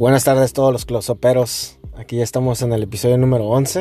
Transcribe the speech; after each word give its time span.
Buenas 0.00 0.24
tardes 0.24 0.54
todos 0.54 0.72
los 0.72 0.86
closoperos. 0.86 1.78
Aquí 1.94 2.16
ya 2.16 2.22
estamos 2.22 2.62
en 2.62 2.72
el 2.72 2.82
episodio 2.84 3.18
número 3.18 3.44
11. 3.48 3.80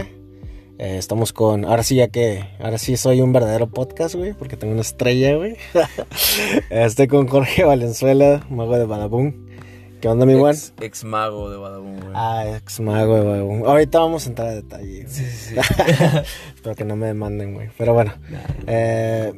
Eh, 0.78 0.98
estamos 0.98 1.32
con, 1.32 1.64
ahora 1.64 1.82
sí 1.82 1.96
ya 1.96 2.10
que, 2.10 2.44
ahora 2.60 2.78
sí 2.78 2.98
soy 2.98 3.21
un 3.21 3.32
verdadero 3.32 3.70
podcast, 3.70 4.16
güey, 4.16 4.34
porque 4.34 4.58
tengo 4.58 4.74
una 4.74 4.82
estrella, 4.82 5.38
güey. 5.38 5.55
Estoy 6.70 7.07
con 7.07 7.25
Jorge 7.29 7.64
Valenzuela, 7.64 8.46
mago 8.50 8.78
de 8.78 8.86
Badabun. 8.86 9.47
¿Qué 10.02 10.10
onda, 10.10 10.25
mi 10.25 10.36
buen? 10.36 10.55
Ex, 10.55 10.74
ex 10.82 11.04
mago 11.05 11.50
de 11.52 11.55
Badabun, 11.55 12.02
güey. 12.02 12.11
Ah, 12.14 12.43
ex 12.54 12.82
mago 12.82 13.15
de 13.15 13.24
Badabun. 13.24 13.65
Ahorita 13.65 14.00
vamos 14.00 14.25
a 14.25 14.29
entrar 14.29 14.50
a 14.50 14.56
detalle. 14.56 15.04
güey. 15.04 15.07
Sí, 15.07 15.24
sí, 15.24 15.56
sí. 15.56 15.56
Espero 16.54 16.75
que 16.75 16.83
no 16.83 16.97
me 16.97 17.07
demanden, 17.07 17.54
güey. 17.54 17.70
Pero 17.78 17.93
bueno, 17.93 18.11
eh, 18.68 19.32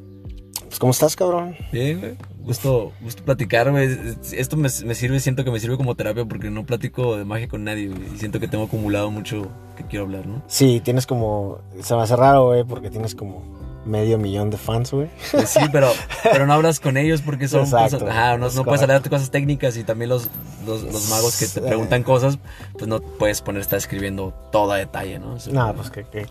pues 0.63 0.79
¿cómo 0.79 0.93
estás, 0.93 1.15
cabrón? 1.15 1.55
Bien, 1.71 1.99
güey. 1.99 2.17
Gusto, 2.43 2.91
gusto 3.01 3.23
platicar, 3.23 3.69
güey. 3.71 3.97
Esto 4.33 4.57
me, 4.57 4.69
me 4.85 4.95
sirve, 4.95 5.19
siento 5.19 5.43
que 5.43 5.51
me 5.51 5.59
sirve 5.59 5.77
como 5.77 5.95
terapia 5.95 6.25
porque 6.25 6.49
no 6.49 6.65
platico 6.65 7.15
de 7.17 7.23
magia 7.25 7.47
con 7.47 7.63
nadie, 7.63 7.87
güey. 7.87 8.01
Y 8.15 8.17
siento 8.17 8.39
que 8.39 8.47
tengo 8.47 8.63
acumulado 8.65 9.11
mucho 9.11 9.47
que 9.77 9.83
quiero 9.85 10.05
hablar, 10.05 10.25
¿no? 10.25 10.41
Sí, 10.47 10.81
tienes 10.83 11.05
como, 11.05 11.59
se 11.81 11.95
me 11.95 12.01
hace 12.01 12.15
raro, 12.15 12.47
güey, 12.47 12.63
porque 12.63 12.89
tienes 12.89 13.13
como 13.15 13.43
medio 13.85 14.17
millón 14.17 14.49
de 14.49 14.57
fans, 14.57 14.91
güey. 14.91 15.07
Pues 15.31 15.49
sí, 15.49 15.59
pero, 15.71 15.91
pero 16.23 16.45
no 16.47 16.53
hablas 16.53 16.79
con 16.79 16.97
ellos 16.97 17.21
porque 17.21 17.47
son 17.47 17.61
Exacto. 17.61 17.99
cosas. 17.99 18.09
Ajá, 18.15 18.37
no, 18.37 18.47
Es 18.47 18.55
no 18.55 18.63
puedes 18.63 18.81
hablar 18.81 19.01
de 19.01 19.09
cosas 19.09 19.29
técnicas 19.31 19.77
y 19.77 19.83
también 19.83 20.09
los, 20.09 20.29
los, 20.65 20.83
los 20.83 21.09
magos 21.09 21.37
que 21.39 21.45
te 21.47 21.61
preguntan 21.67 22.03
cosas, 22.03 22.37
pues 22.73 22.87
no 22.87 23.01
puedes 23.01 23.41
poner 23.41 23.61
estar 23.61 23.77
escribiendo 23.77 24.33
todo 24.51 24.71
a 24.71 24.77
detalle, 24.77 25.19
¿no? 25.19 25.37
Eso- 25.37 25.51
No, 25.51 25.73
pues 25.75 25.89
que, 25.91 26.03
que- 26.05 26.25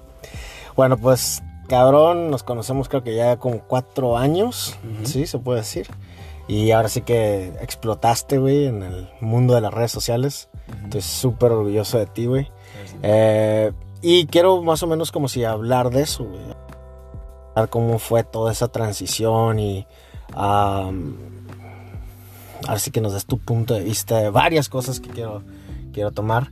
Bueno, 0.77 0.97
pues 0.97 1.42
cabrón, 1.70 2.30
nos 2.30 2.42
conocemos 2.42 2.88
creo 2.88 3.05
que 3.05 3.15
ya 3.15 3.37
como 3.38 3.60
cuatro 3.60 4.19
años, 4.19 4.77
Ujú. 4.84 5.06
sí, 5.06 5.27
se 5.27 5.38
puede 5.38 5.61
decir. 5.61 5.87
Y 6.48 6.73
ahora 6.73 6.88
sí 6.88 7.02
que 7.02 7.52
explotaste, 7.61 8.39
güey, 8.39 8.67
en 8.67 8.83
el 8.83 9.08
mundo 9.20 9.55
de 9.55 9.61
las 9.61 9.72
redes 9.72 9.92
sociales. 9.92 10.48
Ujú. 10.69 10.84
Estoy 10.86 11.00
súper 11.03 11.53
orgulloso 11.53 11.97
de 11.98 12.06
ti, 12.06 12.27
güey. 12.27 12.50
Eh, 13.05 13.70
y 14.03 14.27
quiero 14.27 14.61
más 14.62 14.83
o 14.83 14.89
menos 14.89 15.12
como 15.12 15.28
si 15.28 15.44
hablar 15.44 15.91
de 15.91 16.03
eso, 16.03 16.25
güey. 16.25 16.41
Hablar 17.55 17.69
cómo 17.70 18.00
fue 18.00 18.25
toda 18.25 18.50
esa 18.50 18.66
transición 18.66 19.61
y... 19.61 19.87
am, 20.34 21.16
ahora 22.66 22.81
sí 22.81 22.91
que 22.91 23.00
nos 23.00 23.12
des 23.12 23.27
tu 23.27 23.39
punto 23.39 23.75
de 23.75 23.84
vista 23.84 24.19
de 24.19 24.31
varias 24.31 24.69
cosas 24.69 24.98
que 24.98 25.09
quiero, 25.09 25.42
quiero 25.92 26.11
tomar. 26.11 26.50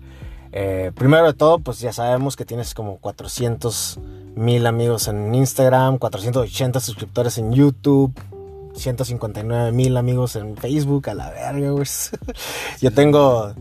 Eh, 0.53 0.93
primero 0.95 1.27
de 1.27 1.35
todo, 1.35 1.59
pues 1.59 1.81
ya 1.81 1.93
sabemos 1.93 2.37
que 2.37 2.45
tienes 2.45 2.73
como 2.73 2.99
400 2.99 3.99
mil 4.39 4.67
amigos 4.67 5.09
en 5.09 5.35
Instagram, 5.35 5.99
480 5.99 6.81
suscriptores 6.81 7.39
en 7.39 7.53
YouTube, 7.53 8.13
159 8.75 9.73
mil 9.73 9.97
amigos 9.97 10.37
en 10.37 10.57
Facebook, 10.57 11.09
a 11.11 11.15
la 11.15 11.31
verga, 11.31 11.71
güey. 11.71 11.87
Yo 12.81 12.93
tengo 12.93 13.53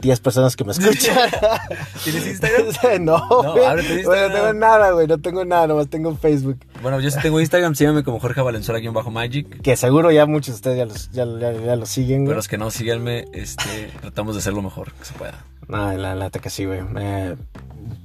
10 0.00 0.20
personas 0.20 0.56
que 0.56 0.64
me 0.64 0.72
escuchan. 0.72 1.16
¿Tienes 2.04 2.26
Instagram? 2.26 2.66
no, 3.04 3.18
No, 3.42 3.56
Instagram. 3.78 4.30
no 4.30 4.34
tengo 4.34 4.52
nada, 4.54 4.90
güey. 4.92 5.06
No 5.06 5.18
tengo 5.18 5.44
nada, 5.44 5.66
nomás 5.66 5.88
tengo 5.88 6.14
Facebook. 6.16 6.58
Bueno, 6.82 7.00
yo 7.00 7.10
sí 7.10 7.18
tengo 7.22 7.40
Instagram, 7.40 7.74
síganme 7.74 8.04
como 8.04 8.20
Jorge 8.20 8.40
Valenzuela 8.42 8.78
aquí 8.78 8.86
en 8.86 8.92
Bajo 8.94 9.10
Magic. 9.10 9.60
Que 9.62 9.76
seguro 9.76 10.10
ya 10.12 10.26
muchos 10.26 10.48
de 10.48 10.54
ustedes 10.54 10.76
ya, 10.78 10.84
los, 10.86 11.10
ya, 11.10 11.24
ya- 11.52 11.64
ya 11.64 11.76
lo 11.76 11.86
siguen, 11.86 12.18
Pero 12.20 12.24
güey. 12.26 12.36
los 12.36 12.48
que 12.48 12.58
no, 12.58 12.70
síganme, 12.70 13.24
este, 13.32 13.90
tratamos 14.00 14.34
de 14.34 14.40
hacer 14.40 14.52
lo 14.52 14.62
mejor 14.62 14.92
que 14.92 15.04
se 15.04 15.14
pueda. 15.14 15.44
No, 15.68 15.92
la 15.94 16.14
la 16.14 16.24
neta 16.26 16.38
que 16.38 16.50
sí, 16.50 16.64
güey. 16.64 16.80
Eh, 16.98 17.34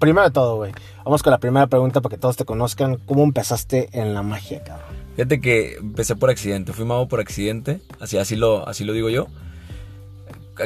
primero 0.02 0.28
de 0.28 0.32
todo, 0.34 0.58
güey. 0.58 0.74
Vamos 1.06 1.24
con 1.24 1.32
la 1.32 1.38
primera 1.40 1.68
pregunta 1.68 2.02
para 2.02 2.14
que 2.14 2.20
todos 2.20 2.36
te 2.36 2.44
conozcan. 2.44 2.98
¿Cómo 3.06 3.24
empezaste 3.24 3.88
en 3.94 4.14
la 4.14 4.22
magia, 4.24 4.62
cabrón? 4.64 4.88
Fíjate 5.16 5.40
que 5.40 5.76
empecé 5.76 6.18
por 6.18 6.30
accidente, 6.30 6.74
fui 6.74 6.84
mago 6.84 7.08
por 7.08 7.22
accidente, 7.22 7.80
así, 8.02 8.18
así, 8.18 8.36
lo, 8.36 8.68
así 8.68 8.84
lo 8.84 8.92
digo 8.92 9.10
yo. 9.10 9.28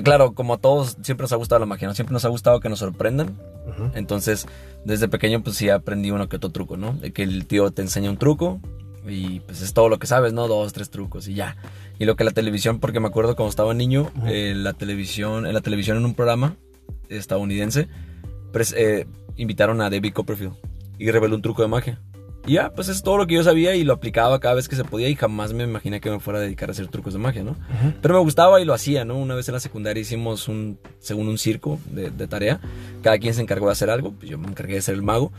Claro, 0.03 0.33
como 0.33 0.55
a 0.55 0.57
todos, 0.57 0.97
siempre 1.03 1.23
nos 1.25 1.31
ha 1.31 1.35
gustado 1.35 1.59
la 1.59 1.65
magia, 1.65 1.87
¿no? 1.87 1.93
Siempre 1.93 2.13
nos 2.13 2.25
ha 2.25 2.29
gustado 2.29 2.59
que 2.59 2.69
nos 2.69 2.79
sorprendan. 2.79 3.37
Entonces, 3.93 4.47
desde 4.83 5.07
pequeño, 5.07 5.41
pues 5.43 5.55
sí 5.57 5.69
aprendí 5.69 6.11
uno 6.11 6.27
que 6.29 6.35
otro 6.37 6.49
truco, 6.51 6.77
¿no? 6.77 6.93
De 6.93 7.11
que 7.11 7.23
el 7.23 7.45
tío 7.45 7.71
te 7.71 7.81
enseña 7.81 8.09
un 8.09 8.17
truco 8.17 8.59
y 9.07 9.39
pues 9.41 9.61
es 9.61 9.73
todo 9.73 9.89
lo 9.89 9.99
que 9.99 10.07
sabes, 10.07 10.33
¿no? 10.33 10.47
Dos, 10.47 10.73
tres 10.73 10.89
trucos 10.89 11.27
y 11.27 11.33
ya. 11.35 11.55
Y 11.97 12.05
lo 12.05 12.15
que 12.15 12.23
la 12.23 12.31
televisión, 12.31 12.79
porque 12.79 12.99
me 12.99 13.07
acuerdo 13.07 13.35
cuando 13.35 13.49
estaba 13.49 13.73
niño, 13.73 14.11
eh, 14.25 14.53
la 14.55 14.73
televisión, 14.73 15.45
en 15.47 15.53
la 15.53 15.61
televisión 15.61 15.97
en 15.97 16.05
un 16.05 16.13
programa 16.13 16.55
estadounidense, 17.09 17.87
pres- 18.51 18.73
eh, 18.77 19.07
invitaron 19.37 19.81
a 19.81 19.89
David 19.89 20.13
Copperfield 20.13 20.53
y 20.97 21.11
reveló 21.11 21.35
un 21.35 21.41
truco 21.41 21.61
de 21.61 21.67
magia. 21.67 22.01
Y 22.47 22.53
ya, 22.53 22.71
pues 22.73 22.89
es 22.89 23.01
todo 23.01 23.17
lo 23.17 23.25
que 23.25 23.33
yo 23.33 23.43
sabía 23.43 23.75
y 23.75 23.83
lo 23.83 23.93
aplicaba 23.93 24.39
cada 24.39 24.53
vez 24.53 24.69
que 24.69 24.75
se 24.75 24.83
podía 24.83 25.09
y 25.09 25.15
jamás 25.15 25.53
me 25.53 25.63
imaginé 25.63 25.99
que 25.99 26.11
me 26.11 26.19
fuera 26.19 26.39
a 26.39 26.41
dedicar 26.43 26.69
a 26.69 26.73
hacer 26.73 26.87
trucos 26.89 27.13
de 27.13 27.19
magia, 27.19 27.43
¿no? 27.43 27.55
Pero 28.01 28.13
me 28.13 28.19
gustaba 28.19 28.61
y 28.61 28.65
lo 28.65 28.73
hacía, 28.75 29.03
¿no? 29.03 29.17
Una 29.17 29.33
vez 29.33 29.47
en 29.49 29.53
la 29.53 29.59
secundaria 29.59 29.99
hicimos 29.99 30.47
un, 30.47 30.77
según 30.99 31.27
un 31.27 31.39
circo 31.39 31.79
de, 31.91 32.11
de 32.11 32.27
tarea. 32.27 32.59
Cada 33.01 33.17
quien 33.17 33.33
se 33.33 33.41
encargó 33.41 33.65
de 33.65 33.71
hacer 33.71 33.89
algo, 33.89 34.11
pues 34.11 34.29
yo 34.29 34.37
me 34.37 34.47
encargué 34.47 34.75
de 34.75 34.81
ser 34.83 34.93
el 34.93 35.01
mago. 35.01 35.31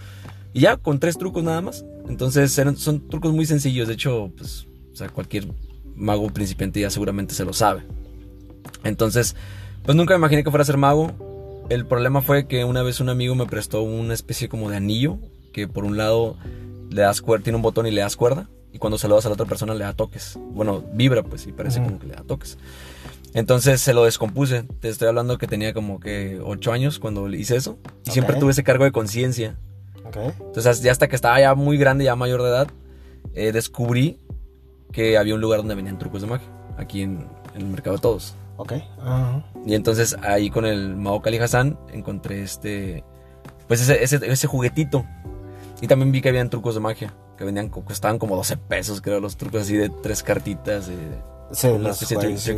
Y 0.53 0.61
ya, 0.61 0.79
con 0.79 0.99
tres 0.99 1.17
trucos 1.17 1.45
nada 1.45 1.61
más. 1.61 1.85
Entonces 2.09 2.57
eran, 2.59 2.77
son 2.77 3.09
trucos 3.09 3.33
muy 3.33 3.47
sencillos. 3.47 3.87
De 3.87 3.95
hecho, 3.95 4.33
pues, 4.37 4.67
o 4.93 4.97
sea, 4.97 5.09
cualquier 5.09 5.47
mago 5.95 6.29
principiante 6.31 6.81
ya 6.81 6.91
seguramente 6.91 7.35
se 7.35 7.45
lo 7.45 7.53
sabe. 7.53 7.83
Entonces, 8.83 9.37
pues 9.85 9.97
nunca 9.97 10.15
me 10.15 10.19
imaginé 10.19 10.43
que 10.43 10.51
fuera 10.51 10.63
a 10.63 10.67
ser 10.67 10.77
mago. 10.77 11.13
El 11.69 11.85
problema 11.85 12.23
fue 12.23 12.47
que 12.47 12.65
una 12.65 12.83
vez 12.83 13.01
un 13.01 13.09
amigo 13.09 13.35
me 13.35 13.47
prestó 13.47 13.83
una 13.83 14.15
especie 14.15 14.49
como 14.49 14.71
de 14.71 14.77
anillo, 14.77 15.19
que 15.53 15.67
por 15.67 15.85
un 15.85 15.97
lado 15.97 16.37
le 16.91 17.03
das 17.03 17.21
cuerda, 17.21 17.45
tiene 17.45 17.57
un 17.57 17.63
botón 17.63 17.87
y 17.87 17.91
le 17.91 18.03
das 18.03 18.17
cuerda. 18.17 18.49
Y 18.73 18.79
cuando 18.79 18.99
se 18.99 19.09
lo 19.09 19.15
das 19.15 19.27
a 19.27 19.31
la 19.31 19.35
otra 19.35 19.47
persona 19.47 19.75
le 19.75 19.85
da 19.85 19.95
toques. 19.95 20.39
Bueno, 20.53 20.85
vibra 20.93 21.23
pues 21.23 21.47
y 21.47 21.53
parece 21.53 21.83
como 21.83 21.99
que 21.99 22.07
le 22.07 22.15
da 22.15 22.23
toques. 22.23 22.59
Entonces 23.35 23.81
se 23.81 23.95
lo 23.95 24.05
descompuse. 24.05 24.65
Te 24.81 24.89
estoy 24.89 25.09
hablando 25.09 25.39
que 25.39 25.47
tenía 25.47 25.75
como 25.75 25.99
que 25.99 26.41
8 26.45 26.73
años 26.73 26.99
cuando 26.99 27.29
hice 27.29 27.57
eso. 27.57 27.79
Y 28.05 28.11
siempre 28.11 28.37
tuve 28.37 28.53
ese 28.53 28.63
cargo 28.63 28.85
de 28.85 28.93
conciencia. 28.93 29.57
Ok. 30.05 30.17
Entonces 30.39 30.83
ya 30.83 30.93
hasta 30.93 31.09
que 31.09 31.17
estaba 31.17 31.41
ya 31.41 31.55
muy 31.55 31.79
grande, 31.79 32.05
ya 32.05 32.15
mayor 32.17 32.43
de 32.43 32.49
edad, 32.49 32.69
eh, 33.35 33.51
descubrí 33.51 34.19
que 34.93 35.19
había 35.19 35.35
un 35.35 35.41
lugar 35.41 35.61
donde 35.61 35.75
venían 35.75 35.99
trucos 35.99 36.23
de 36.23 36.29
magia. 36.29 36.49
Aquí 36.77 37.03
en, 37.03 37.27
en 37.55 37.63
el 37.63 37.67
Mercado 37.67 37.97
de 37.97 38.03
Todos. 38.03 38.35
Ok. 38.57 38.73
Ajá. 39.01 39.43
Y 39.65 39.75
entonces 39.75 40.17
ahí 40.23 40.51
con 40.51 40.65
el 40.67 40.97
Mao 40.97 41.21
Kali 41.23 41.39
Hassan 41.39 41.79
encontré 41.93 42.43
este. 42.43 43.05
Pues 43.69 43.81
ese, 43.81 44.03
ese, 44.03 44.21
ese 44.31 44.47
juguetito. 44.47 45.05
Y 45.81 45.87
también 45.89 46.13
vi 46.13 46.21
que 46.23 46.29
habían 46.31 46.49
trucos 46.51 46.75
de 46.75 46.81
magia. 46.81 47.13
Que 47.37 47.45
vendían, 47.45 47.69
co- 47.69 47.85
costaban 47.85 48.19
como 48.19 48.35
12 48.37 48.57
pesos, 48.57 49.01
creo, 49.03 49.21
los 49.21 49.37
trucos 49.37 49.63
así 49.63 49.77
de 49.77 49.91
tres 49.91 50.23
cartitas. 50.23 50.87
de- 50.87 50.97
Sí, 51.53 51.69
una 51.69 51.91
especie 51.91 52.17
de 52.17 52.23
sí. 52.39 52.57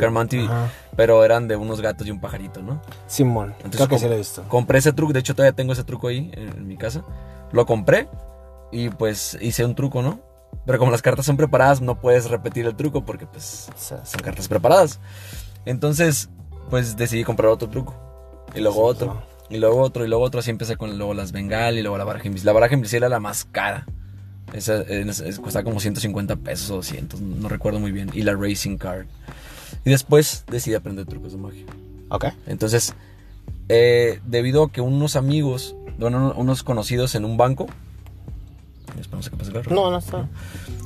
Pero 0.95 1.23
eran 1.23 1.47
de 1.47 1.55
unos 1.55 1.79
gatos 1.81 2.07
y 2.07 2.11
un 2.11 2.19
pajarito, 2.19 2.61
¿no? 2.63 2.81
Simón. 3.05 3.53
Entonces, 3.57 3.75
Creo 3.77 3.87
que 3.89 3.99
sí 3.99 4.07
lo 4.07 4.13
he 4.13 4.17
visto. 4.17 4.43
Compré 4.47 4.79
ese 4.79 4.93
truco, 4.93 5.13
de 5.13 5.19
hecho 5.19 5.35
todavía 5.35 5.55
tengo 5.55 5.73
ese 5.73 5.83
truco 5.83 6.07
ahí 6.07 6.31
en, 6.33 6.49
en 6.49 6.67
mi 6.67 6.75
casa. 6.77 7.03
Lo 7.51 7.65
compré 7.67 8.07
y 8.71 8.89
pues 8.89 9.37
hice 9.41 9.63
un 9.65 9.75
truco, 9.75 10.01
¿no? 10.01 10.19
Pero 10.65 10.79
como 10.79 10.89
las 10.91 11.01
cartas 11.03 11.25
son 11.27 11.37
preparadas, 11.37 11.81
no 11.81 11.99
puedes 11.99 12.29
repetir 12.31 12.65
el 12.65 12.75
truco 12.75 13.05
porque 13.05 13.27
pues 13.27 13.69
son 14.05 14.21
cartas 14.21 14.47
preparadas. 14.47 14.99
Entonces, 15.65 16.29
pues 16.69 16.97
decidí 16.97 17.23
comprar 17.23 17.49
otro 17.51 17.69
truco. 17.69 17.95
Y 18.55 18.61
luego 18.61 18.83
otro. 18.83 19.21
Y 19.49 19.57
luego 19.57 19.81
otro, 19.81 20.05
y 20.05 20.07
luego 20.07 20.23
otro. 20.23 20.39
Así 20.39 20.49
empecé 20.51 20.77
con 20.77 20.97
luego 20.97 21.13
las 21.13 21.31
bengal 21.31 21.77
y 21.77 21.81
luego 21.81 21.97
la 21.97 22.03
baraja 22.03 22.27
invisible. 22.27 22.49
La 22.49 22.53
baraja 22.53 22.73
invisible 22.75 23.05
era 23.05 23.09
la 23.09 23.19
más 23.19 23.45
cara. 23.45 23.85
Esa, 24.53 24.81
es- 24.81 25.19
es- 25.19 25.39
costaba 25.39 25.63
como 25.63 25.79
150 25.79 26.35
pesos 26.37 26.69
o 26.71 26.75
200, 26.77 27.21
no 27.21 27.49
recuerdo 27.49 27.79
muy 27.79 27.91
bien. 27.91 28.09
Y 28.13 28.23
la 28.23 28.33
racing 28.35 28.77
card. 28.77 29.05
Y 29.85 29.89
después 29.91 30.43
decidí 30.49 30.75
aprender 30.75 31.05
trucos 31.05 31.33
de 31.33 31.37
magia. 31.37 31.65
Ok. 32.09 32.25
Entonces, 32.47 32.93
eh, 33.69 34.19
debido 34.25 34.63
a 34.63 34.71
que 34.71 34.81
unos 34.81 35.15
amigos, 35.15 35.75
bueno, 35.99 36.33
unos 36.35 36.63
conocidos 36.63 37.13
en 37.15 37.25
un 37.25 37.37
banco. 37.37 37.67
Esperamos 38.99 39.27
a 39.27 39.29
que 39.29 39.35
pase 39.37 39.49
el 39.51 39.55
carro. 39.63 39.75
No, 39.75 39.91
no 39.91 39.97
está. 39.97 40.27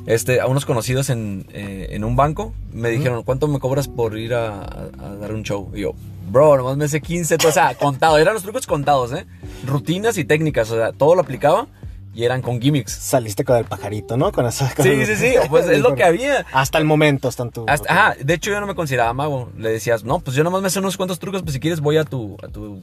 Este, 0.06 0.40
a 0.40 0.46
unos 0.46 0.66
conocidos 0.66 1.08
en, 1.10 1.46
eh, 1.52 1.88
en 1.90 2.04
un 2.04 2.14
banco 2.16 2.52
me 2.72 2.90
dijeron, 2.90 3.22
¿cuánto 3.22 3.48
me 3.48 3.58
cobras 3.58 3.88
por 3.88 4.18
ir 4.18 4.34
a, 4.34 4.60
a- 4.62 4.88
a 5.00 5.14
dar 5.16 5.32
un 5.32 5.42
show? 5.44 5.70
Y 5.74 5.80
yo, 5.80 5.92
bro, 6.30 6.56
nomás 6.56 6.76
me 6.76 6.84
hace 6.84 7.00
15, 7.00 7.36
o 7.46 7.52
sea, 7.52 7.74
contado, 7.78 8.18
eran 8.18 8.34
los 8.34 8.42
trucos 8.42 8.66
contados, 8.66 9.12
¿eh? 9.12 9.24
Rutinas 9.66 10.18
y 10.18 10.24
técnicas, 10.24 10.70
o 10.70 10.76
sea, 10.76 10.92
todo 10.92 11.14
lo 11.14 11.22
aplicaba 11.22 11.66
y 12.14 12.24
eran 12.24 12.42
con 12.42 12.60
gimmicks. 12.60 12.92
Saliste 12.92 13.44
con 13.44 13.56
el 13.56 13.64
pajarito, 13.64 14.16
¿no? 14.16 14.30
Con 14.32 14.46
esa. 14.46 14.72
con- 14.74 14.84
Sí, 14.84 15.04
sí, 15.06 15.16
sí, 15.16 15.34
pues 15.50 15.68
es 15.68 15.80
lo 15.80 15.94
que 15.94 16.04
había. 16.04 16.46
Hasta 16.52 16.78
el 16.78 16.84
momento 16.84 17.28
están 17.28 17.50
tu. 17.50 17.64
Hasta- 17.68 17.92
ajá, 17.92 18.16
de 18.22 18.34
hecho 18.34 18.50
yo 18.50 18.60
no 18.60 18.66
me 18.66 18.74
consideraba 18.74 19.12
mago. 19.12 19.50
Le 19.58 19.70
decías, 19.70 20.04
no, 20.04 20.20
pues 20.20 20.36
yo 20.36 20.44
nomás 20.44 20.62
me 20.62 20.70
sé 20.70 20.78
unos 20.78 20.96
cuantos 20.96 21.18
trucos, 21.18 21.42
pues 21.42 21.54
si 21.54 21.60
quieres 21.60 21.80
voy 21.80 21.96
a 21.96 22.04
tu, 22.04 22.36
a 22.42 22.48
tu, 22.48 22.82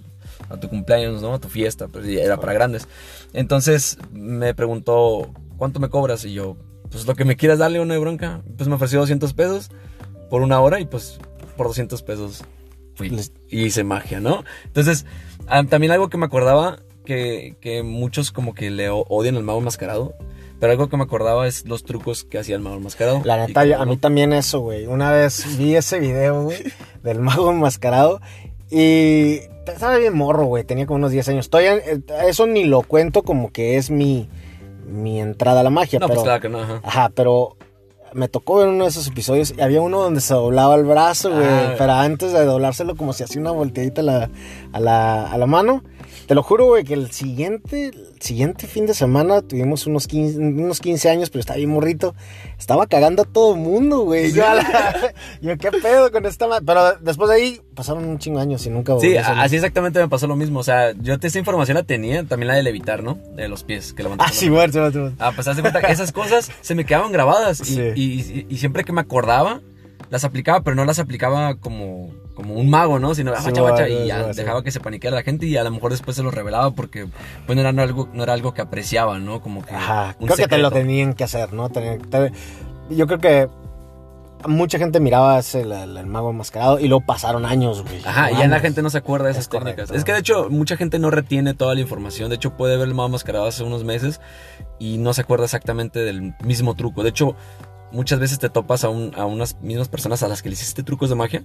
a 0.50 0.58
tu 0.58 0.68
cumpleaños, 0.70 1.22
¿no? 1.22 1.34
A 1.34 1.40
tu 1.40 1.48
fiesta, 1.48 1.88
pues 1.88 2.06
era 2.08 2.38
para 2.38 2.54
grandes. 2.54 2.88
Entonces 3.34 3.98
me 4.12 4.54
preguntó, 4.54 5.32
¿cuánto 5.58 5.80
me 5.80 5.90
cobras? 5.90 6.26
Y 6.26 6.34
yo, 6.34 6.58
pues 6.92 7.06
lo 7.08 7.16
que 7.16 7.26
me 7.26 7.36
quieras 7.38 7.60
darle 7.60 7.80
una 7.80 7.94
de 7.94 8.00
bronca. 8.00 8.42
Pues 8.58 8.68
me 8.68 8.76
ofreció 8.76 9.00
200 9.00 9.34
pesos 9.34 9.70
por 10.30 10.42
una 10.42 10.60
hora 10.60 10.80
y 10.80 10.86
pues 10.86 11.20
por 11.58 11.68
200 11.68 12.02
pesos 12.04 12.44
fui 12.96 13.16
y 13.50 13.64
hice 13.64 13.84
magia, 13.84 14.20
¿no? 14.20 14.44
Entonces, 14.66 15.06
también 15.70 15.92
algo 15.92 16.10
que 16.10 16.18
me 16.18 16.26
acordaba, 16.26 16.80
que, 17.06 17.56
que 17.62 17.84
muchos 17.84 18.32
como 18.32 18.54
que 18.54 18.70
le 18.70 18.90
odian 18.90 19.36
al 19.38 19.44
mago 19.44 19.60
enmascarado, 19.60 20.14
pero 20.60 20.72
algo 20.74 20.90
que 20.90 20.98
me 20.98 21.04
acordaba 21.04 21.48
es 21.48 21.66
los 21.66 21.84
trucos 21.84 22.24
que 22.24 22.38
hacía 22.38 22.56
el 22.56 22.62
mago 22.62 22.76
enmascarado. 22.78 23.22
La 23.24 23.46
neta, 23.46 23.66
yo- 23.66 23.80
a 23.82 23.86
mí 23.86 23.98
también 23.98 24.34
eso, 24.34 24.60
güey. 24.60 24.86
Una 24.86 25.12
vez 25.12 25.58
vi 25.58 25.76
ese 25.76 26.00
video, 26.00 26.44
güey, 26.44 26.58
del 27.04 27.20
mago 27.20 27.52
enmascarado 27.52 28.22
Y 28.70 29.40
estaba 29.68 29.98
bien 29.98 30.16
morro, 30.16 30.46
güey. 30.46 30.64
Tenía 30.64 30.86
como 30.86 30.98
unos 30.98 31.12
10 31.12 31.28
años. 31.30 31.50
Todavía, 31.50 31.76
eh, 31.78 32.00
eso 32.28 32.46
ni 32.48 32.64
lo 32.66 32.82
cuento 32.84 33.24
como 33.24 33.52
que 33.52 33.78
es 33.78 33.90
mi, 33.90 34.30
mi 34.88 35.20
entrada 35.20 35.60
a 35.62 35.64
la 35.64 35.70
magia. 35.70 36.00
No, 36.00 36.08
pero, 36.08 36.20
pues 36.22 36.26
claro 36.26 36.42
que 36.42 36.50
no, 36.50 36.60
ajá. 36.62 36.80
Ajá, 36.84 37.12
pero 37.14 37.58
me 38.14 38.28
tocó 38.28 38.58
ver 38.58 38.68
uno 38.68 38.84
de 38.84 38.90
esos 38.90 39.08
episodios 39.08 39.54
y 39.58 39.62
había 39.62 39.82
uno 39.82 40.02
donde 40.02 40.22
se 40.22 40.34
doblaba 40.34 40.76
el 40.76 40.84
brazo, 40.84 41.32
güey. 41.32 41.44
Ah. 41.46 41.76
Pero 41.78 41.92
antes 41.94 42.32
de 42.34 42.46
doblárselo, 42.46 42.96
como 42.96 43.14
si 43.14 43.24
hacía 43.24 43.42
una 43.42 43.52
volteadita 43.52 44.02
a 44.02 44.04
la, 44.04 44.30
a 44.74 44.80
la, 44.80 45.32
a 45.32 45.38
la 45.38 45.48
mano. 45.48 45.84
Te 46.28 46.36
lo 46.36 46.44
juro, 46.44 46.66
güey, 46.66 46.84
que 46.84 46.94
el 46.94 47.12
siguiente, 47.12 47.88
el 47.88 48.22
siguiente 48.22 48.68
fin 48.68 48.86
de 48.86 48.94
semana 48.94 49.42
tuvimos 49.42 49.86
unos 49.88 50.08
15, 50.08 50.38
unos 50.40 50.80
15 50.80 51.10
años, 51.10 51.30
pero 51.30 51.42
estaba 51.42 51.58
bien 51.58 51.70
morrito. 51.70 52.16
Estaba 52.58 52.88
cagando 52.88 53.24
a 53.24 53.26
todo 53.26 53.54
el 53.56 53.60
mundo, 53.60 54.02
güey. 54.02 54.32
Yo, 54.32 54.48
a 54.48 54.56
la- 54.56 55.14
yo, 55.42 55.58
¿qué 55.58 55.72
pedo 55.72 56.12
con 56.12 56.26
esta 56.26 56.48
ma-?" 56.48 56.62
Pero 56.66 56.94
después 57.02 57.30
de 57.30 57.36
ahí 57.36 57.62
pasaron 57.76 58.06
un 58.06 58.18
chingo 58.20 58.38
de 58.38 58.44
años 58.44 58.66
y 58.66 58.70
nunca 58.70 58.94
volví 58.94 59.10
Sí, 59.10 59.18
a 59.18 59.42
así 59.42 59.56
exactamente 59.56 60.00
me 60.00 60.08
pasó 60.08 60.28
lo 60.28 60.36
mismo. 60.36 60.60
O 60.60 60.64
sea, 60.64 60.92
yo 60.94 61.16
esta 61.22 61.40
información 61.40 61.76
la 61.76 61.84
tenía, 61.84 62.24
también 62.24 62.48
la 62.48 62.56
de 62.56 62.64
levitar, 62.64 63.04
¿no? 63.04 63.18
De 63.36 63.48
los 63.48 63.64
pies, 63.64 63.94
que 63.94 64.04
levantas 64.04 64.28
Ah, 64.30 64.32
sí, 64.34 64.40
sí, 64.42 64.50
bueno. 64.50 64.72
Ah, 65.20 65.32
pues 65.36 65.48
de 65.56 65.62
cuenta 65.62 65.82
que 65.82 65.92
esas 65.92 66.12
cosas 66.12 66.52
se 66.62 66.76
me 66.76 66.86
quedaban 66.86 67.12
grabadas. 67.12 67.60
Y, 67.62 67.76
Sí. 67.76 67.82
y- 67.96 68.46
y 68.50 68.58
siempre 68.58 68.84
que 68.84 68.94
me 68.94 69.02
acordaba, 69.02 69.62
las 70.10 70.24
aplicaba, 70.24 70.62
pero 70.62 70.76
no 70.76 70.86
las 70.86 71.00
aplicaba 71.00 71.56
como, 71.56 72.12
como 72.42 72.56
un 72.56 72.70
mago, 72.70 72.98
¿no? 73.00 73.14
Sino, 73.16 73.32
ah, 73.34 73.42
Sí, 73.42 73.50
bacha, 73.52 73.62
bueno, 73.62 73.88
y 73.88 74.08
ya 74.08 74.26
sí, 74.28 74.34
sí. 74.34 74.40
dejaba 74.42 74.64
que 74.64 74.72
se 74.72 74.80
paniqueara 74.80 75.18
la 75.18 75.24
gente 75.24 75.46
y 75.46 75.56
a 75.58 75.64
lo 75.64 75.72
mejor 75.72 75.92
después 75.92 76.18
se 76.18 76.24
lo 76.24 76.32
revelaba 76.32 76.72
porque, 76.72 77.08
pues, 77.46 77.56
no 77.56 77.62
era, 77.68 77.70
algo, 77.84 78.10
no 78.14 78.24
era 78.24 78.34
algo 78.34 78.54
que 78.54 78.62
apreciaba, 78.62 79.20
¿no? 79.20 79.42
Como 79.42 79.64
que. 79.64 79.76
Ajá, 79.76 80.16
un 80.20 80.26
creo 80.28 80.38
que 80.38 80.48
te 80.48 80.58
lo 80.58 80.70
secreto. 80.70 80.86
tenían 80.88 81.14
que 81.14 81.24
hacer, 81.24 81.54
¿no? 81.54 81.70
Te- 81.70 82.00
yo 82.90 83.08
creo 83.08 83.20
que 83.20 83.48
mucha 84.48 84.80
gente 84.80 85.00
miraba 85.00 85.38
ese, 85.38 85.62
el, 85.62 85.72
el- 85.72 85.98
el 85.98 86.06
mago 86.08 86.32
enmascarado 86.32 86.80
y 86.80 86.88
luego 86.88 87.06
pasaron 87.06 87.46
años, 87.46 87.84
güey. 87.84 88.02
Ajá, 88.04 88.32
y 88.32 88.38
ya 88.38 88.48
la 88.48 88.60
gente 88.60 88.82
no 88.82 88.90
se 88.90 88.98
acuerda 88.98 89.26
de 89.26 89.32
esas 89.34 89.44
Es 89.44 89.48
correcto. 89.50 89.84
técnicas. 89.84 89.96
Es 89.98 90.04
que 90.04 90.14
de 90.14 90.20
hecho, 90.20 90.50
mucha 90.50 90.78
gente 90.78 90.98
no 90.98 91.12
retiene 91.12 91.54
toda 91.54 91.76
la 91.76 91.82
información. 91.82 92.30
De 92.30 92.38
hecho, 92.38 92.58
puede 92.58 92.76
ver 92.76 92.88
el 92.88 92.96
mago 92.96 93.10
mascarado 93.10 93.46
hace 93.46 93.64
unos 93.64 93.84
meses 93.84 94.20
y 94.80 94.98
no 94.98 95.14
se 95.14 95.22
acuerda 95.22 95.46
exactamente 95.46 96.00
del 96.00 96.34
mismo 96.44 96.74
truco. 96.76 97.04
De 97.04 97.10
hecho, 97.10 97.36
muchas 97.92 98.20
veces 98.20 98.40
te 98.40 98.50
topas 98.50 98.84
a, 98.84 98.90
un- 98.90 99.14
a 99.16 99.26
unas 99.26 99.60
mismas 99.62 99.88
personas 99.90 100.24
a 100.24 100.28
las 100.28 100.42
que 100.42 100.50
le 100.50 100.54
hiciste 100.54 100.84
trucos 100.84 101.10
de 101.10 101.16
magia 101.16 101.44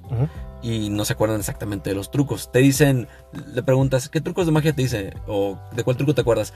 y 0.63 0.91
no 0.91 1.05
se 1.05 1.13
acuerdan 1.15 1.39
exactamente 1.41 1.91
de 1.91 1.97
los 1.97 2.11
trucos. 2.11 2.51
Te 2.53 2.61
dicen, 2.61 3.09
le 3.53 3.63
preguntas, 3.63 4.09
¿qué 4.09 4.21
trucos 4.21 4.47
de 4.47 4.53
magia 4.53 4.73
te 4.73 4.83
dice? 4.83 5.15
¿O 5.27 5.59
de 5.75 5.83
cuál 5.85 5.97
truco 5.97 6.15
te 6.15 6.21
acuerdas? 6.21 6.53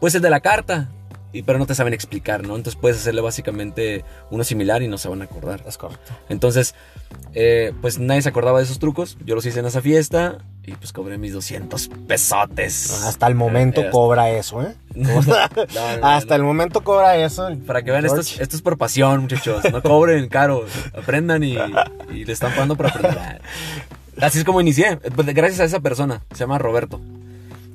Pues 0.00 0.14
el 0.14 0.22
de 0.22 0.30
la 0.30 0.40
carta. 0.40 0.88
Y, 1.32 1.42
pero 1.42 1.58
no 1.58 1.66
te 1.66 1.74
saben 1.74 1.94
explicar, 1.94 2.42
¿no? 2.46 2.56
Entonces 2.56 2.78
puedes 2.80 2.98
hacerle 2.98 3.22
básicamente 3.22 4.04
uno 4.30 4.44
similar 4.44 4.82
y 4.82 4.88
no 4.88 4.98
se 4.98 5.08
van 5.08 5.22
a 5.22 5.24
acordar. 5.24 5.62
Es 5.66 5.78
correcto. 5.78 6.12
Entonces, 6.28 6.74
eh, 7.34 7.72
pues 7.80 7.98
nadie 7.98 8.20
se 8.22 8.28
acordaba 8.28 8.58
de 8.58 8.64
esos 8.64 8.78
trucos. 8.78 9.16
Yo 9.24 9.34
los 9.34 9.46
hice 9.46 9.60
en 9.60 9.66
esa 9.66 9.80
fiesta 9.80 10.38
y 10.64 10.72
pues 10.72 10.92
cobré 10.92 11.16
mis 11.18 11.32
200 11.32 11.88
pesotes. 12.06 13.02
Hasta 13.04 13.26
el 13.26 13.34
momento 13.34 13.80
Eh, 13.80 13.88
cobra 13.90 14.30
eso, 14.30 14.62
¿eh? 14.62 14.74
No, 14.94 15.20
Hasta 16.02 16.34
el 16.34 16.42
momento 16.42 16.82
cobra 16.84 17.16
eso. 17.16 17.48
Para 17.66 17.82
que 17.82 17.90
vean, 17.90 18.04
esto 18.04 18.20
es, 18.20 18.28
George. 18.28 18.42
esto 18.42 18.56
es 18.56 18.62
por 18.62 18.76
pasión, 18.76 19.22
muchachos. 19.22 19.64
No 19.72 19.82
cobren 19.82 20.28
caro. 20.28 20.66
Aprendan 20.94 21.42
y, 21.42 21.56
y 22.12 22.24
le 22.26 22.32
están 22.32 22.50
pagando 22.52 22.76
por 22.76 22.88
aprender. 22.88 23.40
Así 24.20 24.38
es 24.38 24.44
como 24.44 24.60
inicié. 24.60 24.98
Pues, 24.98 25.26
gracias 25.28 25.60
a 25.60 25.64
esa 25.64 25.80
persona. 25.80 26.22
Se 26.32 26.40
llama 26.40 26.58
Roberto. 26.58 27.00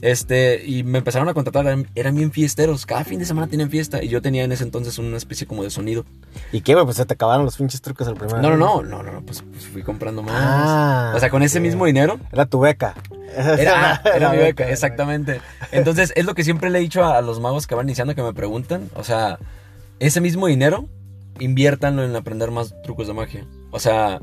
Este, 0.01 0.63
y 0.65 0.83
me 0.83 0.99
empezaron 0.99 1.27
a 1.29 1.33
contratar. 1.33 1.65
Eran, 1.65 1.87
eran 1.95 2.15
bien 2.15 2.31
fiesteros. 2.31 2.85
Cada 2.85 3.03
fin 3.03 3.19
de 3.19 3.25
semana 3.25 3.47
tenían 3.47 3.69
fiesta. 3.69 4.03
Y 4.03 4.09
yo 4.09 4.21
tenía 4.21 4.43
en 4.43 4.51
ese 4.51 4.63
entonces 4.63 4.97
una 4.99 5.17
especie 5.17 5.47
como 5.47 5.63
de 5.63 5.69
sonido. 5.69 6.05
¿Y 6.51 6.61
qué, 6.61 6.73
güey? 6.73 6.85
Pues 6.85 6.97
se 6.97 7.05
te 7.05 7.13
acabaron 7.13 7.45
los 7.45 7.57
pinches 7.57 7.81
trucos 7.81 8.07
el 8.07 8.15
primer 8.15 8.41
No, 8.41 8.49
no, 8.49 8.57
no. 8.57 8.83
No, 8.83 9.03
no, 9.03 9.11
no. 9.11 9.25
Pues, 9.25 9.41
pues 9.41 9.65
fui 9.65 9.83
comprando 9.83 10.21
más. 10.21 10.35
Ah, 10.35 11.13
o 11.15 11.19
sea, 11.19 11.29
con 11.29 11.43
ese 11.43 11.59
mismo 11.59 11.85
dinero. 11.85 12.19
Era 12.31 12.45
tu 12.45 12.59
beca. 12.59 12.95
Era, 13.35 14.01
era 14.15 14.31
mi 14.31 14.37
beca, 14.37 14.69
exactamente. 14.69 15.41
Entonces, 15.71 16.13
es 16.15 16.25
lo 16.25 16.35
que 16.35 16.43
siempre 16.43 16.69
le 16.69 16.79
he 16.79 16.81
dicho 16.81 17.03
a, 17.03 17.17
a 17.17 17.21
los 17.21 17.39
magos 17.39 17.67
que 17.67 17.75
van 17.75 17.87
iniciando 17.87 18.15
que 18.15 18.23
me 18.23 18.33
preguntan. 18.33 18.89
O 18.95 19.03
sea, 19.03 19.39
ese 19.99 20.21
mismo 20.21 20.47
dinero, 20.47 20.87
inviértanlo 21.39 22.03
en 22.03 22.15
aprender 22.15 22.51
más 22.51 22.73
trucos 22.83 23.07
de 23.07 23.13
magia. 23.13 23.45
O 23.71 23.79
sea, 23.79 24.21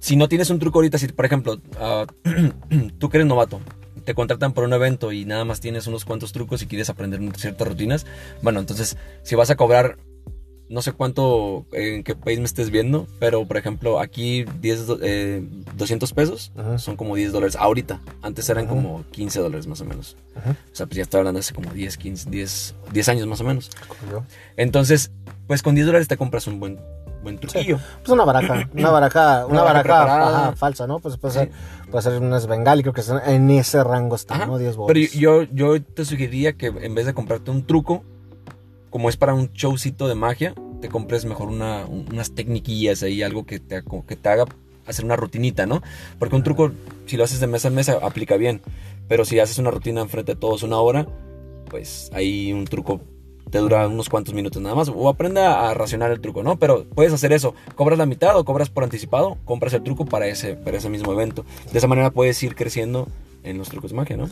si 0.00 0.16
no 0.16 0.28
tienes 0.28 0.50
un 0.50 0.58
truco 0.58 0.78
ahorita, 0.78 0.98
si 0.98 1.08
por 1.08 1.24
ejemplo, 1.24 1.60
ah, 1.80 2.06
tú 2.98 3.08
que 3.08 3.16
eres 3.16 3.26
novato, 3.26 3.60
te 4.08 4.14
contratan 4.14 4.54
por 4.54 4.64
un 4.64 4.72
evento 4.72 5.12
y 5.12 5.26
nada 5.26 5.44
más 5.44 5.60
tienes 5.60 5.86
unos 5.86 6.06
cuantos 6.06 6.32
trucos 6.32 6.62
y 6.62 6.66
quieres 6.66 6.88
aprender 6.88 7.20
ciertas 7.36 7.68
rutinas, 7.68 8.06
bueno, 8.40 8.58
entonces, 8.58 8.96
si 9.22 9.34
vas 9.34 9.50
a 9.50 9.56
cobrar 9.56 9.98
no 10.70 10.80
sé 10.80 10.92
cuánto, 10.92 11.66
en 11.72 12.04
qué 12.04 12.14
país 12.14 12.38
me 12.38 12.46
estés 12.46 12.70
viendo, 12.70 13.06
pero 13.20 13.46
por 13.46 13.58
ejemplo, 13.58 14.00
aquí 14.00 14.46
10, 14.62 14.86
do- 14.86 14.98
eh, 15.02 15.42
200 15.76 16.12
pesos 16.14 16.52
Ajá. 16.56 16.78
son 16.78 16.96
como 16.96 17.16
10 17.16 17.32
dólares 17.32 17.56
ahorita. 17.56 18.00
Antes 18.22 18.48
eran 18.48 18.64
Ajá. 18.64 18.74
como 18.74 19.04
15 19.10 19.40
dólares 19.40 19.66
más 19.66 19.80
o 19.82 19.84
menos. 19.84 20.16
Ajá. 20.34 20.50
O 20.72 20.74
sea, 20.76 20.86
pues 20.86 20.96
ya 20.96 21.02
estoy 21.02 21.18
hablando 21.18 21.40
hace 21.40 21.52
como 21.54 21.70
10, 21.72 21.96
15, 21.98 22.30
10, 22.30 22.74
10 22.92 23.08
años 23.10 23.26
más 23.26 23.40
o 23.42 23.44
menos. 23.44 23.70
Entonces, 24.56 25.10
pues 25.46 25.62
con 25.62 25.74
10 25.74 25.86
dólares 25.86 26.08
te 26.08 26.16
compras 26.16 26.46
un 26.46 26.60
buen, 26.60 26.78
buen 27.36 27.38
truquillo. 27.38 27.78
Pues 27.98 28.08
una 28.10 28.24
baraja, 28.24 28.68
una 28.74 28.90
baraja, 28.90 29.46
una, 29.46 29.62
Una 29.62 29.72
baraja 29.72 30.52
falsa, 30.56 30.86
¿no? 30.86 30.98
Pues 30.98 31.16
puede 31.16 31.32
Sí. 31.34 31.38
ser, 31.40 31.50
puede 31.90 32.02
ser 32.02 32.20
unas 32.22 32.46
bengali, 32.46 32.82
creo 32.82 32.92
que 32.94 33.02
en 33.26 33.50
ese 33.50 33.82
rango 33.84 34.16
está. 34.16 34.46
¿no? 34.46 34.58
10 34.58 34.76
bolas. 34.76 34.94
Pero 34.94 35.12
yo, 35.18 35.42
yo 35.52 35.82
te 35.82 36.04
sugeriría 36.04 36.54
que 36.54 36.66
en 36.66 36.94
vez 36.94 37.06
de 37.06 37.14
comprarte 37.14 37.50
un 37.50 37.64
truco, 37.66 38.02
como 38.90 39.08
es 39.08 39.16
para 39.16 39.34
un 39.34 39.50
showcito 39.52 40.08
de 40.08 40.14
magia, 40.14 40.54
te 40.80 40.88
compres 40.88 41.24
mejor 41.24 41.48
una, 41.48 41.84
un- 41.86 42.06
unas 42.12 42.32
tecniquillas 42.34 43.02
ahí, 43.02 43.22
algo 43.22 43.44
que 43.44 43.58
te, 43.58 43.82
que 44.06 44.16
te 44.16 44.28
haga 44.28 44.44
hacer 44.86 45.04
una 45.04 45.16
rutinita, 45.16 45.66
¿no? 45.66 45.82
Porque 46.18 46.36
un 46.36 46.42
truco, 46.42 46.70
si 47.06 47.16
lo 47.16 47.24
haces 47.24 47.40
de 47.40 47.46
mesa 47.46 47.68
en 47.68 47.74
mesa, 47.74 47.98
aplica 48.02 48.36
bien. 48.36 48.62
Pero 49.08 49.24
si 49.24 49.38
haces 49.40 49.58
una 49.58 49.70
rutina 49.70 50.00
enfrente 50.00 50.34
de 50.34 50.40
todos 50.40 50.62
una 50.62 50.78
hora, 50.80 51.06
pues 51.68 52.10
ahí 52.14 52.52
un 52.52 52.64
truco 52.66 53.00
te 53.50 53.58
dura 53.58 53.86
unos 53.88 54.08
cuantos 54.08 54.34
minutos 54.34 54.60
nada 54.62 54.74
más. 54.74 54.88
O 54.94 55.08
aprenda 55.08 55.68
a 55.68 55.74
racionar 55.74 56.10
el 56.10 56.20
truco, 56.20 56.42
¿no? 56.42 56.58
Pero 56.58 56.84
puedes 56.94 57.12
hacer 57.12 57.32
eso. 57.32 57.54
Cobras 57.74 57.98
la 57.98 58.06
mitad 58.06 58.36
o 58.36 58.44
cobras 58.44 58.70
por 58.70 58.84
anticipado, 58.84 59.36
compras 59.44 59.72
el 59.74 59.82
truco 59.82 60.04
para 60.04 60.26
ese, 60.26 60.54
para 60.54 60.76
ese 60.78 60.88
mismo 60.88 61.12
evento. 61.12 61.44
De 61.72 61.78
esa 61.78 61.86
manera 61.88 62.10
puedes 62.10 62.42
ir 62.42 62.54
creciendo 62.54 63.08
en 63.44 63.58
los 63.58 63.68
trucos 63.68 63.90
de 63.92 63.96
magia, 63.96 64.16
¿no? 64.16 64.28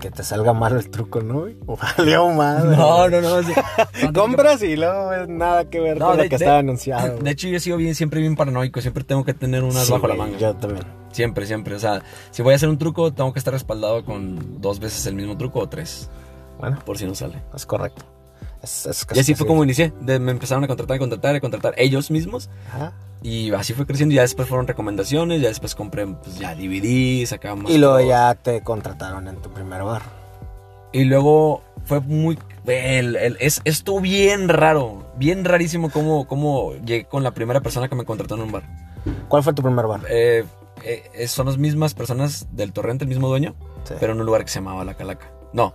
Que 0.00 0.10
te 0.10 0.24
salga 0.24 0.52
mal 0.52 0.76
el 0.76 0.90
truco, 0.90 1.20
¿no? 1.20 1.40
güey? 1.42 1.56
Valió 1.96 2.28
mal. 2.30 2.70
No, 2.76 3.08
no, 3.08 3.20
no. 3.20 3.42
sí. 3.44 3.52
Compras 4.14 4.60
y 4.62 4.74
luego 4.76 5.12
es 5.12 5.28
nada 5.28 5.70
que 5.70 5.78
ver 5.80 5.98
No, 5.98 6.08
con 6.08 6.16
de- 6.16 6.24
lo 6.24 6.28
que 6.28 6.36
de- 6.36 6.44
estaba 6.44 6.58
anunciado. 6.58 7.18
De 7.18 7.30
hecho, 7.30 7.46
yo 7.46 7.60
sigo 7.60 7.76
bien, 7.76 7.94
siempre 7.94 8.20
bien 8.20 8.34
paranoico. 8.34 8.80
Siempre 8.80 9.04
tengo 9.04 9.24
que 9.24 9.34
tener 9.34 9.62
unas 9.62 9.86
Sí, 9.86 9.92
bajo 9.92 10.08
la 10.08 10.14
manga. 10.16 10.36
Yo 10.36 10.54
también. 10.56 10.84
Siempre, 11.12 11.46
siempre. 11.46 11.74
O 11.76 11.78
sea, 11.78 12.02
si 12.32 12.42
voy 12.42 12.54
a 12.54 12.56
hacer 12.56 12.68
un 12.68 12.76
truco, 12.78 13.12
tengo 13.12 13.32
que 13.32 13.38
estar 13.38 13.54
respaldado 13.54 14.04
con 14.04 14.60
dos 14.60 14.80
veces 14.80 15.06
el 15.06 15.14
mismo 15.14 15.36
truco 15.38 15.60
o 15.60 15.68
tres. 15.68 16.10
Bueno, 16.58 16.78
Por 16.84 16.98
si 16.98 17.06
no 17.06 17.14
sale. 17.14 17.40
es 17.54 17.64
correcto. 17.64 18.02
Es, 18.62 18.86
es 18.86 19.06
Y 19.14 19.18
así 19.20 19.34
fue 19.34 19.46
como 19.46 19.62
inicié. 19.64 19.92
De- 20.00 20.18
me 20.18 20.32
empezaron 20.32 20.64
a 20.64 20.66
contratar, 20.66 20.96
a 20.96 20.98
contratar, 20.98 21.34
a 21.36 21.40
contratar 21.40 21.74
ellos 21.76 22.10
mismos. 22.10 22.48
Ajá. 22.72 22.92
Y 23.22 23.52
así 23.52 23.72
fue 23.72 23.86
creciendo. 23.86 24.14
Ya 24.14 24.22
después 24.22 24.48
fueron 24.48 24.66
recomendaciones. 24.66 25.40
Ya 25.40 25.48
después 25.48 25.74
compré 25.74 26.06
pues, 26.06 26.38
ya 26.38 26.54
DVD, 26.54 27.24
sacaba 27.26 27.56
más 27.56 27.70
Y 27.72 27.78
luego 27.78 27.94
cosas. 27.94 28.08
ya 28.08 28.34
te 28.34 28.62
contrataron 28.62 29.28
en 29.28 29.36
tu 29.36 29.50
primer 29.50 29.82
bar. 29.82 30.02
Y 30.92 31.04
luego 31.04 31.62
fue 31.84 32.00
muy... 32.00 32.38
el- 32.66 33.16
el- 33.16 33.36
es, 33.40 33.60
estuvo 33.64 34.00
bien 34.00 34.48
raro. 34.48 35.04
Bien 35.16 35.44
rarísimo 35.44 35.90
cómo, 35.90 36.26
cómo 36.26 36.74
llegué 36.84 37.04
con 37.04 37.22
la 37.22 37.32
primera 37.32 37.60
persona 37.60 37.88
que 37.88 37.94
me 37.94 38.04
contrató 38.04 38.34
en 38.36 38.42
un 38.42 38.52
bar. 38.52 38.62
¿Cuál 39.28 39.42
fue 39.42 39.52
tu 39.52 39.62
primer 39.62 39.86
bar? 39.86 40.00
Eh, 40.08 40.44
eh, 40.84 41.26
son 41.28 41.46
las 41.46 41.58
mismas 41.58 41.94
personas 41.94 42.46
del 42.52 42.72
torrente, 42.72 43.04
el 43.04 43.08
mismo 43.08 43.28
dueño, 43.28 43.54
Sí, 43.84 43.94
pero 43.98 44.12
en 44.12 44.20
un 44.20 44.26
lugar 44.26 44.44
que 44.44 44.50
se 44.50 44.60
llamaba 44.60 44.84
La 44.84 44.94
Calaca. 44.94 45.30
No, 45.52 45.74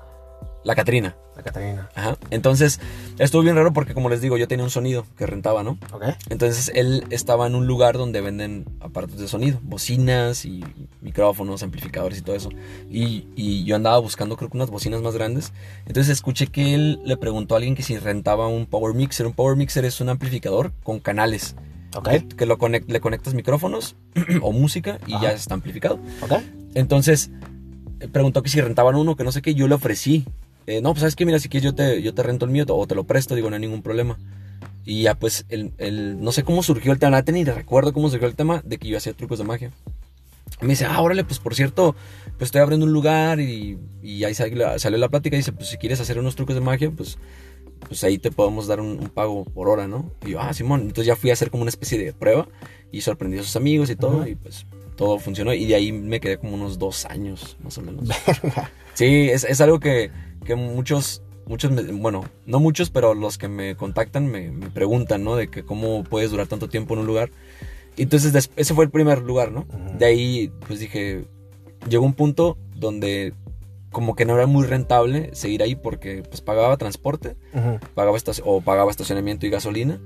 La 0.63 0.75
Catrina. 0.75 1.15
La 1.35 1.43
Catarina. 1.43 1.89
Ajá. 1.95 2.17
Entonces, 2.29 2.79
estuvo 3.19 3.41
bien 3.41 3.55
raro 3.55 3.73
porque, 3.73 3.93
como 3.93 4.09
les 4.09 4.21
digo, 4.21 4.37
yo 4.37 4.47
tenía 4.47 4.63
un 4.63 4.69
sonido 4.69 5.05
que 5.17 5.25
rentaba, 5.25 5.63
¿no? 5.63 5.77
¿Ok? 5.91 6.03
Entonces, 6.29 6.71
él 6.75 7.05
estaba 7.09 7.47
en 7.47 7.55
un 7.55 7.65
lugar 7.67 7.97
donde 7.97 8.21
venden 8.21 8.65
aparatos 8.79 9.19
de 9.19 9.27
sonido, 9.27 9.59
bocinas 9.63 10.45
y 10.45 10.63
micrófonos, 11.01 11.63
amplificadores 11.63 12.19
y 12.19 12.21
todo 12.21 12.35
eso. 12.35 12.49
Y, 12.89 13.27
y 13.35 13.63
yo 13.65 13.75
andaba 13.75 13.97
buscando, 13.99 14.37
creo 14.37 14.49
que 14.49 14.57
unas 14.57 14.69
bocinas 14.69 15.01
más 15.01 15.13
grandes. 15.15 15.53
Entonces, 15.85 16.11
escuché 16.11 16.47
que 16.47 16.73
él 16.75 16.99
le 17.05 17.17
preguntó 17.17 17.55
a 17.55 17.57
alguien 17.57 17.75
que 17.75 17.83
si 17.83 17.97
rentaba 17.97 18.47
un 18.47 18.65
Power 18.65 18.93
Mixer. 18.93 19.25
Un 19.25 19.33
Power 19.33 19.55
Mixer 19.57 19.85
es 19.85 19.99
un 20.01 20.09
amplificador 20.09 20.71
con 20.83 20.99
canales. 20.99 21.55
¿Ok? 21.95 22.09
Que, 22.09 22.27
que 22.27 22.45
lo 22.47 22.57
conect- 22.57 22.87
le 22.87 22.99
conectas 22.99 23.33
micrófonos 23.35 23.95
o 24.41 24.51
música 24.51 24.97
y 25.05 25.13
Ajá. 25.13 25.23
ya 25.23 25.31
está 25.33 25.53
amplificado. 25.53 25.99
¿Ok? 26.21 26.33
Entonces, 26.73 27.29
eh, 27.99 28.07
preguntó 28.07 28.41
que 28.41 28.49
si 28.49 28.59
rentaban 28.61 28.95
uno, 28.95 29.15
que 29.15 29.23
no 29.23 29.31
sé 29.31 29.41
qué, 29.43 29.53
yo 29.53 29.67
le 29.67 29.75
ofrecí. 29.75 30.25
Eh, 30.67 30.81
no, 30.81 30.89
pues 30.91 30.99
sabes 31.01 31.15
que, 31.15 31.25
mira, 31.25 31.39
si 31.39 31.49
quieres 31.49 31.65
yo 31.65 31.75
te, 31.75 32.01
yo 32.01 32.13
te 32.13 32.23
rento 32.23 32.45
el 32.45 32.51
mío 32.51 32.65
o 32.69 32.87
te 32.87 32.95
lo 32.95 33.03
presto, 33.05 33.35
digo, 33.35 33.49
no 33.49 33.55
hay 33.55 33.61
ningún 33.61 33.81
problema. 33.81 34.17
Y 34.85 35.03
ya 35.03 35.15
pues, 35.15 35.45
el, 35.49 35.71
el- 35.77 36.21
no 36.21 36.31
sé 36.31 36.43
cómo 36.43 36.63
surgió 36.63 36.91
el 36.91 36.99
tema, 36.99 37.11
nada, 37.11 37.31
ni 37.31 37.43
recuerdo 37.43 37.93
cómo 37.93 38.09
surgió 38.09 38.27
el 38.27 38.35
tema 38.35 38.61
de 38.65 38.77
que 38.77 38.87
yo 38.87 38.97
hacía 38.97 39.13
trucos 39.13 39.37
de 39.39 39.45
magia. 39.45 39.71
Me 40.61 40.69
dice, 40.69 40.85
ah, 40.85 41.01
órale, 41.01 41.23
pues 41.23 41.39
por 41.39 41.55
cierto, 41.55 41.95
pues 42.37 42.47
estoy 42.47 42.61
abriendo 42.61 42.85
un 42.85 42.93
lugar 42.93 43.39
y, 43.39 43.77
y 44.01 44.23
ahí 44.23 44.33
salió, 44.33 44.77
salió 44.79 44.97
la 44.97 45.09
plática 45.09 45.35
y 45.35 45.39
dice, 45.39 45.51
pues 45.51 45.69
si 45.69 45.77
quieres 45.77 45.99
hacer 45.99 46.19
unos 46.19 46.35
trucos 46.35 46.55
de 46.55 46.61
magia, 46.61 46.91
pues, 46.91 47.17
pues 47.87 48.03
ahí 48.03 48.17
te 48.17 48.31
podemos 48.31 48.67
dar 48.67 48.79
un, 48.79 48.99
un 48.99 49.09
pago 49.09 49.43
por 49.45 49.67
hora, 49.67 49.87
¿no? 49.87 50.11
Y 50.25 50.31
yo, 50.31 50.39
ah, 50.41 50.53
Simón, 50.53 50.81
entonces 50.81 51.05
ya 51.07 51.15
fui 51.15 51.29
a 51.31 51.33
hacer 51.33 51.49
como 51.49 51.63
una 51.63 51.69
especie 51.69 51.97
de 51.97 52.13
prueba 52.13 52.47
y 52.91 53.01
sorprendí 53.01 53.39
a 53.39 53.43
sus 53.43 53.55
amigos 53.55 53.89
y 53.89 53.95
todo 53.95 54.21
Ajá. 54.21 54.29
y 54.29 54.35
pues 54.35 54.65
todo 54.95 55.17
funcionó 55.17 55.53
y 55.53 55.65
de 55.65 55.75
ahí 55.75 55.91
me 55.91 56.19
quedé 56.19 56.37
como 56.37 56.53
unos 56.53 56.77
dos 56.77 57.05
años, 57.05 57.57
más 57.63 57.77
o 57.77 57.81
menos. 57.81 58.07
Sí, 58.95 59.27
es, 59.31 59.43
es 59.43 59.59
algo 59.59 59.79
que, 59.79 60.11
que 60.43 60.55
muchos, 60.55 61.21
muchos, 61.45 61.71
me- 61.71 61.83
bueno, 61.83 62.23
no 62.45 62.59
muchos, 62.59 62.89
pero 62.89 63.13
los 63.13 63.37
que 63.37 63.47
me 63.47 63.75
contactan 63.75 64.27
me, 64.27 64.51
me 64.51 64.69
preguntan, 64.69 65.23
¿no? 65.23 65.35
De 65.35 65.47
que 65.49 65.63
cómo 65.63 66.03
puedes 66.03 66.31
durar 66.31 66.47
tanto 66.47 66.69
tiempo 66.69 66.93
en 66.93 67.01
un 67.01 67.07
lugar. 67.07 67.31
Y 67.95 68.03
entonces 68.03 68.49
ese 68.55 68.73
fue 68.73 68.85
el 68.85 68.91
primer 68.91 69.21
lugar, 69.21 69.51
¿no? 69.51 69.65
De 69.97 70.05
ahí, 70.05 70.51
pues 70.67 70.79
dije, 70.79 71.25
llegó 71.87 72.05
un 72.05 72.13
punto 72.13 72.57
donde 72.75 73.33
como 73.91 74.15
que 74.15 74.25
no 74.25 74.33
era 74.35 74.47
muy 74.47 74.65
rentable 74.65 75.29
seguir 75.35 75.61
ahí 75.61 75.75
porque 75.75 76.23
pues 76.23 76.41
pagaba 76.41 76.77
transporte, 76.77 77.35
Ujú, 77.53 77.79
pagaba 77.93 78.17
estaci- 78.17 78.41
o 78.43 78.61
pagaba 78.61 78.89
estacionamiento 78.89 79.45
y 79.45 79.51
gasolina 79.51 79.99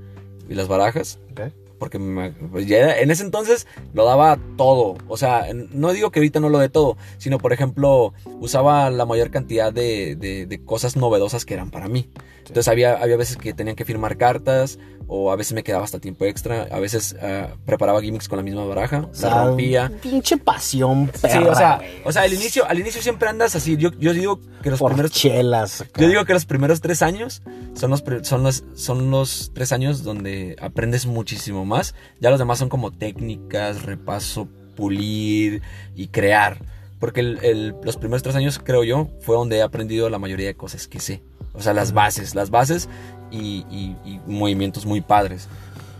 y 0.50 0.56
las 0.56 0.68
barajas 0.68 1.20
ok. 1.32 1.42
Porque 1.80 2.00
me- 2.00 2.32
pues 2.32 2.66
ya 2.68 2.98
en 2.98 3.12
ese 3.12 3.24
entonces 3.24 3.68
lo 3.94 4.06
daba 4.06 4.38
todo. 4.58 4.98
O 5.08 5.18
sea, 5.18 5.46
no 5.54 5.92
digo 5.94 6.12
que 6.12 6.20
ahorita 6.20 6.40
no 6.40 6.50
lo 6.50 6.60
dé 6.60 6.70
todo, 6.70 6.98
sino 7.18 7.38
por 7.38 7.54
ejemplo, 7.54 8.14
usaba 8.40 8.90
la 8.90 9.06
mayor 9.06 9.32
cantidad 9.32 9.72
de, 9.74 10.16
de- 10.16 10.46
de 10.46 10.64
cosas 10.64 10.96
novedosas 10.96 11.46
que 11.46 11.54
eran 11.54 11.72
para 11.72 11.88
mí. 11.88 12.10
Entonces 12.40 12.68
había, 12.70 12.94
había 12.96 13.18
veces 13.18 13.36
que 13.38 13.54
tenían 13.54 13.76
que 13.76 13.84
firmar 13.84 14.16
cartas, 14.18 14.80
o 15.10 15.32
a 15.32 15.36
veces 15.38 15.54
me 15.54 15.64
quedaba 15.64 15.84
hasta 15.86 16.00
tiempo 16.00 16.26
extra, 16.26 16.64
a 16.72 16.80
veces 16.80 17.16
ah, 17.22 17.56
preparaba 17.66 18.02
gimmicks 18.02 18.28
con 18.28 18.38
la 18.38 18.44
misma 18.44 18.66
baraja, 18.66 19.08
O 19.10 19.14
se 19.14 19.22
sea, 19.22 19.46
rompía. 19.46 19.92
Pinche 20.02 20.38
pasión, 20.38 21.10
Sí, 21.14 21.22
perra, 21.22 21.52
o 21.52 21.56
sea, 21.56 21.80
o 22.06 22.12
sea, 22.12 22.22
al 22.24 22.34
inicio, 22.34 22.66
al 22.66 22.80
inicio 22.80 23.02
siempre 23.02 23.28
andas 23.30 23.56
así. 23.56 23.76
Yo, 23.78 23.92
yo 24.00 24.14
digo 24.14 24.40
que 24.64 24.70
los 24.70 24.80
por 24.80 24.92
primeros 24.92 25.12
chelas. 25.12 25.86
yo 25.98 26.08
digo 26.10 26.24
que 26.26 26.34
los 26.34 26.46
primeros 26.46 26.80
tres 26.82 27.02
años 27.02 27.42
son 27.74 27.90
los, 27.92 28.04
son 28.24 28.44
los, 28.44 28.64
son 28.76 29.12
los 29.12 29.52
tres 29.54 29.72
años 29.74 30.04
donde 30.04 30.56
aprendes 30.62 31.06
muchísimo 31.06 31.64
más. 31.68 31.94
Ya 32.20 32.30
los 32.32 32.40
demás 32.40 32.58
son 32.58 32.70
como 32.70 32.92
técnicas, 32.92 33.84
repaso, 33.84 34.48
pulir 34.76 35.62
y 35.96 36.08
crear. 36.08 36.58
Porque 37.00 37.20
el- 37.20 37.40
el- 37.44 37.76
los 37.84 37.98
primeros 37.98 38.24
tres 38.24 38.36
años, 38.36 38.60
creo 38.64 38.84
yo, 38.84 39.08
fue 39.22 39.36
donde 39.36 39.58
he 39.58 39.62
aprendido 39.62 40.10
la 40.10 40.18
mayoría 40.18 40.48
de 40.48 40.56
cosas 40.56 40.88
que 40.88 41.00
sé. 41.00 41.22
O 41.54 41.62
sea, 41.62 41.74
las 41.74 41.94
bases, 41.94 42.34
las 42.34 42.50
bases 42.50 42.90
y, 43.30 43.66
y- 43.70 43.96
y 44.06 44.20
movimientos 44.26 44.86
muy 44.86 45.02
padres. 45.02 45.48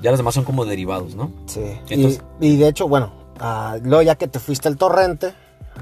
Ya 0.02 0.12
los 0.12 0.20
demás 0.20 0.34
son 0.36 0.44
como 0.44 0.66
derivados, 0.66 1.16
¿no? 1.16 1.32
Sí. 1.46 1.62
Y- 1.90 1.94
Entonces- 1.94 2.24
y, 2.40 2.56
de 2.58 2.68
hecho, 2.68 2.88
bueno, 2.88 3.12
ah, 3.40 3.78
luego 3.84 4.02
ya 4.04 4.16
que 4.16 4.28
te 4.28 4.40
fuiste 4.40 4.68
al 4.68 4.78
torrente, 4.78 5.34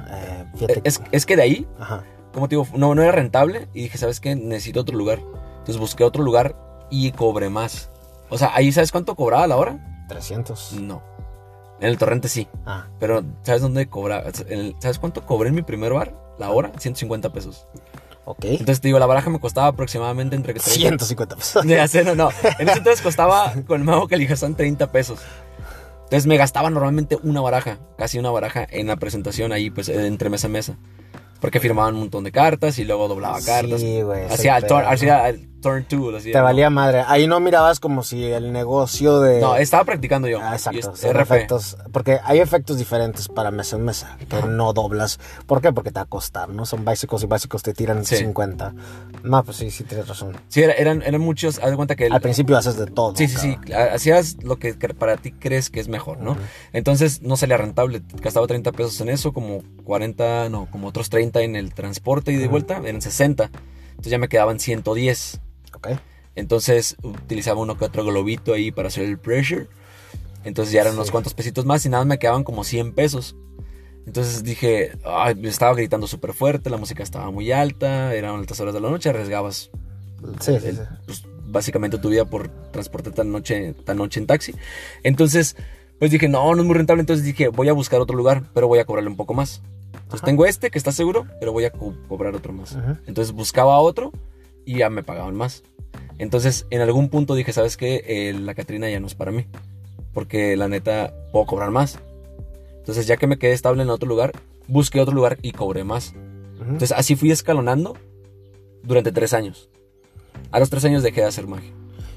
eh, 0.09 0.45
fíjate. 0.55 0.81
Es, 0.83 1.01
es 1.11 1.25
que 1.25 1.35
de 1.35 1.41
ahí 1.43 1.67
Ajá. 1.79 2.03
como 2.33 2.47
te 2.49 2.55
digo, 2.55 2.67
no, 2.75 2.95
no 2.95 3.01
era 3.01 3.11
rentable 3.11 3.67
y 3.73 3.83
dije, 3.83 3.97
¿sabes 3.97 4.19
qué? 4.19 4.35
Necesito 4.35 4.81
otro 4.81 4.97
lugar. 4.97 5.19
Entonces 5.59 5.77
busqué 5.77 6.03
otro 6.03 6.23
lugar 6.23 6.55
y 6.89 7.11
cobré 7.11 7.49
más. 7.49 7.89
O 8.29 8.37
sea, 8.37 8.51
ahí 8.55 8.71
¿sabes 8.71 8.91
cuánto 8.91 9.15
cobraba 9.15 9.47
la 9.47 9.57
hora? 9.57 10.05
300. 10.07 10.73
No. 10.81 11.01
En 11.79 11.89
el 11.89 11.97
torrente 11.97 12.29
sí. 12.29 12.47
Ah, 12.65 12.87
Pero 12.99 13.23
¿sabes 13.43 13.61
dónde 13.61 13.87
cobraba? 13.87 14.31
¿Sabes 14.79 14.99
cuánto 14.99 15.25
cobré 15.25 15.49
en 15.49 15.55
mi 15.55 15.61
primer 15.61 15.93
bar? 15.93 16.13
La 16.37 16.49
hora, 16.51 16.71
150 16.77 17.31
pesos. 17.33 17.67
ok. 18.25 18.43
Entonces 18.45 18.81
te 18.81 18.87
digo, 18.87 18.99
la 18.99 19.05
baraja 19.05 19.29
me 19.29 19.39
costaba 19.39 19.67
aproximadamente 19.67 20.35
entre... 20.35 20.53
30 20.53 20.71
150 20.71 21.35
pesos. 21.35 21.65
Ya 21.67 21.87
sé, 21.87 22.03
no, 22.03 22.15
no. 22.15 22.29
En 22.59 22.69
ese 22.69 22.77
entonces 22.79 23.01
costaba 23.01 23.53
con 23.67 23.81
el 23.81 23.85
mago 23.85 24.07
calijación 24.07 24.55
30 24.55 24.91
pesos. 24.91 25.19
Entonces 26.05 26.27
me 26.27 26.37
gastaba 26.37 26.69
normalmente 26.69 27.17
una 27.23 27.41
baraja, 27.41 27.79
casi 27.97 28.19
una 28.19 28.29
baraja 28.31 28.65
en 28.69 28.87
la 28.87 28.95
presentación 28.95 29.51
ahí, 29.51 29.69
pues 29.69 29.89
entre 29.89 30.29
mesa 30.29 30.47
a 30.47 30.51
mesa. 30.51 30.77
Porque 31.41 31.59
firmaban 31.59 31.95
un 31.95 32.01
montón 32.01 32.23
de 32.23 32.31
cartas 32.31 32.79
y 32.79 32.85
luego 32.85 33.07
doblaba 33.07 33.39
cartas. 33.41 33.81
Sí, 33.81 34.01
güey. 34.01 34.25
Hacía 34.25 34.55
hacía 34.55 35.35
turn 35.65 35.83
two. 35.85 36.11
Te 36.19 36.31
¿no? 36.31 36.43
valía 36.43 36.69
madre. 36.69 37.03
Ahí 37.07 37.25
no 37.27 37.39
mirabas 37.39 37.79
como 37.79 38.03
si 38.03 38.23
el 38.25 38.51
negocio 38.53 39.19
de. 39.19 39.41
No, 39.41 39.55
estaba 39.55 39.83
practicando 39.83 40.27
yo. 40.27 40.39
Ah, 40.41 40.53
exacto. 40.53 40.93
es- 40.93 41.03
efectos, 41.03 41.77
porque 41.91 42.19
hay 42.23 42.39
efectos 42.39 42.77
diferentes 42.77 43.27
para 43.27 43.49
mesa 43.49 43.75
en 43.77 43.83
mesa, 43.83 44.17
que 44.29 44.35
Ajá. 44.35 44.45
no 44.47 44.73
doblas. 44.73 45.19
¿Por 45.47 45.61
qué? 45.61 45.73
Porque 45.73 45.89
te 45.91 45.99
va 45.99 46.03
a 46.03 46.05
costar, 46.05 46.49
¿no? 46.49 46.65
Son 46.65 46.85
básicos 46.85 47.23
y 47.23 47.25
básicos 47.25 47.63
te 47.63 47.73
tiran 47.73 48.05
Sí. 48.05 48.17
50. 48.17 48.73
No, 49.23 49.43
pues 49.43 49.57
sí, 49.57 49.71
sí 49.71 49.83
tienes 49.83 50.07
razón. 50.07 50.37
Sí, 50.49 50.61
era- 50.61 50.73
eran, 50.73 51.01
eran 51.01 51.21
muchos. 51.21 51.57
Haz 51.59 51.71
de 51.71 51.75
cuenta 51.75 51.95
que. 51.95 52.05
el- 52.07 52.13
Al 52.13 52.21
principio 52.21 52.57
haces 52.57 52.77
de 52.77 52.85
todo. 52.85 53.15
sí, 53.15 53.27
sí, 53.27 53.37
sí. 53.37 53.57
Hacías 53.73 54.37
lo 54.43 54.57
que 54.57 54.73
para 54.75 55.17
ti 55.17 55.31
crees 55.31 55.69
que 55.71 55.79
es 55.79 55.87
mejor, 55.87 56.19
¿no? 56.19 56.37
Entonces 56.73 57.21
no 57.23 57.37
salía 57.37 57.57
rentable. 57.57 58.01
Gastaba 58.21 58.45
30 58.47 58.71
pesos 58.71 59.01
en 59.01 59.09
eso, 59.09 59.33
como 59.33 59.63
40, 59.83 60.49
no, 60.49 60.67
como 60.71 60.87
otros 60.89 61.09
30 61.09 61.41
en 61.41 61.55
el 61.55 61.73
transporte 61.73 62.31
y 62.31 62.35
de 62.35 62.47
vuelta, 62.47 62.81
eran 62.85 63.01
60. 63.01 63.49
Entonces 63.91 64.11
ya 64.11 64.17
me 64.17 64.27
quedaban 64.27 64.59
110. 64.59 65.39
Ok. 65.93 65.99
Entonces 66.35 66.97
utilizaba 67.01 67.61
uno 67.61 67.77
que 67.77 67.85
otro 67.85 68.03
globito 68.03 68.53
ahí 68.53 68.71
para 68.71 68.89
hacer 68.89 69.05
el 69.05 69.17
pressure. 69.17 69.67
Entonces 70.43 70.73
ya 70.73 70.81
eran 70.81 70.93
unos 70.95 71.07
Sí. 71.07 71.11
cuantos 71.11 71.33
pesitos 71.33 71.65
más 71.65 71.85
y 71.85 71.89
nada 71.89 72.03
más 72.03 72.09
me 72.09 72.19
quedaban 72.19 72.43
como 72.43 72.63
100 72.63 72.93
pesos. 72.93 73.35
Entonces 74.05 74.43
dije, 74.43 74.91
ay, 75.03 75.35
estaba 75.45 75.73
gritando 75.73 76.05
súper 76.07 76.33
fuerte, 76.33 76.69
la 76.69 76.77
música 76.77 77.01
estaba 77.01 77.31
muy 77.31 77.51
alta, 77.51 78.13
eran 78.13 78.35
altas 78.35 78.59
horas 78.59 78.73
de 78.73 78.79
la 78.81 78.89
noche, 78.91 79.09
arriesgabas 79.09 79.71
Sí, 80.41 80.59
sí, 80.59 80.67
el- 80.67 80.75
sí. 80.75 80.81
pues, 81.05 81.23
básicamente 81.47 81.97
tu 81.97 82.09
vida 82.09 82.25
por 82.25 82.49
transporte 82.71 83.11
tan 83.11 83.31
noche, 83.31 83.73
tan 83.85 83.97
noche 83.97 84.19
en 84.19 84.27
taxi. 84.27 84.53
Entonces, 85.03 85.55
pues 85.99 86.11
dije, 86.11 86.27
no, 86.27 86.53
no 86.53 86.61
es 86.61 86.67
muy 86.67 86.75
rentable. 86.75 86.99
Entonces 86.99 87.25
dije, 87.25 87.47
voy 87.47 87.69
a 87.69 87.73
buscar 87.73 87.99
otro 88.01 88.15
lugar, 88.15 88.43
pero 88.53 88.67
voy 88.67 88.79
a 88.79 88.85
cobrarle 88.85 89.09
un 89.09 89.15
poco 89.17 89.33
más. 89.33 89.61
Entonces 89.93 90.19
Ajá. 90.21 90.25
tengo 90.25 90.45
este 90.45 90.69
que 90.69 90.77
está 90.77 90.91
seguro, 90.91 91.25
pero 91.39 91.51
voy 91.53 91.65
a 91.65 91.71
co- 91.71 91.95
cobrar 92.07 92.35
otro 92.35 92.53
más. 92.53 92.73
Ujú. 92.73 92.97
Entonces 93.07 93.33
buscaba 93.33 93.79
otro 93.79 94.11
y 94.65 94.77
ya 94.79 94.89
me 94.91 95.01
pagaban 95.03 95.35
más. 95.35 95.63
Entonces 96.17 96.65
en 96.69 96.81
algún 96.81 97.09
punto 97.09 97.35
dije, 97.35 97.53
¿sabes 97.53 97.77
qué? 97.77 98.03
Eh, 98.05 98.33
la 98.33 98.55
Catrina 98.55 98.89
ya 98.89 98.99
no 98.99 99.07
es 99.07 99.15
para 99.15 99.31
mí. 99.31 99.45
Porque 100.13 100.55
la 100.55 100.67
neta 100.67 101.13
puedo 101.31 101.45
cobrar 101.45 101.71
más. 101.71 101.99
Entonces 102.77 103.07
ya 103.07 103.17
que 103.17 103.27
me 103.27 103.37
quedé 103.37 103.53
estable 103.53 103.83
en 103.83 103.89
otro 103.89 104.07
lugar, 104.07 104.31
busqué 104.67 105.01
otro 105.01 105.13
lugar 105.13 105.37
y 105.41 105.51
cobré 105.51 105.83
más. 105.83 106.13
Entonces 106.59 106.93
así 106.93 107.15
fui 107.15 107.31
escalonando 107.31 107.97
durante 108.83 109.11
tres 109.11 109.33
años. 109.33 109.69
A 110.51 110.59
los 110.59 110.69
tres 110.69 110.85
años 110.85 111.03
dejé 111.03 111.21
de 111.21 111.27
hacer 111.27 111.47
magia. 111.47 111.71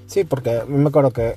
Sí, 0.06 0.24
porque 0.24 0.62
me 0.68 0.88
acuerdo 0.88 1.10
que. 1.10 1.36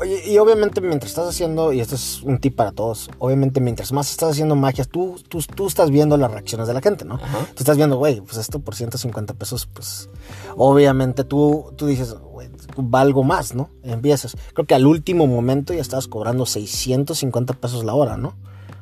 Oye, 0.00 0.22
y 0.26 0.38
obviamente 0.38 0.80
mientras 0.80 1.10
estás 1.10 1.28
haciendo, 1.28 1.72
y 1.72 1.80
esto 1.80 1.94
es 1.94 2.22
un 2.22 2.38
tip 2.38 2.56
para 2.56 2.72
todos, 2.72 3.10
obviamente 3.18 3.60
mientras 3.60 3.92
más 3.92 4.10
estás 4.10 4.30
haciendo 4.30 4.56
magias, 4.56 4.88
tú, 4.88 5.16
tú, 5.28 5.40
tú 5.54 5.66
estás 5.66 5.90
viendo 5.90 6.16
las 6.16 6.30
reacciones 6.30 6.66
de 6.66 6.74
la 6.74 6.80
gente, 6.80 7.04
¿no? 7.04 7.16
Ajá. 7.16 7.40
Tú 7.54 7.58
estás 7.58 7.76
viendo, 7.76 7.98
güey, 7.98 8.20
pues 8.22 8.38
esto 8.38 8.60
por 8.60 8.74
150 8.74 9.34
pesos, 9.34 9.66
pues 9.66 10.08
obviamente 10.56 11.24
tú, 11.24 11.72
tú 11.76 11.86
dices, 11.86 12.14
güey, 12.14 12.48
valgo 12.76 13.24
más, 13.24 13.54
¿no? 13.54 13.68
Empiezas. 13.82 14.36
Creo 14.54 14.66
que 14.66 14.74
al 14.74 14.86
último 14.86 15.26
momento 15.26 15.74
ya 15.74 15.82
estabas 15.82 16.08
cobrando 16.08 16.46
650 16.46 17.54
pesos 17.54 17.84
la 17.84 17.94
hora, 17.94 18.16
¿no? 18.16 18.36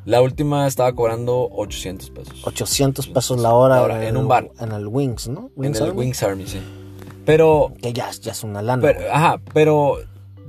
La 0.04 0.22
última 0.22 0.66
estaba 0.66 0.92
cobrando 0.94 1.48
800 1.52 2.10
pesos. 2.10 2.34
800 2.44 3.08
pesos 3.08 3.40
la 3.40 3.52
hora. 3.52 3.76
La 3.76 3.82
hora, 3.82 4.08
en 4.08 4.16
un 4.16 4.26
bar. 4.26 4.50
En 4.58 4.72
el 4.72 4.86
Wings, 4.86 5.28
¿no? 5.28 5.50
en 5.58 5.74
el 5.74 5.82
Army. 5.82 5.98
Wings 5.98 6.22
Army, 6.22 6.46
sí. 6.46 6.60
Pero, 7.26 7.74
Que 7.82 7.92
ya, 7.92 8.10
ya 8.12 8.32
es 8.32 8.42
una 8.42 8.62
lana. 8.62 8.80
pero 8.80 9.00
ajá, 9.12 9.38
pero 9.52 9.98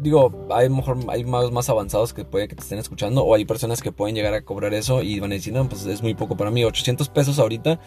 digo, 0.02 0.48
hay 0.52 0.70
mejor 0.70 0.98
hay 1.10 1.26
más, 1.26 1.52
más 1.52 1.70
avanzados 1.70 2.14
que 2.14 2.26
puede 2.26 2.48
que 2.48 2.56
te 2.56 2.62
estén 2.62 2.80
escuchando 2.80 3.24
o 3.24 3.36
hay 3.36 3.46
personas 3.46 3.82
que 3.82 3.92
pueden 3.92 4.16
llegar 4.16 4.34
a 4.34 4.42
cobrar 4.42 4.74
eso 4.74 5.02
y 5.02 5.20
van 5.20 5.32
a 5.32 5.36
decir, 5.36 5.54
no, 5.54 5.68
pues 5.68 5.86
es 5.86 6.02
muy 6.02 6.14
poco 6.14 6.38
para 6.38 6.52
mí, 6.52 6.64
800 6.64 7.10
pesos 7.10 7.40
ahorita, 7.40 7.80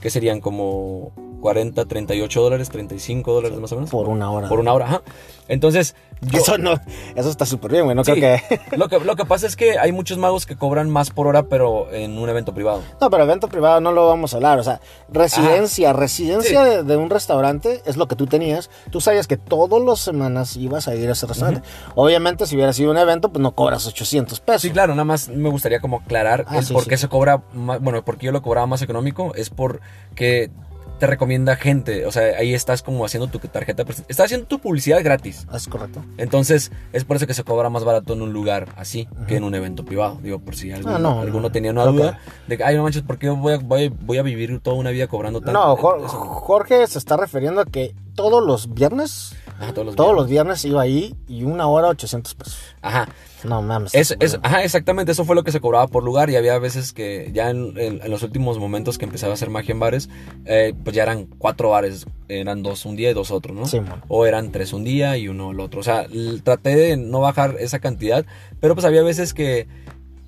que 0.00 0.10
serían 0.10 0.40
como 0.40 1.12
40, 1.40 1.84
38 1.84 2.40
dólares, 2.42 2.68
35 2.70 3.32
dólares 3.32 3.58
más 3.58 3.72
o 3.72 3.76
menos. 3.76 3.90
por 3.90 4.08
una 4.08 4.30
hora. 4.30 4.48
Por 4.48 4.60
una 4.60 4.72
hora, 4.72 4.86
ajá. 4.86 5.02
Entonces, 5.48 5.94
yo, 6.20 6.40
Eso 6.40 6.58
no, 6.58 6.74
eso 7.14 7.30
está 7.30 7.46
súper 7.46 7.70
bien, 7.70 7.84
güey. 7.84 7.94
No 7.96 8.04
Sí. 8.04 8.12
creo 8.12 8.38
que. 8.48 8.76
lo, 8.76 8.88
que, 8.88 8.98
lo 9.00 9.16
que 9.16 9.24
pasa 9.24 9.46
es 9.46 9.56
que 9.56 9.78
hay 9.78 9.92
muchos 9.92 10.18
magos 10.18 10.44
que 10.46 10.56
cobran 10.56 10.90
más 10.90 11.10
por 11.10 11.26
hora, 11.26 11.44
pero 11.44 11.90
en 11.92 12.18
un 12.18 12.28
evento 12.28 12.52
privado. 12.52 12.82
No, 13.00 13.08
pero 13.08 13.22
evento 13.22 13.48
privado 13.48 13.80
no 13.80 13.92
lo 13.92 14.06
vamos 14.06 14.34
a 14.34 14.36
hablar. 14.36 14.58
O 14.58 14.64
sea, 14.64 14.80
residencia, 15.10 15.92
residencia 15.92 16.64
Sí. 16.64 16.70
de, 16.70 16.82
de 16.82 16.96
un 16.96 17.08
restaurante 17.10 17.82
es 17.86 17.96
lo 17.96 18.08
que 18.08 18.16
tú 18.16 18.26
tenías. 18.26 18.68
Tú 18.90 19.00
sabías 19.00 19.26
que 19.26 19.36
todas 19.36 19.80
las 19.82 20.00
semanas 20.00 20.56
ibas 20.56 20.88
a 20.88 20.94
ir 20.94 21.08
a 21.08 21.12
ese 21.12 21.26
restaurante. 21.26 21.66
Obviamente, 21.94 22.46
si 22.46 22.56
hubiera 22.56 22.72
sido 22.72 22.90
un 22.90 22.98
evento, 22.98 23.30
pues 23.30 23.40
no 23.42 23.52
cobras 23.52 23.86
800 23.86 24.40
pesos. 24.40 24.62
Sí, 24.62 24.70
claro, 24.70 24.94
nada 24.94 25.04
más 25.04 25.28
me 25.28 25.48
gustaría 25.48 25.80
como 25.80 25.98
aclarar 25.98 26.44
Ah, 26.48 26.58
el 26.58 26.66
por 26.66 26.86
qué 26.86 26.96
se 26.98 27.08
cobra 27.08 27.42
más, 27.54 27.80
bueno, 27.80 28.04
por 28.04 28.18
qué 28.18 28.26
yo 28.26 28.32
lo 28.32 28.42
cobraba 28.42 28.66
más 28.66 28.82
económico, 28.82 29.34
es 29.34 29.50
porque 29.50 30.50
te 30.98 31.06
recomienda 31.06 31.56
gente, 31.56 32.06
o 32.06 32.12
sea, 32.12 32.36
ahí 32.38 32.54
estás 32.54 32.82
como 32.82 33.04
haciendo 33.04 33.28
tu 33.28 33.38
tarjeta, 33.38 33.84
estás 34.08 34.26
haciendo 34.26 34.46
tu 34.46 34.58
publicidad 34.58 35.02
gratis. 35.02 35.46
Es 35.54 35.68
correcto. 35.68 36.04
Entonces, 36.16 36.72
es 36.92 37.04
por 37.04 37.16
eso 37.16 37.26
que 37.26 37.34
se 37.34 37.44
cobra 37.44 37.70
más 37.70 37.84
barato 37.84 38.12
en 38.14 38.22
un 38.22 38.32
lugar 38.32 38.68
así 38.76 39.08
que 39.26 39.36
en 39.36 39.44
un 39.44 39.54
evento 39.54 39.84
privado. 39.84 40.18
Digo, 40.22 40.38
por 40.40 40.56
si 40.56 40.72
alguno, 40.72 40.96
Ah, 40.96 40.98
no, 40.98 41.20
alguno 41.20 41.42
no. 41.42 41.52
tenía 41.52 41.70
una 41.70 41.84
duda 41.86 42.18
de 42.46 42.56
que, 42.58 42.64
ay, 42.64 42.76
no 42.76 42.82
manches, 42.82 43.02
¿por 43.02 43.18
qué 43.18 43.28
voy 43.30 43.54
a, 43.54 43.58
voy, 43.58 43.86
a- 43.86 43.92
voy 44.04 44.18
a 44.18 44.22
vivir 44.22 44.58
toda 44.60 44.76
una 44.76 44.90
vida 44.90 45.06
cobrando 45.06 45.40
tanto? 45.40 45.52
No, 45.58 45.76
Jorge 45.76 46.86
se 46.86 46.98
está 46.98 47.16
refiriendo 47.16 47.60
a 47.60 47.64
que 47.64 47.94
todos 48.14 48.44
los 48.44 48.74
viernes, 48.74 49.34
Ajá, 49.58 49.72
todos 49.74 49.86
los 49.86 49.96
todos 49.96 50.08
viernes. 50.10 50.20
los 50.22 50.30
viernes 50.30 50.64
iba 50.64 50.82
ahí 50.82 51.14
y 51.26 51.42
una 51.44 51.66
hora 51.66 51.88
800 51.88 52.34
pesos. 52.34 52.58
Ajá, 52.80 53.08
No 53.44 53.60
mames. 53.62 53.94
Es, 53.94 54.16
es- 54.20 54.38
ajá, 54.42 54.62
exactamente, 54.64 55.12
eso 55.12 55.24
fue 55.24 55.34
lo 55.36 55.44
que 55.44 55.52
se 55.52 55.60
cobraba 55.60 55.86
por 55.88 56.02
lugar 56.04 56.28
y 56.30 56.36
había 56.36 56.58
veces 56.58 56.92
que 56.92 57.30
ya 57.32 57.50
en, 57.50 57.74
en- 57.78 58.00
en 58.02 58.10
los 58.10 58.22
últimos 58.22 58.58
momentos 58.58 58.98
que 58.98 59.04
empezaba 59.04 59.32
a 59.32 59.34
hacer 59.34 59.50
magia 59.50 59.72
en 59.72 59.80
bares, 59.80 60.08
eh, 60.44 60.74
pues 60.84 60.94
ya 60.96 61.02
eran 61.04 61.26
cuatro 61.26 61.70
bares, 61.70 62.06
eran 62.28 62.62
dos 62.62 62.84
un 62.84 62.96
día 62.96 63.10
y 63.10 63.14
dos 63.14 63.30
otro, 63.30 63.52
¿no? 63.54 63.66
Sí, 63.66 63.80
man. 63.80 64.02
O 64.08 64.26
eran 64.26 64.50
tres 64.52 64.72
un 64.72 64.84
día 64.84 65.16
y 65.16 65.28
uno 65.28 65.50
el 65.52 65.60
otro. 65.60 65.80
O 65.80 65.84
sea, 65.84 66.06
traté 66.44 66.74
de 66.76 66.96
no 66.96 67.20
bajar 67.20 67.56
esa 67.58 67.78
cantidad, 67.80 68.24
pero 68.60 68.74
pues 68.74 68.84
había 68.86 69.02
veces 69.02 69.34
que 69.34 69.66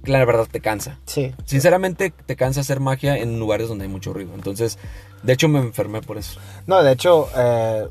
la 0.05 0.25
verdad 0.25 0.47
te 0.51 0.61
cansa. 0.61 0.99
Sí. 1.05 1.33
Sinceramente, 1.45 2.13
te 2.27 2.35
cansa 2.37 2.61
hacer 2.63 2.81
magia 2.81 3.17
en 3.19 3.39
lugares 3.39 3.69
donde 3.69 3.85
hay 3.85 3.91
mucho 3.91 4.13
ruido. 4.13 4.33
Entonces, 4.35 4.79
de 5.23 5.33
hecho, 5.35 5.47
me 5.49 5.59
enfermé 5.59 6.01
por 6.01 6.17
eso. 6.17 6.41
No, 6.67 6.83
de 6.83 6.93
hecho, 6.93 7.29
eh, 7.37 7.87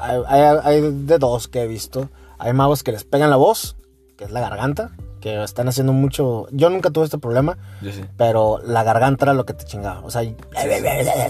hay, 0.00 0.20
hay- 0.26 0.58
hay 0.62 0.80
de 0.92 1.18
dos 1.18 1.48
que 1.48 1.62
he 1.62 1.66
visto. 1.66 2.08
Hay 2.38 2.52
magos 2.52 2.82
que 2.82 2.92
les 2.92 3.04
pegan 3.04 3.30
la 3.30 3.36
voz, 3.36 3.76
que 4.16 4.24
es 4.24 4.30
la 4.30 4.40
garganta, 4.40 4.92
que 5.20 5.42
están 5.44 5.68
haciendo 5.68 5.92
mucho... 5.92 6.46
Yo 6.50 6.70
nunca 6.70 6.88
tuve 6.90 7.04
este 7.04 7.18
problema, 7.18 7.58
Yo 7.82 7.92
sí. 7.92 8.02
pero 8.16 8.58
la 8.64 8.82
garganta 8.82 9.26
era 9.26 9.34
lo 9.34 9.44
que 9.44 9.52
te 9.52 9.64
chingaba. 9.66 10.00
O 10.02 10.10
sea, 10.10 10.22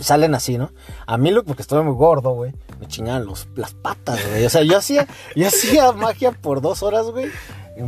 salen 0.03 0.35
así, 0.35 0.59
¿no? 0.59 0.71
A 1.07 1.17
mí, 1.19 1.31
lo- 1.31 1.45
porque 1.45 1.63
estoy 1.63 1.83
muy 1.83 1.95
gordo, 1.95 2.31
güey, 2.31 2.53
me 2.79 2.87
chingaban 2.87 3.27
los, 3.27 3.49
las 3.57 3.75
patas, 3.75 4.19
güey. 4.31 4.45
O 4.47 4.51
sea, 4.51 4.63
yo 4.63 4.79
hacía, 4.79 5.07
yo 5.35 5.47
hacía 5.49 5.93
magia 5.93 6.33
por 6.33 6.61
dos 6.61 6.83
horas, 6.83 7.07
güey. 7.11 7.27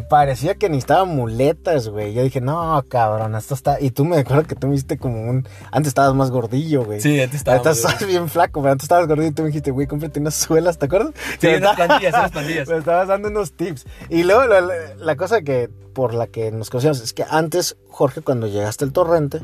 Parecía 0.08 0.54
que 0.54 0.68
necesitaba 0.68 1.04
muletas, 1.04 1.88
güey. 1.88 2.12
Yo 2.14 2.22
dije, 2.22 2.40
no, 2.40 2.82
cabrón, 2.88 3.34
esto 3.34 3.54
está... 3.54 3.80
Y 3.80 3.90
tú 3.90 4.04
me 4.04 4.18
acuerdo 4.18 4.44
que 4.44 4.54
tú 4.54 4.66
me 4.68 4.74
hiciste 4.74 4.98
como 4.98 5.22
un... 5.28 5.46
Antes 5.70 5.88
estabas 5.88 6.14
más 6.14 6.30
gordillo, 6.30 6.84
güey. 6.84 7.00
Sí, 7.00 7.20
antes 7.20 7.40
estaba 7.40 7.56
Ahorita 7.58 7.70
muy 7.70 7.78
estás 7.92 8.06
bien 8.08 8.28
flaco, 8.28 8.60
pero 8.62 8.72
antes 8.72 8.84
estabas 8.84 9.06
gordito 9.08 9.28
y 9.30 9.34
tú 9.34 9.42
me 9.42 9.48
dijiste, 9.48 9.70
güey, 9.70 9.86
cómprate 9.86 10.20
unas 10.20 10.34
suelas, 10.34 10.78
¿te 10.78 10.86
acuerdas? 10.86 11.12
Sí, 11.38 11.48
unas 11.48 11.76
pandillas, 11.76 12.14
unas 12.14 12.30
pandillas. 12.32 12.68
Me 12.68 12.76
estabas 12.78 13.08
dando 13.08 13.28
unos 13.28 13.52
tips. 13.52 13.86
Y 14.08 14.22
luego 14.24 14.44
la, 14.46 14.60
la- 14.60 14.94
la 14.98 15.16
cosa 15.16 15.42
que 15.42 15.68
por 15.92 16.14
la 16.14 16.26
que 16.26 16.50
nos 16.52 16.70
conocíamos 16.70 17.00
es 17.02 17.12
que 17.12 17.24
antes, 17.28 17.76
Jorge, 17.88 18.22
cuando 18.22 18.46
llegaste 18.46 18.84
al 18.84 18.92
torrente, 18.92 19.40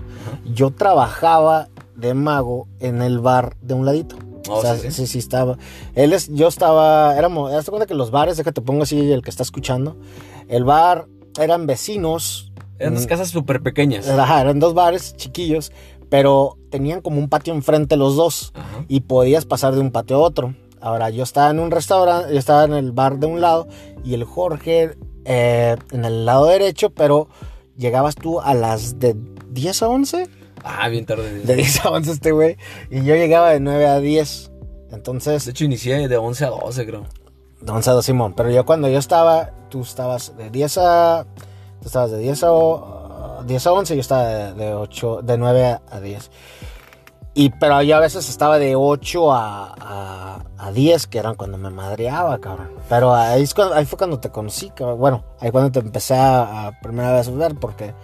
yo 0.47 0.71
trabajaba 0.71 1.69
de 1.95 2.15
mago 2.15 2.67
en 2.81 3.03
el 3.03 3.19
bar 3.19 3.57
de 3.61 3.75
un 3.75 3.85
ladito. 3.85 4.17
Oh, 4.49 4.55
o 4.59 4.63
sea, 4.63 4.77
sí, 4.77 4.83
sí, 4.85 4.91
sí. 4.93 5.07
sí, 5.09 5.19
estaba. 5.19 5.59
Él 5.95 6.15
es, 6.15 6.29
yo 6.29 6.49
estaba, 6.49 7.15
éramos, 7.19 7.53
hazte 7.53 7.71
cuenta 7.71 7.87
que 7.87 7.93
los 7.95 8.11
bares, 8.11 8.39
déjate 8.39 8.63
pongo 8.63 8.85
así 8.85 9.13
el 9.13 9.21
que 9.23 9.29
está 9.29 9.43
escuchando. 9.43 9.97
El 10.49 10.65
bar 10.65 11.07
eran 11.41 11.67
vecinos. 11.67 12.53
Eran 12.79 12.95
dos 12.95 13.05
Mm, 13.05 13.09
casas 13.09 13.29
súper 13.29 13.63
pequeñas. 13.63 14.09
Ajá, 14.09 14.41
eran 14.41 14.61
dos 14.61 14.75
bares 14.75 15.17
chiquillos, 15.17 15.73
pero 16.09 16.57
tenían 16.71 17.01
como 17.01 17.19
un 17.19 17.29
patio 17.29 17.53
enfrente 17.55 17.97
los 17.97 18.17
dos 18.17 18.53
Ajá. 18.55 18.85
y 18.89 19.01
podías 19.01 19.45
pasar 19.47 19.75
de 19.75 19.81
un 19.81 19.91
patio 19.91 20.17
a 20.17 20.21
otro. 20.21 20.55
Ahora, 20.81 21.11
yo 21.11 21.25
estaba 21.25 21.51
en 21.51 21.59
un 21.59 21.71
restaurante, 21.73 22.33
yo 22.33 22.39
estaba 22.39 22.65
en 22.65 22.73
el 22.73 22.93
bar 22.93 23.19
de 23.19 23.27
un 23.27 23.41
lado 23.41 23.67
y 24.05 24.15
el 24.15 24.23
Jorge 24.25 24.97
eh, 25.25 25.77
en 25.91 26.05
el 26.05 26.25
lado 26.25 26.47
derecho, 26.47 26.91
pero 26.91 27.29
llegabas 27.77 28.15
tú 28.15 28.41
a 28.41 28.55
las 28.55 28.99
de 29.01 29.17
10 29.51 29.83
a 29.83 29.89
11. 29.89 30.29
Ah, 30.63 30.89
bien 30.89 31.05
tarde. 31.05 31.33
De 31.33 31.41
De, 31.41 31.57
10 31.57 31.85
a 31.85 31.91
11 31.91 32.13
este 32.13 32.31
güey. 32.33 32.57
Y 32.91 33.05
yo 33.05 33.15
llegaba 33.17 33.51
de 33.51 33.59
9 33.61 33.87
a 33.87 33.99
10. 33.99 34.53
Entonces, 34.93 35.47
hecho, 35.49 35.65
inicié 35.65 36.07
de 36.09 36.17
11 36.17 36.45
a 36.45 36.49
12, 36.51 36.87
creo. 36.87 37.05
De 37.61 37.73
11 37.73 37.91
a 37.91 37.93
2 37.95 38.05
Simón. 38.05 38.35
Pero 38.37 38.51
yo 38.51 38.65
cuando 38.67 38.89
yo 38.89 38.99
estaba, 38.99 39.51
tú 39.69 39.83
estabas 39.83 40.37
de 40.37 40.51
10 40.51 40.79
a... 40.79 41.27
Tú 41.81 41.87
estabas 41.87 42.11
de 42.11 42.19
10 42.19 42.43
a, 42.45 42.53
o- 42.53 43.43
10 43.45 43.67
a 43.67 43.73
11 43.73 43.95
y 43.95 43.97
yo 43.97 44.01
estaba 44.01 44.25
de, 44.25 44.53
de 44.55 44.75
8, 44.75 45.21
de 45.23 45.39
9 45.39 45.65
a, 45.67 45.83
a 45.91 46.01
10. 46.01 46.31
Y, 47.35 47.51
pero 47.51 47.81
yo 47.83 47.97
a 47.97 48.01
veces 48.01 48.29
estaba 48.29 48.59
de 48.59 48.75
8 48.75 49.33
a, 49.33 49.75
a, 49.79 50.45
a 50.59 50.73
10, 50.73 51.07
que 51.07 51.19
eran 51.19 51.37
cuando 51.37 51.57
me 51.57 51.71
madreaba, 51.71 52.39
cabrón. 52.39 52.71
Pero 52.89 53.15
ahí, 53.15 53.45
es 53.45 53.55
cuando- 53.55 53.75
ahí 53.75 53.85
fue 53.87 53.97
cuando 53.97 54.19
te 54.19 54.31
conocí, 54.31 54.71
cabrón. 54.71 54.99
Bueno, 54.99 55.25
ahí 55.39 55.53
cuando 55.53 55.71
te 55.71 55.79
empecé 55.79 56.15
a, 56.15 56.67
a 56.67 56.81
primera 56.81 57.13
vez 57.13 57.29
a 57.29 57.31
ver, 57.31 57.55
porque 57.55 57.95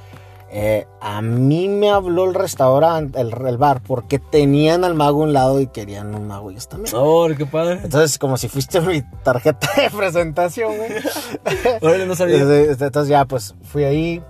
eh, 0.56 0.86
a 1.00 1.20
mí 1.20 1.68
me 1.68 1.90
habló 1.90 2.24
el 2.26 2.34
restaurante, 2.34 3.20
el, 3.20 3.34
el 3.46 3.58
bar, 3.58 3.82
porque 3.84 4.20
tenían 4.20 4.84
al 4.84 4.94
mago 4.94 5.22
a 5.22 5.24
un 5.26 5.32
lado 5.32 5.60
y 5.60 5.66
querían 5.66 6.14
un 6.14 6.28
mago 6.28 6.50
ellos 6.52 6.68
también. 6.68 6.94
Oh, 6.96 7.26
qué 7.36 7.44
padre. 7.44 7.80
Entonces, 7.82 8.18
como 8.20 8.36
si 8.36 8.46
fuiste 8.48 8.80
mi 8.80 9.02
tarjeta 9.24 9.68
de 9.76 9.90
presentación, 9.90 10.76
güey. 10.76 10.90
Órale, 11.82 12.06
no 12.06 12.14
sabía. 12.14 12.36
Entonces, 12.42 13.08
ya, 13.08 13.24
pues, 13.24 13.54
fui 13.64 13.82
ahí. 13.82 14.22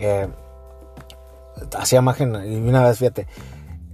eh, 0.00 0.26
hacía 1.78 2.00
magia 2.02 2.26
y 2.46 2.56
una 2.56 2.82
vez, 2.84 2.98
fíjate, 2.98 3.26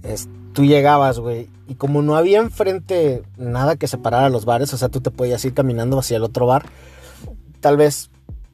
es- 0.03 0.27
tú 0.53 0.63
llegabas, 0.65 1.19
güey, 1.19 1.49
y 1.67 1.75
como 1.75 2.01
no 2.01 2.15
había 2.15 2.39
enfrente 2.39 3.23
nada 3.37 3.75
que 3.75 3.87
separara 3.87 4.29
los 4.29 4.45
bares, 4.45 4.73
o 4.73 4.77
sea, 4.77 4.89
tú 4.89 5.01
te 5.01 5.11
podías 5.11 5.43
ir 5.45 5.53
caminando 5.53 5.99
hacia 5.99 6.17
el 6.17 6.23
otro 6.23 6.45
bar, 6.47 6.65
tal 7.59 7.75
vez, 7.77 8.09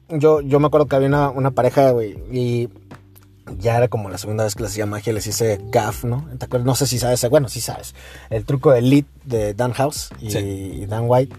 yo, 0.08 0.40
yo 0.40 0.58
me 0.60 0.66
acuerdo 0.66 0.86
que 0.86 0.96
había 0.96 1.08
una, 1.08 1.30
una 1.30 1.50
pareja, 1.52 1.90
güey, 1.92 2.18
y 2.32 2.68
ya 3.58 3.76
era 3.76 3.88
como 3.88 4.08
la 4.08 4.18
segunda 4.18 4.44
vez 4.44 4.54
que 4.54 4.62
les 4.62 4.72
hacía 4.72 4.86
magia, 4.86 5.12
les 5.12 5.26
hice 5.26 5.60
gaff, 5.70 6.04
¿no? 6.04 6.28
¿Te 6.38 6.44
acuerdas? 6.46 6.66
No 6.66 6.74
sé 6.74 6.86
si 6.86 6.98
sabes, 6.98 7.28
bueno, 7.30 7.48
sí 7.48 7.60
sabes, 7.60 7.94
el 8.30 8.44
truco 8.44 8.70
de 8.72 8.82
Lit 8.82 9.06
de 9.24 9.54
Dan 9.54 9.72
House 9.72 10.10
y, 10.20 10.30
Sí. 10.30 10.38
y 10.38 10.86
Dan 10.86 11.04
White. 11.06 11.34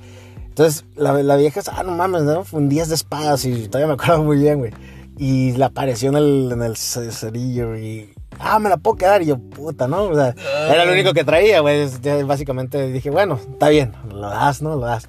Entonces, 0.49 0.85
la, 0.95 1.13
la 1.23 1.35
vieja, 1.35 1.61
ah, 1.71 1.83
no 1.83 1.91
mames, 1.93 2.23
¿no? 2.23 2.43
Fundías 2.43 2.87
de 2.89 2.95
espadas 2.95 3.43
y 3.45 3.67
todavía 3.67 3.87
me 3.87 3.93
acuerdo 3.93 4.23
muy 4.23 4.37
bien, 4.37 4.59
güey. 4.59 4.71
Y 5.17 5.51
la 5.53 5.67
apareció 5.67 6.09
en 6.09 6.15
el, 6.17 6.49
en 6.51 6.61
el 6.63 6.75
ce- 6.75 7.11
cerillo 7.11 7.75
y, 7.77 8.13
ah, 8.39 8.59
me 8.59 8.69
la 8.69 8.77
puedo 8.77 8.97
quedar. 8.97 9.21
Y 9.21 9.27
yo, 9.27 9.37
puta, 9.39 9.87
¿no? 9.87 10.03
O 10.05 10.15
sea, 10.15 10.35
era 10.69 10.85
lo 10.85 10.91
único 10.91 11.13
que 11.13 11.23
traía, 11.23 11.59
güey. 11.61 11.81
Es- 11.81 11.99
Básicamente 12.27 12.91
dije, 12.91 13.09
bueno, 13.09 13.39
está 13.51 13.69
bien, 13.69 13.93
lo 14.11 14.21
das, 14.29 14.61
¿no? 14.61 14.75
Lo 14.75 14.85
das. 14.85 15.07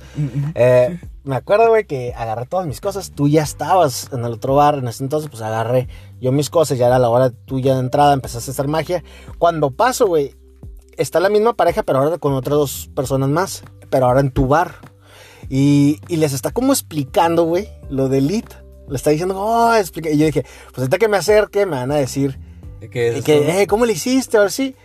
Eh, 0.54 0.98
me 1.24 1.36
acuerdo, 1.36 1.68
güey, 1.68 1.84
que 1.84 2.12
agarré 2.14 2.46
todas 2.46 2.66
mis 2.66 2.80
cosas. 2.80 3.12
Tú 3.14 3.28
ya 3.28 3.42
estabas 3.42 4.10
en 4.12 4.24
el 4.24 4.32
otro 4.32 4.54
bar. 4.54 4.76
En 4.76 4.88
ese 4.88 5.02
entonces, 5.02 5.30
pues 5.30 5.42
agarré 5.42 5.88
yo 6.20 6.32
mis 6.32 6.50
cosas. 6.50 6.78
Ya 6.78 6.86
era 6.86 6.98
la 6.98 7.08
hora 7.08 7.30
tuya 7.30 7.74
de 7.74 7.80
entrada. 7.80 8.12
Empezaste 8.12 8.50
a 8.50 8.52
hacer 8.52 8.68
magia. 8.68 9.02
Cuando 9.38 9.70
paso, 9.70 10.06
güey, 10.06 10.34
está 10.96 11.20
la 11.20 11.30
misma 11.30 11.54
pareja, 11.54 11.82
pero 11.82 11.98
ahora 11.98 12.18
con 12.18 12.34
otras 12.34 12.56
dos 12.56 12.90
personas 12.94 13.28
más. 13.28 13.64
Pero 13.90 14.06
ahora 14.06 14.20
en 14.20 14.30
tu 14.30 14.46
bar. 14.46 14.76
Y, 15.48 16.00
y 16.08 16.16
les 16.16 16.32
está 16.32 16.50
como 16.50 16.72
explicando, 16.72 17.44
güey, 17.44 17.68
lo 17.88 18.08
de 18.08 18.18
Elite. 18.18 18.56
Le 18.88 18.96
está 18.96 19.10
diciendo, 19.10 19.34
oh, 19.38 19.74
explica. 19.74 20.10
Y 20.10 20.18
yo 20.18 20.26
dije, 20.26 20.42
pues 20.42 20.78
ahorita 20.78 20.98
que 20.98 21.08
me 21.08 21.16
acerque, 21.16 21.64
me 21.64 21.76
van 21.76 21.90
a 21.90 21.96
decir, 21.96 22.38
¿Qué 22.90 23.18
es 23.18 23.24
que, 23.24 23.62
eh, 23.62 23.66
¿cómo 23.66 23.86
le 23.86 23.92
hiciste? 23.94 24.36
A 24.36 24.40
ver 24.40 24.52
si. 24.52 24.76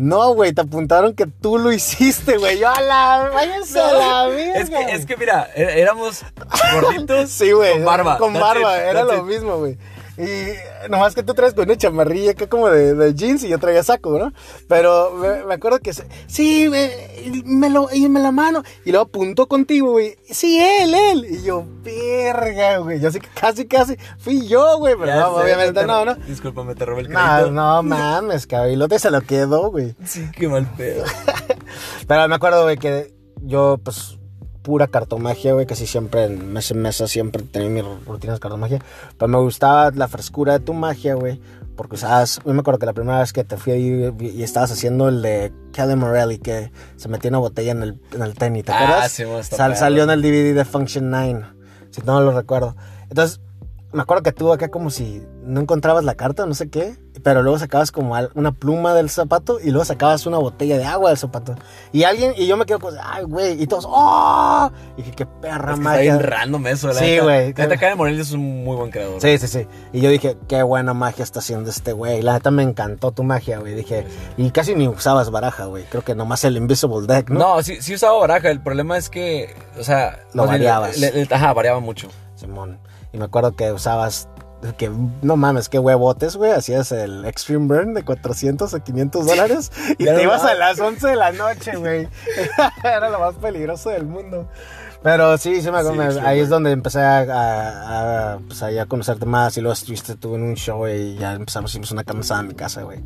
No, 0.00 0.32
güey, 0.32 0.52
te 0.52 0.60
apuntaron 0.60 1.12
que 1.12 1.26
tú 1.26 1.58
lo 1.58 1.72
hiciste, 1.72 2.36
güey. 2.36 2.56
Yo 2.60 2.68
a 2.68 2.80
la. 2.80 3.30
Váyanse 3.34 3.80
a 3.80 3.92
la 3.92 4.26
verga. 4.28 4.60
Es 4.60 4.70
que, 4.70 4.80
es 4.94 5.06
que 5.06 5.16
mira, 5.16 5.50
é- 5.56 5.80
éramos 5.80 6.22
gorditos 6.72 7.30
Sí, 7.30 7.50
güey. 7.50 7.72
con 7.74 7.84
barba. 7.84 8.16
Con 8.18 8.32
That's 8.32 8.44
barba, 8.44 8.76
it, 8.76 8.82
era 8.84 9.04
that's 9.04 9.18
lo 9.18 9.18
it. 9.18 9.24
mismo, 9.24 9.56
güey. 9.58 9.76
Y 10.18 10.88
nomás 10.90 11.14
que 11.14 11.22
tú 11.22 11.32
traes 11.32 11.54
con 11.54 11.64
una 11.64 11.76
chamarrilla 11.76 12.32
acá 12.32 12.48
como 12.48 12.68
de, 12.68 12.94
de 12.94 13.14
jeans 13.14 13.44
y 13.44 13.48
yo 13.48 13.58
traía 13.58 13.82
saco, 13.84 14.18
¿no? 14.18 14.32
Pero 14.68 15.12
me, 15.14 15.44
me 15.44 15.54
acuerdo 15.54 15.78
que 15.78 15.92
se- 15.92 16.08
sí, 16.26 16.64
y 16.64 17.42
me 17.44 17.70
lo, 17.70 17.88
y 17.92 18.08
me 18.08 18.18
la 18.20 18.32
mano. 18.32 18.64
Y 18.84 18.90
luego 18.90 19.06
apuntó 19.06 19.46
contigo, 19.46 19.92
güey. 19.92 20.16
Sí, 20.28 20.60
él, 20.60 20.92
él. 20.94 21.26
Y 21.30 21.42
yo, 21.44 21.64
verga, 21.82 22.78
güey. 22.78 22.98
Yo 23.00 23.10
sí 23.12 23.20
que 23.20 23.28
casi, 23.28 23.66
casi 23.68 23.96
fui 24.18 24.46
yo, 24.48 24.78
güey. 24.78 24.94
Pero 24.96 25.06
Ya 25.06 25.20
no, 25.20 25.36
sé, 25.36 25.42
obviamente 25.44 25.80
te- 25.80 25.86
no, 25.86 26.04
¿no? 26.04 26.14
Discúlpame, 26.16 26.74
te 26.74 26.84
robé 26.84 27.02
el 27.02 27.10
No, 27.10 27.20
crédito. 27.20 27.50
no 27.52 27.82
mames, 27.84 28.46
cabilote 28.48 28.98
se 28.98 29.10
lo 29.12 29.20
quedó, 29.20 29.70
güey. 29.70 29.94
Sí, 30.04 30.28
qué 30.36 30.48
mal 30.48 30.66
pedo. 30.76 31.04
Pero 32.08 32.28
me 32.28 32.34
acuerdo, 32.34 32.64
güey, 32.64 32.76
que 32.76 33.14
yo, 33.42 33.78
pues, 33.82 34.17
pura 34.62 34.86
cartomagia, 34.88 35.52
güey, 35.54 35.66
casi 35.66 35.86
siempre 35.86 36.24
en 36.24 36.52
mes 36.52 36.70
en 36.70 36.82
mesa 36.82 37.06
siempre 37.08 37.42
tenía 37.42 37.68
mis 37.70 37.84
rutinas 38.06 38.36
de 38.36 38.40
cartomagia. 38.40 38.78
Pero 39.16 39.28
me 39.28 39.38
gustaba 39.38 39.90
la 39.92 40.08
frescura 40.08 40.54
de 40.54 40.60
tu 40.60 40.74
magia, 40.74 41.14
güey. 41.14 41.40
Porque 41.76 41.94
usabas, 41.94 42.40
yo 42.44 42.52
me 42.54 42.60
acuerdo 42.60 42.80
que 42.80 42.86
la 42.86 42.92
primera 42.92 43.20
vez 43.20 43.32
que 43.32 43.44
te 43.44 43.56
fui 43.56 43.72
ahí 43.72 44.12
y 44.20 44.42
estabas 44.42 44.72
haciendo 44.72 45.08
el 45.08 45.22
de 45.22 45.52
Kelly 45.72 45.94
Morelli, 45.94 46.38
que 46.38 46.72
se 46.96 47.08
metía 47.08 47.28
una 47.30 47.38
botella 47.38 47.70
en 47.70 47.82
el, 47.84 48.00
en 48.12 48.22
el 48.22 48.34
tenis, 48.34 48.64
¿te 48.64 48.72
Ah, 48.72 48.82
acuerdas? 48.82 49.12
sí, 49.12 49.24
mo, 49.24 49.38
está 49.38 49.56
Sal- 49.56 49.76
salió 49.76 50.02
en 50.02 50.10
el 50.10 50.20
DVD 50.20 50.54
de 50.56 50.64
Function 50.64 51.08
9, 51.08 51.44
si 51.90 52.00
no 52.02 52.20
lo 52.20 52.32
recuerdo. 52.32 52.74
Entonces, 53.08 53.40
me 53.92 54.02
acuerdo 54.02 54.22
que 54.22 54.32
tú 54.32 54.52
acá 54.52 54.68
como 54.68 54.90
si 54.90 55.22
no 55.42 55.60
encontrabas 55.60 56.04
la 56.04 56.14
carta, 56.14 56.44
no 56.44 56.52
sé 56.54 56.68
qué, 56.68 56.96
pero 57.22 57.42
luego 57.42 57.58
sacabas 57.58 57.90
como 57.90 58.14
una 58.34 58.52
pluma 58.52 58.92
del 58.94 59.08
zapato 59.08 59.58
y 59.60 59.70
luego 59.70 59.84
sacabas 59.86 60.26
una 60.26 60.36
botella 60.36 60.76
de 60.76 60.84
agua 60.84 61.08
del 61.08 61.18
zapato. 61.18 61.54
Y 61.90 62.02
alguien, 62.04 62.34
y 62.36 62.46
yo 62.46 62.58
me 62.58 62.66
quedo 62.66 62.78
con, 62.80 62.94
ay, 63.02 63.24
güey, 63.24 63.60
y 63.62 63.66
todos, 63.66 63.86
¡oh! 63.88 64.70
Y 64.98 65.02
dije, 65.02 65.12
qué 65.16 65.24
perra 65.26 65.72
Es 65.72 65.78
que 65.78 65.84
está 65.84 65.90
magia. 65.90 66.00
bien 66.02 66.20
random 66.20 66.66
eso, 66.66 66.88
la 66.88 66.94
Sí, 66.94 67.18
güey. 67.18 67.54
La 67.54 67.64
neta, 67.64 67.76
Karen 67.78 67.96
Morelli 67.96 68.20
es 68.20 68.32
un 68.32 68.62
muy 68.62 68.76
buen 68.76 68.90
creador. 68.90 69.20
Sí, 69.22 69.38
sí, 69.38 69.48
sí. 69.48 69.66
Y 69.94 70.00
yo 70.02 70.10
dije, 70.10 70.36
qué 70.48 70.62
buena 70.62 70.92
magia 70.92 71.22
está 71.24 71.38
haciendo 71.38 71.70
este 71.70 71.92
güey. 71.92 72.20
La 72.20 72.34
neta 72.34 72.50
me 72.50 72.62
encantó 72.62 73.12
tu 73.12 73.22
magia, 73.24 73.58
güey. 73.58 73.74
Dije, 73.74 74.06
y 74.36 74.50
casi 74.50 74.74
ni 74.74 74.86
usabas 74.86 75.30
baraja, 75.30 75.64
güey. 75.64 75.84
Creo 75.84 76.04
que 76.04 76.14
nomás 76.14 76.44
el 76.44 76.58
Invisible 76.58 77.06
Deck, 77.06 77.30
¿no? 77.30 77.38
No, 77.56 77.62
sí, 77.62 77.80
sí 77.80 77.94
usaba 77.94 78.18
baraja. 78.18 78.50
El 78.50 78.60
problema 78.60 78.98
es 78.98 79.08
que, 79.08 79.56
o 79.78 79.82
sea... 79.82 80.20
Lo 80.34 80.46
variabas. 80.46 80.98
le- 80.98 81.10
le- 81.24 81.34
ajá, 81.34 81.54
variaba 81.54 81.80
mucho. 81.80 82.08
Simón. 82.36 82.78
Y 83.12 83.18
me 83.18 83.24
acuerdo 83.24 83.54
que 83.56 83.72
usabas. 83.72 84.28
Que 84.76 84.90
no 85.22 85.36
mames, 85.36 85.68
qué 85.68 85.78
huevotes, 85.78 86.34
güey. 86.34 86.50
Hacías 86.50 86.90
el 86.90 87.24
Extreme 87.24 87.66
Burn 87.68 87.94
de 87.94 88.04
400 88.04 88.74
a 88.74 88.80
500 88.80 89.24
dólares. 89.26 89.70
Y 89.98 90.04
te 90.04 90.22
ibas 90.22 90.42
a 90.42 90.54
las 90.54 90.80
11 90.80 91.06
de 91.06 91.14
la 91.16 91.30
noche, 91.30 91.76
güey. 91.76 92.08
Era 92.82 93.08
lo 93.08 93.20
más 93.20 93.36
peligroso 93.36 93.90
del 93.90 94.04
mundo. 94.04 94.48
Pero 95.00 95.38
sí, 95.38 95.62
sí 95.62 95.70
me 95.70 95.78
acuerdo. 95.78 96.10
Sí, 96.10 96.18
ahí 96.26 96.40
es 96.40 96.48
donde 96.48 96.72
empecé 96.72 97.00
a, 97.00 97.18
a- 97.20 98.32
a, 98.34 98.38
pues, 98.38 98.60
ahí 98.64 98.78
a 98.78 98.86
conocerte 98.86 99.26
más. 99.26 99.56
Y 99.56 99.60
luego 99.60 99.74
estuviste 99.74 100.16
tú 100.16 100.34
en 100.34 100.42
un 100.42 100.54
show 100.56 100.88
y 100.88 101.14
ya 101.16 101.34
empezamos, 101.34 101.70
hicimos 101.70 101.92
una 101.92 102.02
cansada 102.02 102.40
en 102.40 102.48
mi 102.48 102.54
casa, 102.54 102.82
güey. 102.82 102.98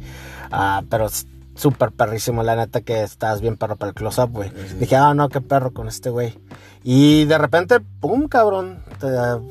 Ah, 0.51 0.83
pero 0.89 1.07
súper 1.55 1.91
perrísimo, 1.93 2.43
la 2.43 2.57
neta 2.57 2.81
que 2.81 3.03
estás 3.03 3.41
bien 3.41 3.57
perro 3.57 3.77
para 3.77 3.91
el 3.91 3.95
close-up, 3.95 4.31
güey. 4.33 4.51
Dije, 4.79 4.97
ah, 4.97 5.15
no, 5.15 5.29
qué 5.29 5.41
perro 5.41 5.73
con 5.73 5.89
este 5.89 6.11
güey. 6.11 6.39
Y 6.85 7.25
de 7.27 7.39
repente, 7.39 7.79
pum, 8.01 8.27
cabrón, 8.29 8.83
te, 8.99 9.07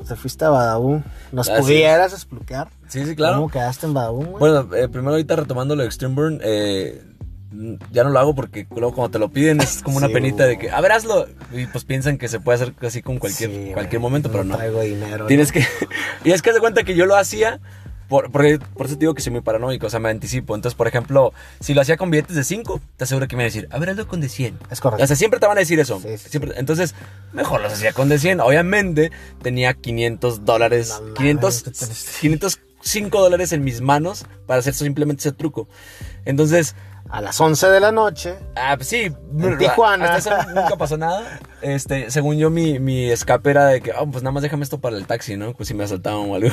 te 0.06 0.16
fuiste 0.16 0.44
a 0.44 0.50
Badabun. 0.50 1.04
¿Nos 1.32 1.48
Ah, 1.48 1.56
sí. 1.56 1.62
pudieras 1.62 2.12
explicar 2.12 2.68
Sí, 2.88 3.06
sí, 3.06 3.14
claro. 3.16 3.36
cómo 3.36 3.48
quedaste 3.50 3.86
en 3.86 3.94
Badabun, 3.94 4.26
güey? 4.26 4.38
Bueno, 4.38 4.74
eh, 4.74 4.88
primero 4.88 5.12
ahorita 5.12 5.36
retomando 5.36 5.74
lo 5.76 5.82
de 5.82 5.88
Extreme 5.88 6.14
Burn, 6.14 6.40
eh, 6.42 7.02
ya 7.90 8.02
no 8.02 8.10
lo 8.10 8.18
hago 8.18 8.34
porque 8.34 8.66
luego 8.70 8.94
cuando 8.94 9.10
te 9.12 9.18
lo 9.18 9.28
piden 9.30 9.60
es 9.60 9.82
como 9.82 9.98
una 9.98 10.06
Sí, 10.08 10.12
penita 10.14 10.44
de 10.44 10.58
que, 10.58 10.70
a 10.70 10.80
ver, 10.80 10.92
hazlo. 10.92 11.26
Y 11.52 11.66
pues 11.66 11.84
piensan 11.84 12.18
que 12.18 12.28
se 12.28 12.40
puede 12.40 12.56
hacer 12.56 12.74
así 12.80 13.02
con 13.02 13.18
cualquier, 13.18 13.50
Sí, 13.50 13.70
cualquier 13.74 14.00
güey, 14.00 14.10
momento, 14.10 14.30
pero 14.30 14.42
no. 14.44 14.56
traigo 14.56 14.80
dinero. 14.80 15.26
Tienes 15.26 15.52
que... 15.52 15.64
y 16.24 16.32
es 16.32 16.42
que 16.42 16.52
de 16.52 16.60
cuenta 16.60 16.82
que 16.84 16.94
yo 16.94 17.06
lo 17.06 17.16
hacía... 17.16 17.60
Por, 18.08 18.30
por, 18.30 18.58
por 18.74 18.86
eso 18.86 18.94
te 18.96 19.00
digo 19.00 19.14
que 19.14 19.22
soy 19.22 19.32
muy 19.32 19.40
paranoico, 19.40 19.86
o 19.86 19.90
sea, 19.90 20.00
me 20.00 20.10
anticipo. 20.10 20.54
Entonces, 20.54 20.76
por 20.76 20.86
ejemplo, 20.86 21.32
si 21.60 21.72
lo 21.74 21.80
hacía 21.80 21.96
con 21.96 22.10
billetes 22.10 22.36
de 22.36 22.44
5, 22.44 22.80
te 22.96 23.04
aseguro 23.04 23.26
que 23.28 23.36
me 23.36 23.42
iban 23.42 23.50
a 23.50 23.54
decir, 23.54 23.68
a 23.70 23.78
ver, 23.78 23.90
hazlo 23.90 24.06
con 24.08 24.20
de 24.20 24.28
100. 24.28 24.58
Es 24.70 24.80
correcto. 24.80 25.02
O 25.04 25.06
sea, 25.06 25.16
siempre 25.16 25.40
te 25.40 25.46
van 25.46 25.56
a 25.56 25.60
decir 25.60 25.80
eso. 25.80 26.00
Sí, 26.02 26.18
sí, 26.18 26.28
Siempre- 26.30 26.52
Entonces, 26.56 26.94
mejor 27.32 27.60
los 27.62 27.72
hacía 27.72 27.92
con 27.92 28.08
de 28.08 28.18
100. 28.18 28.40
Obviamente, 28.40 29.10
tenía 29.42 29.74
500 29.74 30.44
dólares, 30.44 30.88
No 30.90 31.00
mames, 31.00 31.14
500, 31.16 31.62
qué 31.62 31.70
triste. 31.70 32.10
505 32.20 33.20
dólares 33.20 33.52
en 33.52 33.64
mis 33.64 33.80
manos 33.80 34.24
para 34.46 34.60
hacer 34.60 34.74
simplemente 34.74 35.20
ese 35.20 35.32
truco. 35.32 35.68
Entonces, 36.24 36.74
A 37.12 37.20
las 37.20 37.38
11 37.38 37.68
de 37.68 37.78
la 37.80 37.92
noche. 37.92 38.36
ah, 38.56 38.72
pues 38.76 38.88
sí, 38.88 39.12
En 39.38 39.58
Tijuana. 39.58 40.14
Hasta 40.14 40.40
eso 40.40 40.48
nunca 40.54 40.76
pasó 40.76 40.96
nada. 40.96 41.40
Este, 41.60 42.10
según 42.10 42.38
yo, 42.38 42.48
mi, 42.48 42.78
mi 42.78 43.10
escape 43.10 43.50
era 43.50 43.66
de 43.66 43.82
que, 43.82 43.92
ah, 43.92 44.04
pues 44.10 44.22
nada 44.22 44.32
más 44.32 44.42
déjame 44.42 44.64
esto 44.64 44.80
para 44.80 44.96
el 44.96 45.06
taxi, 45.06 45.36
¿no? 45.36 45.52
Pues 45.52 45.68
si 45.68 45.74
me 45.74 45.84
asaltaban 45.84 46.30
o 46.30 46.34
algo. 46.34 46.48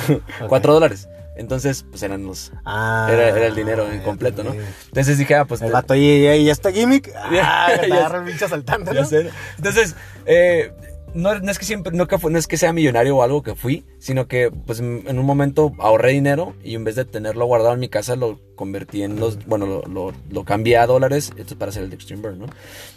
Cuatro 0.50 0.74
dólares. 0.74 1.08
Entonces, 1.38 1.86
pues 1.90 2.04
eran 2.04 2.26
los. 2.26 2.52
Ah, 2.66 3.08
Era, 3.10 3.30
era 3.30 3.46
el 3.48 3.56
dinero 3.56 3.90
en 3.90 4.02
completo, 4.02 4.44
¿no? 4.44 4.54
Entonces 4.88 5.18
dije, 5.18 5.36
ah, 5.36 5.46
pues. 5.46 5.62
El 5.62 5.72
vato, 5.72 5.96
y, 5.96 6.02
y, 6.02 6.28
y 6.28 6.50
este 6.50 6.74
gimmick. 6.74 7.10
Ah, 7.42 7.70
Ya 7.88 7.96
agarra 7.96 8.20
el 8.20 8.26
pinche 8.26 8.44
asaltante, 8.44 8.94
Ya 8.94 9.02
¿no? 9.04 9.30
Entonces, 9.58 9.96
eh, 10.26 10.74
no, 11.14 11.38
no 11.40 11.52
es 11.52 11.60
que 11.60 11.66
siempre, 11.66 11.92
no, 11.96 12.08
que 12.08 12.18
fu- 12.18 12.30
no 12.30 12.38
es 12.38 12.48
que 12.48 12.58
sea 12.58 12.74
millonario 12.74 13.18
o 13.18 13.24
algo 13.24 13.44
que 13.44 13.56
fui, 13.56 13.86
sino 14.00 14.28
que 14.28 14.52
pues 14.52 14.80
en 14.80 15.20
un 15.20 15.26
momento 15.26 15.74
ahorré 15.80 16.12
dinero 16.14 16.56
y 16.64 16.76
en 16.76 16.84
vez 16.84 16.96
de 16.96 17.06
tenerlo 17.06 17.46
guardado 17.46 17.74
en 17.74 17.80
mi 17.80 17.90
casa 17.90 18.16
lo 18.16 18.40
convertí 18.56 19.04
en 19.04 19.20
los, 19.20 19.46
bueno, 19.46 19.66
lo, 19.66 19.82
lo, 19.84 20.14
lo 20.30 20.44
cambié 20.46 20.78
a 20.78 20.86
dólares 20.88 21.32
esto 21.38 21.54
es 21.54 21.60
para 21.60 21.70
hacer 21.70 21.84
el 21.84 21.90
de 21.90 21.96
Extreme 21.96 22.22
Burn, 22.22 22.40
¿no? 22.40 22.46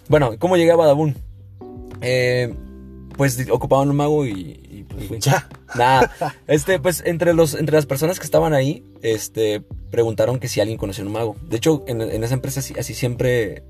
Bueno, 0.08 0.32
¿cómo 0.38 0.56
llegué 0.56 0.72
a 0.72 0.76
Badabun? 0.76 1.16
Eh, 2.00 2.52
pues 3.16 3.46
ocupaban 3.50 3.90
un 3.90 3.96
mago 3.96 4.26
y, 4.26 4.30
y, 4.70 4.84
pues 4.88 5.06
fui. 5.06 5.18
Ya. 5.20 5.48
Nada, 5.74 6.10
este, 6.46 6.78
pues 6.80 7.02
entre 7.06 7.34
los, 7.34 7.54
entre 7.54 7.74
las 7.76 7.86
personas 7.86 8.18
que 8.18 8.24
estaban 8.24 8.54
ahí, 8.54 8.82
este, 9.02 9.62
preguntaron 9.90 10.38
que 10.38 10.48
si 10.48 10.60
alguien 10.60 10.78
conocía 10.78 11.04
un 11.04 11.12
mago. 11.12 11.36
De 11.48 11.56
hecho, 11.58 11.84
en, 11.86 12.00
en 12.00 12.24
esa 12.24 12.34
empresa 12.34 12.60
así, 12.60 12.74
así 12.78 12.94
siempre 12.94 13.62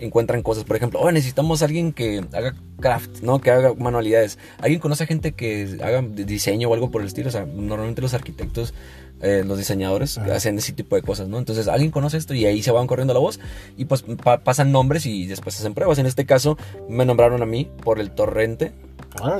encuentran 0.00 0.42
cosas. 0.42 0.64
Por 0.64 0.76
ejemplo, 0.76 1.00
oh, 1.00 1.10
necesitamos 1.12 1.62
a 1.62 1.66
alguien 1.66 1.92
que 1.92 2.24
haga 2.32 2.54
craft, 2.80 3.20
¿no? 3.22 3.40
Que 3.40 3.50
haga 3.50 3.74
manualidades. 3.74 4.38
¿Alguien 4.60 4.80
conoce 4.80 5.04
a 5.04 5.06
gente 5.06 5.32
que 5.32 5.78
haga 5.82 6.02
diseño 6.02 6.68
o 6.68 6.74
algo 6.74 6.90
por 6.90 7.00
el 7.02 7.06
estilo? 7.08 7.28
O 7.28 7.32
sea, 7.32 7.44
normalmente 7.46 8.02
los 8.02 8.14
arquitectos, 8.14 8.74
eh, 9.22 9.44
los 9.46 9.58
diseñadores 9.58 10.18
Ajá. 10.18 10.34
hacen 10.34 10.56
ese 10.58 10.72
tipo 10.72 10.96
de 10.96 11.02
cosas, 11.02 11.28
¿no? 11.28 11.38
Entonces, 11.38 11.68
alguien 11.68 11.90
conoce 11.90 12.16
esto 12.16 12.34
y 12.34 12.46
ahí 12.46 12.62
se 12.62 12.70
van 12.72 12.86
corriendo 12.86 13.14
la 13.14 13.20
voz 13.20 13.38
y 13.76 13.84
pues 13.84 14.02
pa- 14.02 14.38
pasan 14.38 14.72
nombres 14.72 15.06
y 15.06 15.26
después 15.26 15.58
hacen 15.58 15.74
pruebas. 15.74 15.98
En 15.98 16.06
este 16.06 16.24
caso, 16.26 16.56
me 16.88 17.04
nombraron 17.04 17.42
a 17.42 17.46
mí 17.46 17.68
por 17.84 18.00
el 18.00 18.10
torrente 18.10 18.72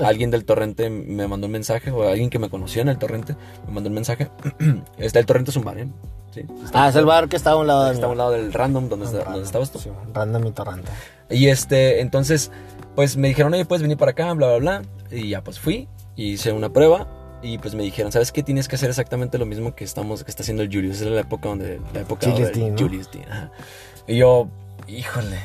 alguien 0.02 0.32
del 0.32 0.44
torrente 0.44 0.90
me 0.90 1.28
mandó 1.28 1.46
un 1.46 1.52
mensaje, 1.52 1.92
o 1.92 2.02
alguien 2.02 2.28
que 2.28 2.40
me 2.40 2.50
conoció 2.50 2.82
en 2.82 2.88
el 2.88 2.98
torrente 2.98 3.36
me 3.68 3.72
mandó 3.74 3.88
un 3.88 3.94
mensaje. 3.94 4.28
Está 4.98 5.20
el 5.20 5.26
torrente 5.26 5.52
es 5.52 5.56
un 5.56 5.64
bar, 5.64 5.78
¿eh? 5.78 5.86
Sí. 6.32 6.42
Ah, 6.72 6.88
es 6.88 6.96
el 6.96 7.04
bar 7.04 7.28
que 7.28 7.36
está 7.36 7.50
a 7.52 7.56
un 7.56 7.66
lado 7.66 7.90
está 7.90 8.06
a 8.06 8.08
un 8.08 8.18
lado 8.18 8.30
del 8.32 8.52
random 8.52 8.88
donde, 8.88 9.06
está- 9.06 9.22
Ah, 9.26 9.30
donde 9.32 9.44
estabas 9.46 9.70
tú. 9.72 9.78
Sí, 9.78 9.90
random 10.14 10.46
y 10.46 10.50
torrente. 10.52 10.90
Y 11.28 11.48
este, 11.48 12.00
entonces, 12.00 12.50
pues 12.94 13.16
me 13.16 13.28
dijeron, 13.28 13.52
oye, 13.54 13.64
puedes 13.64 13.82
venir 13.82 13.96
para 13.96 14.12
acá, 14.12 14.32
bla, 14.34 14.56
bla, 14.56 14.58
bla. 14.58 14.82
Y 15.10 15.30
ya, 15.30 15.42
pues 15.42 15.58
fui, 15.58 15.88
hice 16.16 16.52
una 16.52 16.72
prueba. 16.72 17.08
Y 17.42 17.56
pues 17.58 17.74
me 17.74 17.82
dijeron, 17.82 18.12
¿sabes 18.12 18.32
qué? 18.32 18.42
Tienes 18.42 18.68
que 18.68 18.76
hacer 18.76 18.90
exactamente 18.90 19.38
lo 19.38 19.46
mismo 19.46 19.74
que 19.74 19.82
estamos, 19.82 20.22
que 20.24 20.30
está 20.30 20.42
haciendo 20.42 20.62
el 20.62 20.68
Julius. 20.72 21.00
Es 21.00 21.06
la 21.08 21.20
época 21.20 21.48
donde, 21.48 21.80
la 21.94 22.00
época 22.00 22.30
Julius 22.30 22.48
del 22.52 22.60
D, 22.60 22.70
¿no? 22.70 22.78
Julius 22.78 23.10
D, 23.10 23.24
ajá. 23.30 23.50
Y 24.06 24.16
yo, 24.18 24.48
híjole. 24.86 25.38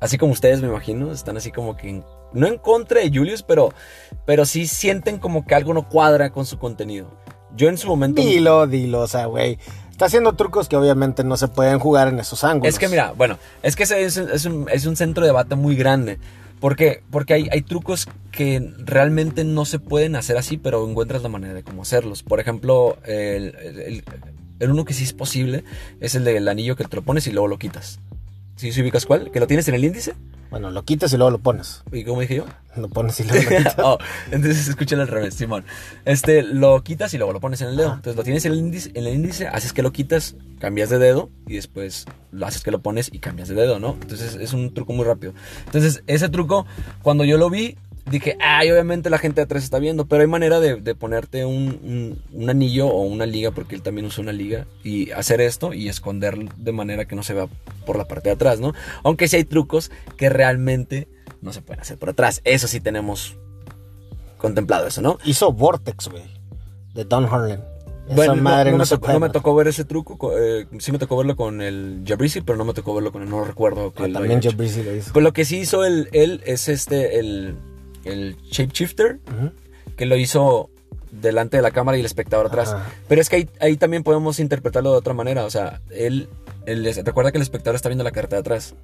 Así 0.00 0.18
como 0.18 0.32
ustedes, 0.32 0.60
me 0.60 0.68
imagino, 0.68 1.10
están 1.10 1.36
así 1.38 1.50
como 1.50 1.76
que, 1.76 1.88
en- 1.88 2.04
no 2.32 2.46
en 2.46 2.58
contra 2.58 3.00
de 3.00 3.08
Julius, 3.12 3.42
pero, 3.42 3.72
pero 4.26 4.44
sí 4.44 4.66
sienten 4.68 5.18
como 5.18 5.44
que 5.46 5.54
algo 5.54 5.72
no 5.74 5.88
cuadra 5.88 6.30
con 6.30 6.44
su 6.46 6.58
contenido. 6.58 7.08
Yo 7.56 7.68
en 7.70 7.78
su 7.78 7.88
momento... 7.88 8.20
Dilo, 8.20 8.66
dilo, 8.66 9.00
o 9.00 9.06
sea, 9.08 9.24
güey. 9.26 9.58
Está 9.98 10.06
haciendo 10.06 10.34
trucos 10.34 10.68
que 10.68 10.76
obviamente 10.76 11.24
no 11.24 11.36
se 11.36 11.48
pueden 11.48 11.80
jugar 11.80 12.06
en 12.06 12.20
esos 12.20 12.44
ángulos. 12.44 12.72
Es 12.72 12.78
que 12.78 12.86
mira, 12.86 13.10
bueno, 13.16 13.36
es 13.64 13.74
que 13.74 13.82
es, 13.82 13.90
es 13.90 14.44
un, 14.44 14.68
es 14.70 14.86
un 14.86 14.94
centro 14.94 15.24
de 15.24 15.30
debate 15.30 15.56
muy 15.56 15.74
grande. 15.74 16.20
¿Por 16.60 16.76
qué? 16.76 17.02
Porque 17.10 17.34
hay, 17.34 17.48
hay 17.50 17.62
trucos 17.62 18.06
que 18.30 18.72
realmente 18.78 19.42
no 19.42 19.64
se 19.64 19.80
pueden 19.80 20.14
hacer 20.14 20.36
así, 20.36 20.56
pero 20.56 20.88
encuentras 20.88 21.24
la 21.24 21.28
manera 21.28 21.52
de 21.52 21.64
cómo 21.64 21.82
hacerlos. 21.82 22.22
Por 22.22 22.38
ejemplo, 22.38 22.96
el- 23.06 23.56
el- 23.56 24.04
el 24.60 24.70
uno 24.70 24.84
que 24.84 24.94
sí 24.94 25.02
es 25.02 25.12
posible 25.12 25.64
es 25.98 26.14
el 26.14 26.22
del 26.22 26.46
anillo 26.46 26.76
que 26.76 26.84
te 26.84 26.94
lo 26.94 27.02
pones 27.02 27.26
y 27.26 27.32
luego 27.32 27.48
lo 27.48 27.58
quitas. 27.58 27.98
¿Sí, 28.58 28.72
¿Sí 28.72 28.82
ubicas 28.82 29.06
cuál? 29.06 29.30
¿Que 29.30 29.38
lo 29.38 29.46
tienes 29.46 29.68
en 29.68 29.76
el 29.76 29.84
índice? 29.84 30.16
Bueno, 30.50 30.72
lo 30.72 30.84
quitas 30.84 31.12
y 31.12 31.16
luego 31.16 31.30
lo 31.30 31.38
pones. 31.38 31.84
¿Y 31.92 32.02
cómo 32.02 32.22
dije 32.22 32.34
yo? 32.34 32.44
Lo 32.76 32.88
pones 32.88 33.20
y 33.20 33.22
luego 33.22 33.48
lo 33.48 33.56
quitas. 33.56 33.76
oh, 33.84 33.98
entonces 34.32 34.66
escúchalo 34.66 35.02
al 35.02 35.08
revés, 35.08 35.34
Simón. 35.34 35.64
Este, 36.04 36.42
lo 36.42 36.82
quitas 36.82 37.14
y 37.14 37.18
luego 37.18 37.32
lo 37.32 37.38
pones 37.38 37.60
en 37.60 37.68
el 37.68 37.76
dedo. 37.76 37.86
Ajá. 37.86 37.96
Entonces 37.98 38.16
lo 38.16 38.24
tienes 38.24 38.44
en 38.46 38.52
el 38.52 38.58
índice, 38.58 38.90
en 38.94 39.06
el 39.06 39.14
índice, 39.14 39.46
haces 39.46 39.72
que 39.72 39.82
lo 39.82 39.92
quitas, 39.92 40.34
cambias 40.58 40.90
de 40.90 40.98
dedo 40.98 41.30
y 41.46 41.54
después 41.54 42.06
lo 42.32 42.46
haces 42.46 42.62
que 42.62 42.72
lo 42.72 42.80
pones 42.80 43.10
y 43.12 43.20
cambias 43.20 43.48
de 43.48 43.54
dedo, 43.54 43.78
¿no? 43.78 43.96
Entonces 44.02 44.34
es 44.34 44.52
un 44.52 44.74
truco 44.74 44.92
muy 44.92 45.04
rápido. 45.04 45.34
Entonces 45.66 46.02
ese 46.08 46.28
truco, 46.28 46.66
cuando 47.02 47.24
yo 47.24 47.38
lo 47.38 47.50
vi, 47.50 47.78
dije, 48.10 48.36
ay, 48.40 48.70
obviamente 48.70 49.10
la 49.10 49.18
gente 49.18 49.40
de 49.40 49.44
atrás 49.44 49.64
está 49.64 49.78
viendo, 49.78 50.06
pero 50.06 50.22
hay 50.22 50.26
manera 50.28 50.60
de, 50.60 50.76
de 50.76 50.94
ponerte 50.94 51.44
un, 51.44 51.78
un- 51.82 52.22
un 52.32 52.50
anillo 52.50 52.86
o 52.88 53.02
una 53.02 53.26
liga, 53.26 53.50
porque 53.50 53.74
él 53.74 53.82
también 53.82 54.06
usa 54.06 54.22
una 54.22 54.32
liga, 54.32 54.66
y 54.84 55.10
hacer 55.12 55.40
esto 55.40 55.72
y 55.74 55.88
esconder 55.88 56.36
de 56.56 56.72
manera 56.72 57.06
que 57.06 57.16
no 57.16 57.22
se 57.22 57.34
vea 57.34 57.48
por 57.86 57.96
la 57.98 58.06
parte 58.06 58.28
de 58.30 58.34
atrás, 58.34 58.60
¿no? 58.60 58.74
Aunque 59.04 59.28
sí 59.28 59.36
hay 59.36 59.44
trucos 59.44 59.90
que 60.16 60.28
realmente 60.28 61.08
no 61.42 61.52
se 61.52 61.62
pueden 61.62 61.80
hacer 61.80 61.98
por 61.98 62.08
atrás. 62.10 62.40
Eso 62.44 62.66
sí 62.68 62.80
tenemos 62.80 63.36
contemplado 64.38 64.86
eso, 64.86 65.02
¿no? 65.02 65.18
Hizo 65.24 65.52
Vortex, 65.52 66.08
güey. 66.08 66.22
De 66.94 67.04
Don 67.04 67.24
Harlan. 67.26 67.62
Bueno, 68.14 68.36
no- 68.36 68.42
madre 68.42 68.70
no, 68.70 68.78
no, 68.78 68.84
me 68.84 68.88
tocó, 68.88 69.00
puede. 69.02 69.12
no 69.14 69.20
me 69.20 69.28
tocó 69.30 69.54
ver 69.54 69.68
ese 69.68 69.84
truco. 69.84 70.16
co- 70.16 70.32
eh, 70.38 70.66
sí 70.78 70.92
me 70.92 70.98
tocó 70.98 71.16
verlo 71.18 71.36
con 71.36 71.60
el 71.60 72.02
Jabrisi, 72.06 72.40
pero 72.40 72.56
no 72.56 72.64
me 72.64 72.72
tocó 72.72 72.94
verlo 72.94 73.12
con 73.12 73.22
el. 73.22 73.28
No 73.28 73.44
recuerdo 73.44 73.92
que 73.92 74.04
Ah, 74.04 74.08
también. 74.12 74.40
Breezy 74.56 74.82
lo 74.82 74.94
hizo. 74.96 75.12
Pues 75.12 75.22
lo 75.22 75.32
que 75.34 75.44
sí 75.44 75.58
hizo 75.58 75.84
él, 75.84 76.08
él 76.12 76.40
es 76.46 76.68
este, 76.70 77.18
el, 77.18 77.54
el 78.04 78.36
shapeshifter, 78.50 79.18
Ujú. 79.26 79.50
que 79.96 80.06
lo 80.06 80.16
hizo 80.16 80.70
delante 81.10 81.56
de 81.56 81.62
la 81.62 81.70
cámara 81.70 81.96
y 81.96 82.00
el 82.00 82.06
espectador 82.06 82.46
atrás. 82.46 82.72
Ajá. 82.72 82.90
Pero 83.08 83.20
es 83.20 83.28
que 83.28 83.36
ahí, 83.36 83.48
ahí 83.60 83.76
también 83.76 84.02
podemos 84.02 84.40
interpretarlo 84.40 84.92
de 84.92 84.98
otra 84.98 85.14
manera. 85.14 85.44
O 85.44 85.50
sea, 85.50 85.80
él, 85.90 86.28
recuerda 87.04 87.32
que 87.32 87.38
el 87.38 87.42
espectador 87.42 87.76
está 87.76 87.88
viendo 87.88 88.04
la 88.04 88.10
carta 88.12 88.36
de 88.36 88.40
atrás. 88.40 88.74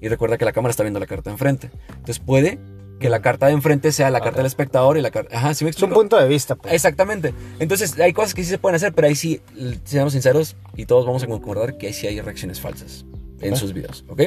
Y 0.00 0.08
recuerda 0.08 0.38
que 0.38 0.44
la 0.44 0.52
cámara 0.52 0.70
está 0.70 0.82
viendo 0.82 0.98
la 0.98 1.06
carta 1.06 1.30
de 1.30 1.34
enfrente. 1.34 1.70
Entonces 1.90 2.18
puede 2.18 2.58
que 2.98 3.08
la 3.08 3.22
carta 3.22 3.46
de 3.46 3.52
enfrente 3.52 3.92
sea 3.92 4.10
la 4.10 4.20
carta 4.20 4.38
del 4.38 4.46
espectador 4.46 4.98
y 4.98 5.00
la 5.02 5.10
carta. 5.10 5.36
Ajá, 5.36 5.54
¿sí 5.54 5.64
me 5.64 5.70
Es 5.70 5.76
un 5.76 5.84
explico? 5.84 6.00
punto 6.00 6.18
de 6.18 6.26
vista, 6.28 6.54
pues. 6.56 6.74
Exactamente. 6.74 7.32
Entonces 7.58 7.98
hay 7.98 8.12
cosas 8.12 8.34
que 8.34 8.42
sí 8.44 8.50
se 8.50 8.58
pueden 8.58 8.76
hacer, 8.76 8.92
pero 8.92 9.08
ahí 9.08 9.14
sí, 9.14 9.40
seamos 9.84 10.12
sinceros 10.12 10.56
y 10.76 10.86
todos 10.86 11.06
vamos 11.06 11.22
a 11.22 11.26
concordar 11.26 11.78
que 11.78 11.86
ahí 11.86 11.92
sí 11.92 12.06
hay 12.06 12.20
reacciones 12.20 12.60
falsas 12.60 13.04
en 13.40 13.56
sus 13.56 13.72
videos, 13.72 14.04
¿ok? 14.08 14.22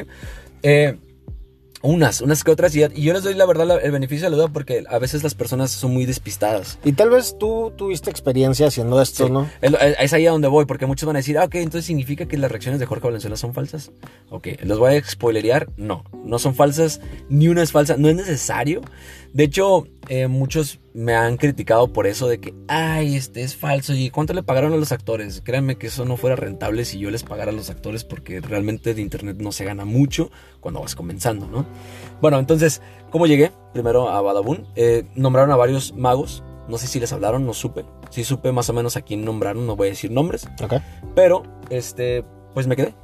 Eh, 0.62 0.96
unas, 1.84 2.20
unas 2.22 2.42
que 2.42 2.50
otras, 2.50 2.74
y, 2.74 2.82
y 2.82 3.02
yo 3.02 3.12
les 3.12 3.22
doy 3.22 3.34
la 3.34 3.46
verdad 3.46 3.66
la- 3.66 3.76
el 3.76 3.92
beneficio 3.92 4.24
de 4.26 4.30
la 4.30 4.36
duda 4.36 4.48
porque 4.48 4.84
a 4.88 4.98
veces 4.98 5.22
las 5.22 5.34
personas 5.34 5.70
son 5.70 5.92
muy 5.92 6.06
despistadas. 6.06 6.78
Y 6.84 6.92
tal 6.92 7.10
vez 7.10 7.36
tú 7.38 7.72
tuviste 7.76 8.10
experiencia 8.10 8.66
haciendo 8.68 9.00
esto, 9.02 9.26
Sí. 9.26 9.32
¿no? 9.32 9.48
Es 9.60 10.12
ahí 10.14 10.26
a 10.26 10.30
donde 10.30 10.48
voy, 10.48 10.64
porque 10.64 10.86
muchos 10.86 11.06
van 11.06 11.16
a 11.16 11.18
decir, 11.18 11.38
ah, 11.38 11.44
ok, 11.44 11.56
entonces 11.56 11.84
significa 11.84 12.26
que 12.26 12.38
las 12.38 12.50
reacciones 12.50 12.80
de 12.80 12.86
Jorge 12.86 13.04
Valenzuela 13.06 13.36
son 13.36 13.52
falsas. 13.54 13.92
Ok, 14.30 14.48
los 14.64 14.78
voy 14.78 14.96
a 14.96 15.04
spoilerear. 15.04 15.68
No, 15.76 16.04
no 16.24 16.38
son 16.38 16.54
falsas, 16.54 17.00
ni 17.28 17.48
una 17.48 17.62
es 17.62 17.70
falsa, 17.70 17.96
no 17.98 18.08
es 18.08 18.16
necesario. 18.16 18.80
De 19.34 19.42
hecho, 19.42 19.88
eh, 20.08 20.28
muchos 20.28 20.78
me 20.92 21.16
han 21.16 21.38
criticado 21.38 21.92
por 21.92 22.06
eso 22.06 22.28
de 22.28 22.38
que, 22.38 22.54
ay, 22.68 23.16
este 23.16 23.42
es 23.42 23.56
falso. 23.56 23.92
¿Y 23.92 24.08
cuánto 24.10 24.32
le 24.32 24.44
pagaron 24.44 24.72
a 24.72 24.76
los 24.76 24.92
actores? 24.92 25.42
Créanme 25.44 25.76
que 25.76 25.88
eso 25.88 26.04
no 26.04 26.16
fuera 26.16 26.36
rentable 26.36 26.84
si 26.84 27.00
yo 27.00 27.10
les 27.10 27.24
pagara 27.24 27.50
a 27.50 27.54
los 27.54 27.68
actores, 27.68 28.04
porque 28.04 28.40
realmente 28.40 28.94
de 28.94 29.02
internet 29.02 29.38
no 29.40 29.50
se 29.50 29.64
gana 29.64 29.84
mucho 29.84 30.30
cuando 30.60 30.80
vas 30.80 30.94
comenzando, 30.94 31.48
¿no? 31.48 31.66
Bueno, 32.20 32.38
entonces, 32.38 32.80
¿cómo 33.10 33.26
llegué? 33.26 33.50
Primero 33.72 34.08
a 34.08 34.20
Badabun. 34.20 34.68
Eh, 34.76 35.02
nombraron 35.16 35.50
a 35.50 35.56
varios 35.56 35.92
magos. 35.94 36.44
No 36.68 36.78
sé 36.78 36.86
si 36.86 37.00
les 37.00 37.12
hablaron, 37.12 37.44
no 37.44 37.54
supe. 37.54 37.84
Sí 38.10 38.22
supe 38.22 38.52
más 38.52 38.70
o 38.70 38.72
menos 38.72 38.96
a 38.96 39.02
quién 39.02 39.24
nombraron, 39.24 39.66
no 39.66 39.74
voy 39.74 39.88
a 39.88 39.90
decir 39.90 40.12
nombres. 40.12 40.46
Pero, 41.16 41.42
este, 41.70 42.24
pues 42.54 42.68
me 42.68 42.76
quedé. 42.76 42.94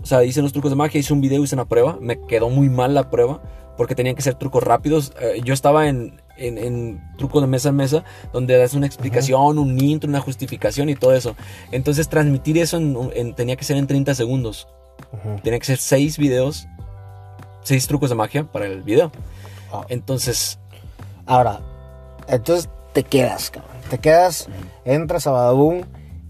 O 0.00 0.06
sea, 0.06 0.22
hice 0.22 0.40
los 0.40 0.52
trucos 0.52 0.70
de 0.70 0.76
magia, 0.76 1.00
hice 1.00 1.12
un 1.12 1.20
video, 1.20 1.42
hice 1.42 1.56
una 1.56 1.66
prueba. 1.66 1.98
Me 2.00 2.24
quedó 2.28 2.48
muy 2.48 2.68
mal 2.70 2.94
la 2.94 3.10
prueba 3.10 3.42
porque 3.76 3.94
tenían 3.94 4.14
que 4.16 4.22
ser 4.22 4.34
trucos 4.34 4.62
rápidos. 4.62 5.12
Eh, 5.20 5.40
yo 5.44 5.54
estaba 5.54 5.88
en, 5.88 6.20
en, 6.36 6.58
en 6.58 7.02
truco 7.18 7.40
de 7.40 7.46
mesa 7.46 7.70
en 7.70 7.76
mesa 7.76 8.04
donde 8.32 8.56
das 8.58 8.74
una 8.74 8.86
explicación, 8.86 9.58
un 9.58 9.78
intro, 9.82 10.08
una 10.08 10.20
justificación 10.20 10.88
y 10.88 10.94
todo 10.96 11.12
eso. 11.14 11.34
Entonces 11.72 12.08
transmitir 12.08 12.58
eso 12.58 12.76
en- 12.76 12.96
en- 13.14 13.34
tenía 13.34 13.56
que 13.56 13.64
ser 13.64 13.76
en 13.76 13.86
30 13.86 14.14
segundos. 14.14 14.68
Ujú. 15.12 15.40
Tiene 15.42 15.58
que 15.58 15.64
ser 15.66 15.78
seis 15.78 16.18
videos, 16.18 16.66
seis 17.62 17.86
trucos 17.86 18.10
de 18.10 18.16
magia 18.16 18.44
para 18.44 18.66
el 18.66 18.82
video. 18.82 19.10
Ah. 19.72 19.84
Entonces, 19.88 20.58
Ahora, 21.26 21.60
entonces 22.26 22.68
te 22.92 23.04
quedas, 23.04 23.50
cabrón. 23.50 23.70
Te 23.88 23.98
quedas, 23.98 24.48
entras 24.84 25.28
a 25.28 25.30
Badaboom 25.30 25.82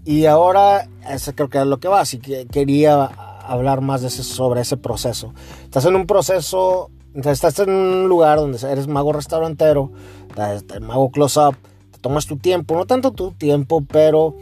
y 0.05 0.25
ahora, 0.27 0.87
eso 1.09 1.33
creo 1.33 1.49
que 1.49 1.57
es 1.57 1.65
lo 1.65 1.79
que 1.79 1.87
va. 1.87 2.01
Así 2.01 2.19
que 2.19 2.45
quería 2.45 3.05
hablar 3.05 3.81
más 3.81 4.01
de 4.01 4.09
ese, 4.09 4.23
sobre 4.23 4.61
ese 4.61 4.77
proceso. 4.77 5.33
Estás 5.63 5.85
en 5.85 5.95
un 5.95 6.05
proceso, 6.05 6.91
estás 7.15 7.59
en 7.59 7.69
un 7.69 8.09
lugar 8.09 8.37
donde 8.37 8.59
eres 8.69 8.87
mago 8.87 9.13
restaurantero, 9.13 9.91
estás 10.29 10.81
mago 10.81 11.11
close-up, 11.11 11.55
te 11.91 11.99
tomas 11.99 12.25
tu 12.25 12.37
tiempo, 12.37 12.75
no 12.75 12.85
tanto 12.85 13.11
tu 13.11 13.31
tiempo, 13.31 13.83
pero 13.85 14.35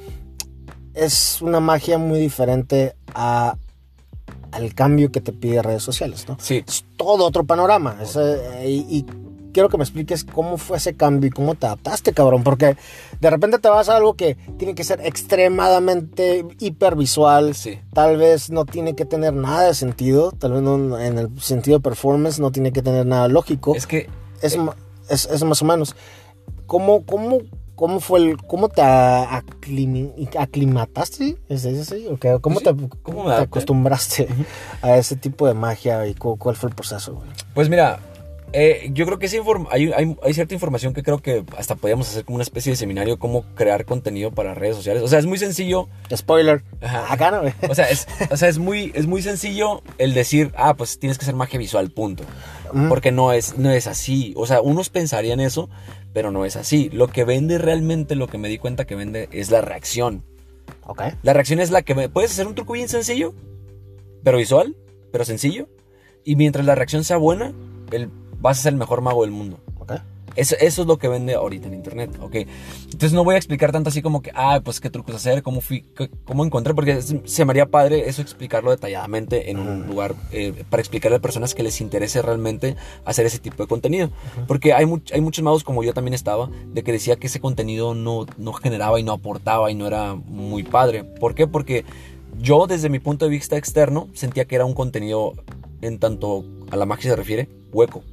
es 0.94 1.42
una 1.42 1.60
magia 1.60 1.98
muy 1.98 2.20
diferente 2.20 2.96
a, 3.14 3.56
al 4.52 4.74
cambio 4.74 5.12
que 5.12 5.22
te 5.22 5.32
pide 5.32 5.62
redes 5.62 5.84
sociales, 5.84 6.28
¿no? 6.28 6.38
sí, 6.40 6.64
es 6.68 6.86
todo 6.98 7.26
otro 7.26 7.44
panorama. 7.46 7.98
Es, 8.02 8.16
eh, 8.16 8.66
y, 8.68 8.98
y 8.98 9.06
quiero 9.54 9.70
que 9.70 9.78
me 9.78 9.84
expliques 9.84 10.24
cómo 10.24 10.58
fue 10.58 10.78
ese 10.78 10.96
cambio 10.96 11.28
y 11.28 11.32
cómo 11.32 11.56
te 11.56 11.66
adaptaste, 11.66 12.14
cabrón. 12.14 12.44
Porque 12.44 12.78
de 13.20 13.30
repente 13.30 13.60
te 13.60 13.70
vas 13.70 13.90
a 13.90 13.96
algo 13.98 14.14
que 14.16 14.36
tiene 14.58 14.76
que 14.76 14.84
ser 14.84 15.02
extremadamente 15.06 16.46
hipervisual. 16.60 17.56
sí. 17.56 17.80
Tal 17.94 18.18
vez 18.18 18.50
no 18.50 18.66
tiene 18.66 18.96
que 18.96 19.06
tener 19.06 19.34
nada 19.34 19.64
de 19.64 19.74
sentido. 19.74 20.32
Tal 20.32 20.54
vez 20.54 20.62
no, 20.62 21.00
en 21.00 21.18
el 21.18 21.42
sentido 21.42 21.78
de 21.78 21.84
performance 21.84 22.40
no 22.40 22.52
tiene 22.52 22.72
que 22.72 22.82
tener 22.82 23.06
nada 23.06 23.28
lógico. 23.28 23.76
Es 23.76 23.88
que 23.88 24.10
Es, 24.42 24.56
ma- 24.58 24.76
es, 25.10 25.26
es 25.26 25.44
más 25.44 25.62
o 25.62 25.66
menos. 25.66 25.96
¿Cómo, 26.68 27.04
cómo, 27.06 27.40
cómo 27.76 28.00
fue 28.00 28.20
el. 28.20 28.38
¿Cómo 28.38 28.70
te 28.70 28.82
aclimataste? 30.38 31.38
¿Es 31.50 31.64
qué? 32.20 32.38
¿Cómo, 32.42 32.60
Sí, 32.60 32.66
te, 32.66 32.76
acostumbraste 33.44 34.28
a 34.82 34.98
ese 34.98 35.16
tipo 35.16 35.48
de 35.48 35.54
magia 35.54 36.06
y 36.08 36.14
cu- 36.16 36.38
cuál 36.38 36.56
fue 36.56 36.70
el 36.70 36.76
proceso? 36.76 37.16
güey? 37.16 37.28
Pues 37.54 37.70
mira, 37.70 38.00
eh, 38.54 38.90
yo 38.94 39.06
creo 39.06 39.20
que 39.20 39.28
hay, 39.72 39.92
hay- 39.94 40.18
hay 40.24 40.34
cierta 40.34 40.54
información 40.54 40.94
que 40.94 41.04
creo 41.04 41.20
que 41.20 41.44
hasta 41.58 41.76
podríamos 41.76 42.10
hacer 42.10 42.26
como 42.26 42.36
una 42.36 42.44
especie 42.44 42.72
de 42.72 42.76
seminario, 42.76 43.20
cómo 43.20 43.44
crear 43.56 43.86
contenido 43.86 44.32
para 44.32 44.54
redes 44.54 44.76
sociales. 44.76 45.04
O 45.04 45.08
sea, 45.08 45.20
es 45.20 45.26
muy 45.26 45.38
sencillo. 45.38 45.88
Spoiler. 46.16 46.64
Ajá. 46.82 47.14
Acá 47.14 47.32
no. 47.32 47.42
O 47.70 47.76
sea, 47.76 47.90
es, 47.90 48.08
o 48.32 48.38
sea, 48.38 48.50
es, 48.50 48.58
muy, 48.58 48.92
es 48.96 49.08
muy 49.08 49.22
sencillo 49.22 49.82
el 49.98 50.14
decir, 50.14 50.52
ah, 50.56 50.76
pues 50.76 51.00
tienes 51.00 51.18
que 51.18 51.26
hacer 51.26 51.36
magia 51.36 51.60
visual, 51.60 51.92
punto. 51.92 52.24
Mm. 52.74 52.90
Porque 52.90 53.12
no 53.12 53.34
es, 53.34 53.58
no 53.58 53.72
es 53.72 53.88
así. 53.88 54.34
O 54.36 54.46
sea, 54.46 54.62
unos 54.62 54.90
pensarían 54.90 55.40
eso, 55.40 55.70
pero 56.14 56.32
no 56.32 56.46
es 56.46 56.56
así. 56.56 56.90
Lo 56.92 57.08
que 57.08 57.24
vende 57.24 57.58
realmente, 57.58 58.16
lo 58.16 58.28
que 58.28 58.38
me 58.38 58.48
di 58.50 58.58
cuenta 58.58 58.86
que 58.86 58.96
vende, 58.96 59.30
es 59.32 59.52
la 59.52 59.62
reacción. 59.62 60.24
Ok. 60.86 61.02
La 61.24 61.34
reacción 61.34 61.60
es 61.60 61.72
la 61.72 61.82
que 61.82 61.96
me... 61.96 62.10
Puedes 62.10 62.32
hacer 62.32 62.48
un 62.48 62.56
truco 62.56 62.74
bien 62.74 62.90
sencillo, 62.90 63.34
pero 64.24 64.38
visual, 64.38 64.76
pero 65.12 65.26
sencillo. 65.26 65.68
Y 66.24 66.36
mientras 66.36 66.66
la 66.66 66.76
reacción 66.76 67.04
sea 67.04 67.18
buena, 67.18 67.54
el, 67.92 68.10
vas 68.42 68.60
a 68.60 68.64
ser 68.64 68.74
el 68.74 68.80
mejor 68.80 69.02
mago 69.02 69.22
del 69.24 69.32
mundo. 69.32 69.60
Ok. 69.80 69.94
Eso, 70.36 70.56
eso 70.62 70.84
es 70.84 70.88
lo 70.88 70.98
que 70.98 71.08
vende 71.10 71.34
ahorita 71.34 71.68
en 71.68 71.74
internet, 71.74 72.12
¿ok? 72.22 72.36
Entonces 72.86 73.14
no 73.14 73.24
voy 73.26 73.34
a 73.36 73.38
explicar 73.38 73.72
tanto 73.72 73.90
así 73.90 74.02
como 74.02 74.22
que, 74.22 74.32
ah, 74.36 74.62
pues 74.64 74.80
qué 74.80 74.90
trucos 74.90 75.16
hacer, 75.16 75.42
cómo 75.44 75.60
fui, 75.60 75.82
qué- 75.98 76.10
cómo 76.24 76.46
encontré, 76.46 76.74
porque 76.74 77.02
se 77.02 77.46
me 77.46 77.52
haría 77.52 77.66
padre 77.66 78.08
eso 78.08 78.22
explicarlo 78.22 78.70
detalladamente 78.72 79.50
en 79.50 79.60
un 79.60 79.82
Ujú. 79.82 79.92
lugar 79.92 80.16
eh, 80.32 80.64
para 80.70 80.80
explicarle 80.82 81.18
a 81.18 81.20
personas 81.20 81.56
que 81.56 81.64
les 81.64 81.82
interese 81.82 82.22
realmente 82.22 82.78
hacer 83.06 83.26
ese 83.26 83.40
tipo 83.40 83.64
de 83.64 83.68
contenido. 83.68 84.12
Porque 84.48 84.72
hay, 84.72 84.86
much- 84.86 85.12
hay 85.14 85.20
muchos 85.20 85.44
magos 85.44 85.64
como 85.64 85.84
yo 85.84 85.94
también 85.94 86.14
estaba, 86.14 86.50
de 86.74 86.84
que 86.84 86.92
decía 86.94 87.16
que 87.18 87.28
ese 87.28 87.42
contenido 87.42 87.94
no, 87.96 88.26
no 88.38 88.54
generaba 88.54 89.00
y 89.00 89.04
no 89.04 89.12
aportaba 89.14 89.72
y 89.72 89.76
no 89.76 89.88
era 89.88 90.14
muy 90.16 90.64
padre. 90.64 91.04
¿Por 91.04 91.34
qué? 91.36 91.48
Porque 91.48 91.84
yo 92.40 92.66
desde 92.68 92.88
mi 92.88 93.00
punto 93.00 93.26
de 93.26 93.32
vista 93.32 93.58
externo 93.58 94.08
sentía 94.14 94.46
que 94.46 94.56
era 94.56 94.64
un 94.66 94.76
contenido, 94.76 95.34
en 95.82 95.98
tanto 95.98 96.46
a 96.72 96.78
la 96.78 96.86
magia 96.86 97.10
se 97.10 97.16
refiere, 97.18 97.50
hueco. 97.74 98.04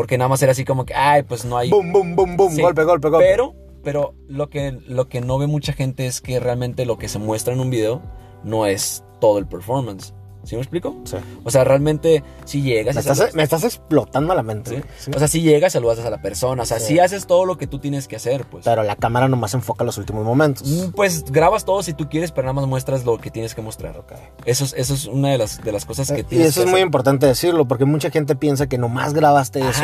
Porque 0.00 0.16
nada 0.16 0.28
más 0.28 0.40
era 0.40 0.52
así 0.52 0.64
como 0.64 0.86
que, 0.86 0.94
ay, 0.94 1.24
pues 1.24 1.44
no 1.44 1.58
hay... 1.58 1.68
Boom, 1.68 1.92
boom, 1.92 2.16
boom, 2.16 2.34
boom. 2.34 2.54
Sí, 2.54 2.62
Golpe, 2.62 2.84
golpe, 2.84 3.10
golpe. 3.10 3.26
Pero, 3.28 3.54
pero 3.84 4.14
lo 4.28 4.48
que, 4.48 4.72
lo 4.86 5.10
que 5.10 5.20
no 5.20 5.36
ve 5.36 5.46
mucha 5.46 5.74
gente 5.74 6.06
es 6.06 6.22
que 6.22 6.40
realmente 6.40 6.86
lo 6.86 6.96
que 6.96 7.06
se 7.06 7.18
muestra 7.18 7.52
en 7.52 7.60
un 7.60 7.68
video 7.68 8.00
no 8.42 8.64
es 8.64 9.04
todo 9.20 9.36
el 9.36 9.46
performance. 9.46 10.14
¿Sí 10.44 10.54
me 10.56 10.62
explico? 10.62 10.96
Sí. 11.04 11.16
O 11.44 11.50
sea, 11.50 11.64
realmente 11.64 12.24
si 12.44 12.62
llegas 12.62 12.94
Me 12.96 13.00
y 13.02 13.06
estás, 13.08 13.34
me 13.34 13.42
estás 13.42 13.62
explotando 13.64 14.34
la 14.34 14.42
mente. 14.42 14.82
¿sí? 14.98 15.10
O 15.14 15.18
sea, 15.18 15.28
si 15.28 15.42
llegas, 15.42 15.72
saludas 15.74 15.98
a 16.00 16.10
la 16.10 16.22
persona. 16.22 16.62
O 16.62 16.66
sea, 16.66 16.80
si 16.80 16.98
haces 16.98 17.26
todo 17.26 17.44
lo 17.44 17.58
que 17.58 17.66
tú 17.66 17.78
tienes 17.78 18.08
que 18.08 18.16
hacer, 18.16 18.44
pues. 18.46 18.64
Pero 18.64 18.82
la 18.82 18.96
cámara 18.96 19.28
nomás 19.28 19.54
enfoca 19.54 19.84
los 19.84 19.98
últimos 19.98 20.24
momentos. 20.24 20.66
mm, 20.66 20.90
Pues 20.92 21.24
grabas 21.24 21.64
todo 21.64 21.82
si 21.82 21.92
tú 21.92 22.08
quieres, 22.08 22.32
pero 22.32 22.44
nada 22.46 22.54
más 22.54 22.66
muestras 22.66 23.04
lo 23.04 23.18
que 23.18 23.30
tienes 23.30 23.54
que 23.54 23.62
mostrar. 23.62 23.96
Ok. 23.98 24.12
Eso 24.46 24.64
es, 24.64 24.72
eso 24.74 24.94
es 24.94 25.06
una 25.06 25.30
de 25.30 25.38
las, 25.38 25.62
de 25.62 25.72
las 25.72 25.84
cosas 25.84 26.10
que 26.10 26.20
Eh, 26.20 26.26
Y 26.30 26.42
eso 26.42 26.60
que 26.62 26.66
es 26.66 26.70
muy 26.70 26.80
importante 26.80 27.26
decirlo, 27.26 27.66
porque 27.68 27.84
mucha 27.84 28.10
gente 28.10 28.34
piensa 28.34 28.66
que 28.66 28.78
nomás 28.78 29.12
grabaste 29.12 29.60
eso. 29.60 29.82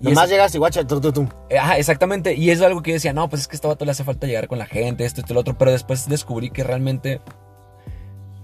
Y 0.00 0.04
Nomás 0.04 0.28
llegas 0.30 0.54
y 0.54 0.58
guacha, 0.58 0.86
tum, 0.86 1.00
tum. 1.00 1.28
Eh, 1.50 1.58
Ajá, 1.58 1.76
exactamente. 1.78 2.34
Y 2.34 2.50
es 2.50 2.60
algo 2.62 2.82
que 2.82 2.92
yo 2.92 2.94
decía, 2.94 3.12
no, 3.12 3.28
pues 3.28 3.42
es 3.42 3.48
que 3.48 3.54
a 3.54 3.56
este 3.56 3.68
vato 3.68 3.84
le 3.84 3.90
hace 3.90 4.04
falta 4.04 4.26
llegar 4.26 4.48
con 4.48 4.58
la 4.58 4.66
gente, 4.66 5.04
esto, 5.04 5.20
esto, 5.20 5.34
lo 5.34 5.40
otro. 5.40 5.56
Pero 5.58 5.70
después 5.70 6.08
descubrí 6.08 6.50
que 6.50 6.64
realmente, 6.64 7.20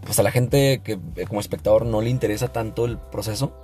pues 0.05 0.19
a 0.19 0.23
la 0.23 0.31
gente 0.31 0.81
que 0.85 0.99
eh, 1.17 1.25
como 1.27 1.41
espectador 1.41 1.87
no 1.87 2.01
le 2.01 2.11
interesa 2.11 2.49
tanto 2.49 2.85
el 2.85 2.99
proceso. 2.99 3.59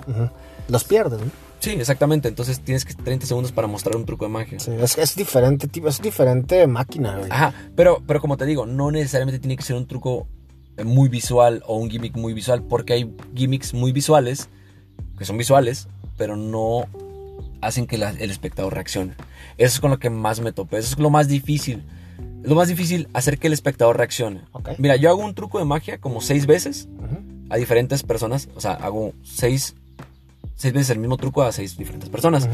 Los 0.69 0.85
pierdes, 0.85 1.21
¿no? 1.21 1.27
Sí, 1.59 1.71
exactamente. 1.73 2.29
Entonces 2.29 2.61
tienes 2.61 2.85
que 2.85 2.95
30 2.95 3.27
segundos 3.27 3.53
para 3.53 3.67
mostrar 3.67 3.97
un 3.97 4.07
truco 4.07 4.25
de 4.25 4.31
magia. 4.31 4.59
Sí, 4.59 4.71
es, 4.81 4.97
es 4.99 5.15
diferente, 5.15 5.69
tipo, 5.69 5.89
es 5.89 6.01
diferente 6.01 6.67
máquina, 6.67 7.19
güey. 7.19 7.31
Ajá, 7.31 7.53
pero, 7.77 8.03
pero 8.07 8.21
como 8.21 8.37
te 8.37 8.47
digo, 8.47 8.65
no 8.67 8.91
necesariamente 8.91 9.39
tiene 9.41 9.57
que 9.57 9.63
ser 9.63 9.77
un 9.77 9.87
truco 9.87 10.27
eh, 10.77 10.85
muy 10.85 11.09
visual 11.09 11.63
o 11.67 11.77
un 11.77 11.91
gimmick 11.91 12.17
muy 12.17 12.33
visual, 12.33 12.63
porque 12.63 12.95
hay 12.95 13.15
gimmicks 13.35 13.75
muy 13.75 13.93
visuales, 13.93 14.49
que 15.19 15.25
son 15.27 15.37
visuales, 15.37 15.89
pero 16.17 16.37
no 16.37 16.85
hacen 17.61 17.87
que 17.87 17.99
la- 17.99 18.11
el 18.11 18.31
espectador 18.31 18.73
reaccione. 18.73 19.13
Eso 19.59 19.75
es 19.75 19.81
con 19.81 19.91
lo 19.91 19.99
que 19.99 20.09
más 20.09 20.41
me 20.41 20.53
topé, 20.53 20.79
eso 20.79 20.95
es 20.95 20.99
lo 20.99 21.11
más 21.11 21.29
difícil. 21.29 21.85
Es 22.43 22.49
lo 22.49 22.55
más 22.55 22.69
difícil, 22.69 23.09
hacer 23.13 23.39
que 23.39 23.47
el 23.49 23.53
espectador 23.53 23.97
reaccione. 23.99 24.43
Mira, 24.79 24.97
yo 24.97 25.11
hago 25.11 25.23
un 25.25 25.35
truco 25.35 25.59
de 25.59 25.65
magia 25.65 25.99
como 25.99 26.21
seis 26.21 26.47
veces 26.47 26.89
a 27.51 27.57
diferentes 27.57 28.03
personas, 28.03 28.49
o 28.55 28.61
sea, 28.61 28.73
hago 28.75 29.13
seis, 29.23 29.75
seis 30.57 30.73
veces 30.73 30.91
el 30.91 30.99
mismo 31.01 31.17
truco 31.17 31.43
a 31.43 31.53
seis 31.53 31.77
diferentes 31.77 32.09
personas. 32.09 32.49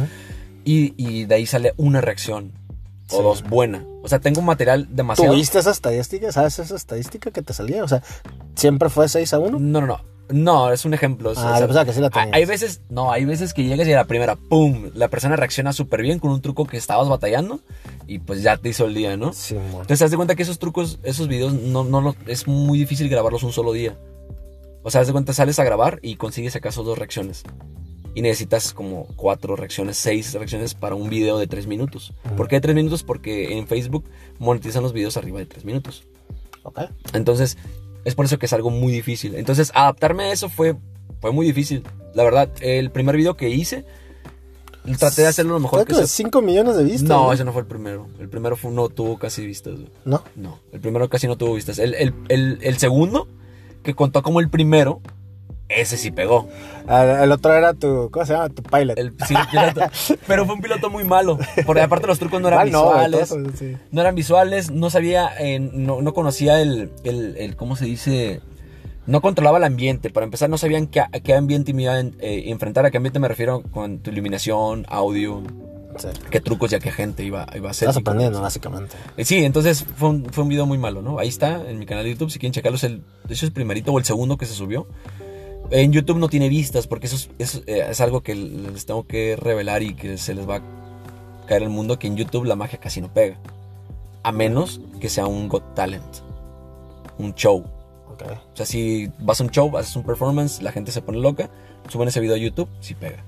Y 0.64 1.24
de 1.26 1.34
ahí 1.34 1.46
sale 1.46 1.72
una 1.76 2.00
reacción. 2.00 2.52
O 3.10 3.16
Sí. 3.18 3.22
dos 3.22 3.42
buena. 3.44 3.84
O 4.02 4.08
sea, 4.08 4.18
tengo 4.18 4.40
un 4.40 4.46
material 4.46 4.88
demasiado. 4.90 5.32
¿Tuviste 5.32 5.60
esa 5.60 5.70
estadística? 5.70 6.32
¿Sabes 6.32 6.58
esa 6.58 6.74
estadística 6.74 7.30
que 7.30 7.40
te 7.40 7.52
salía? 7.52 7.84
O 7.84 7.88
sea, 7.88 8.02
¿siempre 8.56 8.88
fue 8.90 9.08
6 9.08 9.32
a 9.32 9.38
1? 9.38 9.60
No, 9.60 9.80
no, 9.80 9.86
no. 9.86 10.00
No, 10.30 10.72
es 10.72 10.84
un 10.84 10.92
ejemplo. 10.94 11.30
o 11.30 11.32
Ah, 11.32 11.34
sea, 11.34 11.60
yo 11.60 11.66
pensaba 11.66 11.84
que 11.84 11.92
sí 11.92 12.00
la 12.00 12.10
hay, 12.32 12.44
veces, 12.44 12.80
no, 12.88 13.12
hay 13.12 13.24
veces 13.24 13.54
que 13.54 13.62
llegas 13.64 13.86
y 13.86 13.92
a 13.92 13.96
la 13.96 14.04
primera, 14.06 14.34
¡pum! 14.36 14.90
La 14.94 15.08
persona 15.08 15.36
reacciona 15.36 15.72
súper 15.72 16.02
bien 16.02 16.18
con 16.18 16.30
un 16.32 16.40
truco 16.40 16.66
que 16.66 16.76
estabas 16.76 17.08
batallando 17.08 17.60
y 18.08 18.18
pues 18.18 18.42
ya 18.42 18.56
te 18.56 18.68
hizo 18.70 18.86
el 18.86 18.94
día, 18.94 19.16
¿no? 19.16 19.32
Sí, 19.32 19.54
mon. 19.54 19.64
Entonces, 19.82 19.98
te 19.98 20.04
das 20.04 20.10
de 20.10 20.16
cuenta 20.16 20.34
que 20.34 20.42
esos 20.42 20.58
trucos, 20.58 20.98
esos 21.04 21.28
videos, 21.28 21.52
no, 21.54 21.84
no, 21.84 22.00
lo- 22.00 22.16
es 22.26 22.46
muy 22.48 22.78
difícil 22.78 23.08
grabarlos 23.08 23.42
un 23.44 23.52
solo 23.52 23.72
día. 23.72 23.96
O 24.82 24.90
sea, 24.90 25.00
haz 25.00 25.06
de 25.06 25.12
cuenta, 25.12 25.32
sales 25.32 25.58
a 25.58 25.64
grabar 25.64 25.98
y 26.02 26.16
consigues 26.16 26.54
acaso 26.56 26.82
dos 26.82 26.98
reacciones. 26.98 27.42
Y 28.14 28.22
necesitas 28.22 28.72
como 28.72 29.06
cuatro 29.16 29.56
reacciones, 29.56 29.96
seis 29.98 30.32
reacciones 30.32 30.74
para 30.74 30.94
un 30.94 31.10
video 31.10 31.38
de 31.38 31.46
tres 31.46 31.66
minutos. 31.66 32.12
Ujú. 32.24 32.36
¿Por 32.36 32.48
qué 32.48 32.56
de 32.56 32.60
tres 32.62 32.74
minutos? 32.74 33.02
Porque 33.02 33.58
en 33.58 33.66
Facebook 33.66 34.04
monetizan 34.38 34.82
los 34.82 34.92
videos 34.92 35.16
arriba 35.16 35.38
de 35.38 35.46
tres 35.46 35.64
minutos. 35.64 36.04
Ok. 36.62 36.80
Entonces, 37.12 37.58
es 38.06 38.14
por 38.14 38.24
eso 38.24 38.38
que 38.38 38.46
es 38.46 38.52
algo 38.54 38.70
muy 38.70 38.90
difícil. 38.92 39.34
Entonces, 39.34 39.70
adaptarme 39.74 40.24
a 40.24 40.32
eso 40.32 40.48
fue, 40.48 40.76
fue 41.20 41.32
muy 41.32 41.44
difícil. 41.46 41.82
La 42.14 42.24
verdad, 42.24 42.48
el 42.60 42.90
primer 42.90 43.16
video 43.16 43.36
que 43.36 43.50
hice, 43.50 43.84
traté 44.98 45.22
de 45.22 45.28
hacerlo 45.28 45.54
lo 45.54 45.60
mejor 45.60 45.80
que 45.84 45.94
se 45.94 46.06
5 46.06 46.40
millones 46.42 46.76
de 46.76 46.84
vistas. 46.84 47.08
No, 47.08 47.32
ese 47.32 47.44
no 47.44 47.52
fue 47.52 47.62
el 47.62 47.66
primero. 47.66 48.06
El 48.20 48.28
primero 48.28 48.56
fue, 48.56 48.70
no 48.70 48.88
tuvo 48.88 49.18
casi 49.18 49.44
vistas. 49.44 49.74
güey. 49.74 49.88
No. 50.04 50.22
No, 50.36 50.60
el 50.72 50.80
primero 50.80 51.08
casi 51.08 51.26
no 51.26 51.36
tuvo 51.36 51.54
vistas. 51.54 51.78
El, 51.78 51.94
el- 51.94 52.14
el- 52.28 52.58
el 52.62 52.78
segundo, 52.78 53.26
que 53.82 53.94
contó 53.94 54.22
como 54.22 54.40
el 54.40 54.48
primero, 54.48 55.00
ese 55.68 55.96
sí 55.96 56.10
pegó. 56.10 56.48
Ah, 56.88 57.20
El 57.22 57.32
otro 57.32 57.52
era 57.54 57.74
tu, 57.74 58.08
¿cómo 58.12 58.24
se 58.24 58.32
llama? 58.34 58.48
Tu 58.50 58.62
pilot. 58.62 58.98
El, 58.98 59.12
sí, 59.26 59.34
el 59.34 59.46
piloto. 59.48 59.80
pero 60.26 60.46
fue 60.46 60.54
un 60.54 60.60
piloto 60.60 60.90
muy 60.90 61.04
malo. 61.04 61.38
Porque 61.64 61.82
aparte 61.82 62.06
los 62.06 62.18
trucos 62.18 62.40
no 62.40 62.48
eran 62.48 62.70
no, 62.70 62.84
visuales. 62.84 63.28
todo 63.28 63.40
eso, 63.40 63.50
sí. 63.58 63.76
no 63.90 64.00
eran 64.00 64.14
visuales, 64.14 64.70
no 64.70 64.90
sabía, 64.90 65.30
eh, 65.40 65.58
no, 65.58 66.02
no 66.02 66.14
conocía 66.14 66.60
el, 66.62 66.90
el, 67.04 67.36
el- 67.36 67.56
¿cómo 67.56 67.74
se 67.76 67.84
dice? 67.86 68.40
No 69.06 69.20
controlaba 69.20 69.58
el 69.58 69.64
ambiente. 69.64 70.10
Para 70.10 70.24
empezar, 70.24 70.48
no 70.50 70.58
sabían 70.58 70.86
qué, 70.86 71.00
a 71.00 71.08
qué 71.10 71.34
ambiente 71.34 71.72
me 71.74 71.82
iba 71.82 71.94
a 71.94 72.00
eh, 72.00 72.44
enfrentar. 72.50 72.86
¿A 72.86 72.90
qué 72.90 72.96
ambiente 72.98 73.18
me 73.18 73.28
refiero? 73.28 73.62
Con 73.62 73.98
tu 73.98 74.10
iluminación, 74.10 74.84
audio, 74.88 75.42
Sí. 75.98 76.08
qué 76.30 76.40
trucos 76.42 76.70
y 76.72 76.74
a 76.74 76.78
qué 76.78 76.92
gente 76.92 77.24
iba, 77.24 77.46
iba 77.54 77.68
a 77.68 77.70
hacer. 77.70 77.88
Estás 77.88 78.02
aprendiendo, 78.02 78.42
básicamente. 78.42 78.94
Eh, 79.16 79.24
Sí, 79.24 79.42
entonces 79.44 79.82
fue 79.96 80.10
un, 80.10 80.26
fue 80.26 80.42
un 80.42 80.50
video 80.50 80.66
muy 80.66 80.76
malo, 80.76 81.00
¿no? 81.00 81.18
Ahí 81.18 81.28
está, 81.28 81.62
en 81.70 81.78
mi 81.78 81.86
canal 81.86 82.04
de 82.04 82.10
YouTube, 82.10 82.30
si 82.30 82.38
quieren 82.38 82.52
checarlo, 82.52 82.76
es 82.76 82.84
el, 82.84 82.98
de 82.98 83.32
hecho 83.32 83.34
es 83.34 83.42
el 83.44 83.52
primerito 83.52 83.92
o 83.92 83.98
el 83.98 84.04
segundo 84.04 84.36
que 84.36 84.44
se 84.44 84.52
subió. 84.52 84.86
En 85.70 85.92
YouTube 85.92 86.18
no 86.18 86.28
tiene 86.28 86.48
vistas, 86.48 86.86
porque 86.86 87.06
eso 87.06 87.16
es, 87.16 87.30
eso, 87.38 87.62
eh, 87.66 87.86
es 87.90 88.00
algo 88.00 88.22
que 88.22 88.34
les 88.34 88.86
tengo 88.86 89.06
que 89.06 89.36
revelar 89.36 89.82
y 89.82 89.94
que 89.94 90.18
se 90.18 90.34
les 90.34 90.48
va 90.48 90.56
a 90.56 90.62
caer 91.46 91.62
el 91.62 91.70
mundo, 91.70 91.98
que 91.98 92.06
en 92.06 92.16
YouTube 92.16 92.44
la 92.44 92.56
magia 92.56 92.78
casi 92.78 93.00
no 93.00 93.12
pega. 93.12 93.36
A 94.22 94.32
menos 94.32 94.80
que 95.00 95.08
sea 95.08 95.26
un 95.26 95.48
Got 95.48 95.74
Talent, 95.74 96.16
un 97.18 97.34
show. 97.34 97.64
Ok. 98.12 98.22
O 98.52 98.56
sea, 98.56 98.66
si 98.66 99.10
vas 99.20 99.40
a 99.40 99.44
un 99.44 99.50
show, 99.50 99.76
haces 99.76 99.96
un 99.96 100.02
performance, 100.02 100.62
la 100.62 100.72
gente 100.72 100.92
se 100.92 101.02
pone 101.02 101.18
loca, 101.18 101.50
suben 101.88 102.08
ese 102.08 102.20
video 102.20 102.34
a 102.34 102.38
YouTube, 102.38 102.68
sí 102.80 102.94
pega. 102.94 103.22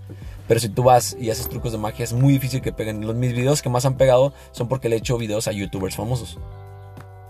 Pero 0.49 0.61
si 0.61 0.71
tú 0.71 0.83
vas 0.83 1.17
y 1.21 1.31
haces 1.31 1.49
trucos 1.49 1.73
de 1.73 1.79
magia, 1.79 2.05
es 2.05 2.15
muy 2.15 2.33
difícil 2.33 2.63
que 2.63 2.73
peguen. 2.73 3.07
Los, 3.07 3.15
mis 3.15 3.35
videos 3.35 3.61
que 3.61 3.69
más 3.69 3.85
han 3.85 3.97
pegado 3.97 4.33
son 4.51 4.67
porque 4.67 4.89
le 4.89 4.97
he 4.97 4.99
hecho 4.99 5.19
videos 5.19 5.47
a 5.47 5.53
youtubers 5.53 5.95
famosos. 5.95 6.39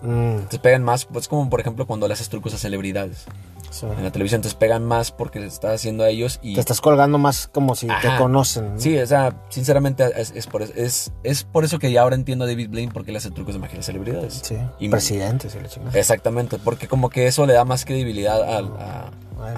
Mm, 0.03 0.31
Entonces 0.37 0.61
pegan 0.61 0.85
más, 0.85 1.05
pues 1.07 1.29
como 1.29 1.49
por 1.51 1.61
ejemplo 1.61 1.87
cuando 1.87 2.07
le 2.07 2.15
haces 2.15 2.29
trucos 2.29 2.55
a 2.55 2.59
celebridades 2.59 3.25
sí. 3.71 3.87
en 3.87 4.05
la 4.05 4.11
televisión. 4.13 4.39
Entonces 4.39 4.57
pegan 4.59 4.85
más 4.85 5.11
porque 5.11 5.41
le 5.41 5.47
estás 5.47 5.75
haciendo 5.75 6.05
a 6.05 6.09
ellos 6.09 6.39
y... 6.43 6.55
Te 6.55 6.61
estás 6.61 6.81
colgando 6.81 7.19
más 7.19 7.49
como 7.49 7.75
si 7.75 7.87
te 7.87 7.93
Ajá. 7.93 8.19
conocen. 8.19 8.75
¿no? 8.75 8.81
Sí, 8.81 8.97
o 8.99 9.07
sea, 9.07 9.35
sinceramente 9.49 10.05
es, 10.17 10.31
es 10.33 10.47
por, 10.47 10.63
es, 10.63 11.13
es 11.25 11.45
por 11.45 11.65
eso 11.65 11.79
que 11.79 11.91
ya 11.91 12.03
ahora 12.03 12.15
entiendo 12.17 12.45
a 12.45 12.49
David 12.49 12.71
Blaine 12.71 12.93
porque 12.93 13.11
le 13.13 13.19
hace 13.19 13.31
trucos 13.31 13.55
de 13.55 13.61
magia 13.61 13.81
a 13.81 13.83
celebridades. 13.83 14.41
Sí. 14.45 14.57
Y- 14.79 14.89
Presidente, 14.89 15.51
le. 15.51 15.99
Exactamente, 15.99 16.59
porque 16.59 16.87
como 16.89 17.11
que 17.11 17.27
eso 17.27 17.45
le 17.47 17.53
da 17.55 17.65
más 17.65 17.85
credibilidad 17.85 18.43
a, 18.43 19.11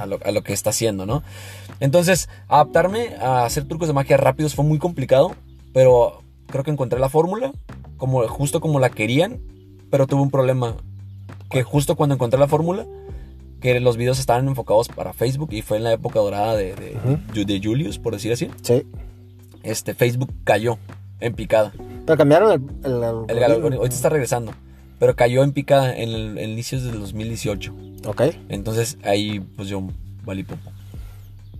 a 0.03 0.07
lo, 0.07 0.19
a 0.25 0.31
lo 0.31 0.43
que 0.43 0.53
está 0.53 0.71
haciendo, 0.71 1.07
¿no? 1.07 1.23
Entonces, 1.81 2.29
adaptarme 2.49 3.17
a 3.17 3.45
hacer 3.45 3.65
trucos 3.67 3.89
de 3.89 3.95
magia 3.95 4.17
rápidos 4.17 4.55
fue 4.55 4.65
muy 4.65 4.79
complicado, 4.79 5.35
pero 5.73 6.23
creo 6.47 6.65
que 6.65 6.71
encontré 6.71 6.99
la 6.99 7.09
fórmula, 7.09 7.53
como, 7.97 8.27
justo 8.29 8.61
como 8.61 8.81
la 8.81 8.91
querían, 8.91 9.41
pero 9.91 10.07
tuve 10.07 10.23
un 10.23 10.31
problema, 10.31 10.77
que 11.51 11.63
justo 11.63 11.97
cuando 11.97 12.15
encontré 12.15 12.39
la 12.39 12.49
fórmula, 12.49 12.87
que 13.61 13.79
los 13.81 13.97
videos 13.97 14.19
estaban 14.19 14.49
enfocados 14.49 14.89
para 14.89 15.13
Facebook 15.13 15.53
y 15.53 15.63
fue 15.63 15.77
en 15.77 15.85
la 15.85 15.93
época 15.93 16.19
dorada 16.21 16.57
de, 16.57 16.75
de, 16.75 17.61
Julius, 17.63 17.99
por 17.99 18.15
decir 18.15 18.33
así, 18.33 18.49
Sí. 18.63 18.85
este, 19.63 19.95
Facebook 19.95 20.33
cayó 20.45 20.79
en 21.21 21.35
picada. 21.35 21.73
Pero 22.07 22.17
cambiaron 22.17 22.53
el. 22.53 22.91
El, 22.93 23.37
El 23.37 23.45
algoritmo 23.45 23.79
ahorita 23.81 23.95
está 23.95 24.09
regresando, 24.09 24.53
pero 24.99 25.15
cayó 25.15 25.43
en 25.43 25.53
picada 25.53 25.95
en, 25.95 26.09
el, 26.09 26.39
en 26.39 26.51
inicios 26.51 26.83
del 26.85 27.01
2018. 27.01 27.75
Ok. 28.07 28.23
Entonces 28.49 28.97
ahí 29.05 29.41
pues 29.41 29.69
yo 29.69 29.83
valí 30.25 30.43
popo. 30.45 30.71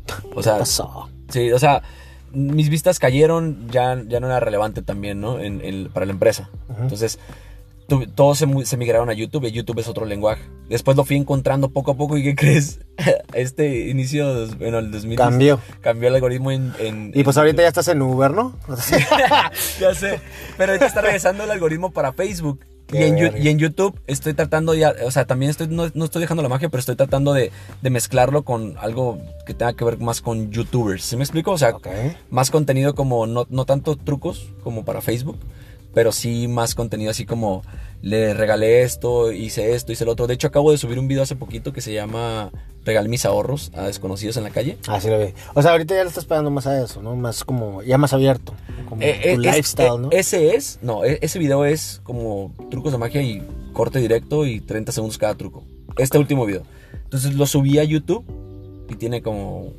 O 0.35 0.43
sea, 0.43 0.59
Pasó. 0.59 1.09
sí, 1.29 1.53
o 1.53 1.59
sea, 1.59 1.83
mis 2.33 2.69
vistas 2.71 2.99
cayeron, 2.99 3.69
ya, 3.71 4.01
ya 4.09 4.21
no 4.21 4.27
era 4.29 4.41
relevante 4.41 4.83
también, 4.83 5.21
¿no? 5.21 5.39
En, 5.39 5.61
en- 5.65 5.89
para 5.93 6.07
la 6.07 6.13
empresa. 6.13 6.49
Entonces, 6.81 7.19
tu- 7.91 8.07
todos 8.07 8.39
se, 8.39 8.47
se 8.65 8.77
migraron 8.79 9.11
a 9.11 9.13
YouTube 9.13 9.45
y 9.45 9.51
YouTube 9.53 9.79
es 9.81 9.89
otro 9.89 10.07
lenguaje. 10.07 10.43
Después 10.69 10.97
lo 10.97 11.05
fui 11.05 11.17
encontrando 11.17 11.69
poco 11.71 11.91
a 11.91 11.97
poco 11.97 12.17
y 12.17 12.23
¿qué 12.23 12.35
crees? 12.35 12.81
Este 13.35 13.89
inicio, 13.91 14.47
bueno, 14.59 14.79
el 14.79 14.91
2000 14.91 15.19
Cambió. 15.19 15.61
cambió 15.81 16.09
el 16.09 16.15
algoritmo 16.15 16.51
en... 16.53 16.73
en- 16.79 17.13
Y 17.15 17.23
pues 17.25 17.37
en- 17.37 17.41
ahorita 17.43 17.63
ya 17.63 17.69
estás 17.69 17.89
en 17.89 18.01
Uber, 18.01 18.31
¿no? 18.31 18.55
ya 19.81 19.95
sé. 19.95 20.21
Pero 20.57 20.73
ahorita 20.73 20.87
está 20.87 21.01
regresando 21.03 21.45
el 21.45 21.51
algoritmo 21.51 21.91
para 21.91 22.13
Facebook. 22.13 22.61
Y 22.93 22.97
en, 23.05 23.19
y 23.37 23.55
YouTube 23.57 24.01
estoy 24.09 24.35
tratando 24.35 24.75
ya, 24.75 24.93
o 25.07 25.13
sea, 25.13 25.25
también 25.25 25.51
estoy, 25.51 25.69
no, 25.69 25.89
no 25.95 26.05
estoy 26.05 26.21
dejando 26.23 26.43
la 26.43 26.49
magia, 26.49 26.71
pero 26.71 26.81
estoy 26.81 26.97
tratando 26.97 27.33
de, 27.33 27.53
de 27.83 27.91
mezclarlo 27.91 28.43
con 28.43 28.75
algo 28.81 29.21
que 29.47 29.55
tenga 29.55 29.75
que 29.75 29.85
ver 29.85 29.99
más 29.99 30.21
con 30.21 30.51
YouTubers. 30.51 31.05
¿Sí 31.05 31.17
me 31.17 31.23
explico? 31.23 31.53
O 31.53 31.59
sea, 31.59 31.75
más 32.31 32.51
contenido 32.51 32.97
como, 32.97 33.29
no, 33.29 33.47
no 33.49 33.65
tanto 33.65 33.95
trucos 33.95 34.49
como 34.65 34.85
para 34.85 35.01
Facebook, 35.03 35.39
pero 35.95 36.13
sí 36.13 36.49
más 36.49 36.75
contenido 36.75 37.11
así 37.11 37.27
como 37.27 37.63
le 38.03 38.33
regalé 38.35 38.83
esto, 38.83 39.31
hice 39.33 39.75
esto, 39.75 39.93
hice 39.93 40.05
lo 40.05 40.13
otro. 40.13 40.27
De 40.27 40.35
hecho, 40.35 40.47
acabo 40.47 40.71
de 40.71 40.79
subir 40.79 40.99
un 40.99 41.07
video 41.09 41.23
hace 41.23 41.37
poquito 41.37 41.73
que 41.73 41.81
se 41.83 41.93
llama 41.93 42.51
Regalé 42.85 43.09
mis 43.11 43.27
ahorros 43.27 43.71
a 43.75 43.83
desconocidos 43.83 44.39
en 44.39 44.45
la 44.45 44.51
calle. 44.51 44.79
Así 44.89 45.09
lo 45.11 45.19
vi. 45.19 45.35
O 45.55 45.61
sea, 45.61 45.73
ahorita 45.73 45.95
ya 45.95 46.03
le 46.03 46.09
estás 46.09 46.25
pegando 46.25 46.51
más 46.51 46.67
a 46.67 46.83
eso, 46.83 47.03
¿no? 47.03 47.15
Más 47.15 47.45
como, 47.45 47.83
ya 47.83 47.99
más 47.99 48.15
abierto. 48.15 48.55
Como 48.89 49.03
Eh, 49.03 49.21
eh, 49.23 49.35
tu 49.35 49.43
es- 49.43 49.47
lifestyle, 49.55 49.87
eh, 49.97 49.99
¿no? 49.99 50.09
Ese 50.13 50.57
es, 50.57 50.79
no, 50.81 51.05
e- 51.05 51.19
ese 51.21 51.39
video 51.39 51.67
es 51.67 52.01
como 52.05 52.55
trucos 52.71 52.93
de 52.93 52.99
magia 52.99 53.21
y 53.21 53.47
corte 53.75 53.99
directo 53.99 54.47
y 54.47 54.61
30 54.61 54.93
segundos 54.93 55.19
cada 55.19 55.35
truco. 55.35 55.63
Este 55.99 56.17
último 56.17 56.47
video. 56.47 56.63
Entonces 57.05 57.35
lo 57.35 57.45
subí 57.47 57.79
a 57.79 57.85
YouTube 57.85 58.25
y 58.89 58.95
tiene 58.95 59.21
como 59.21 59.73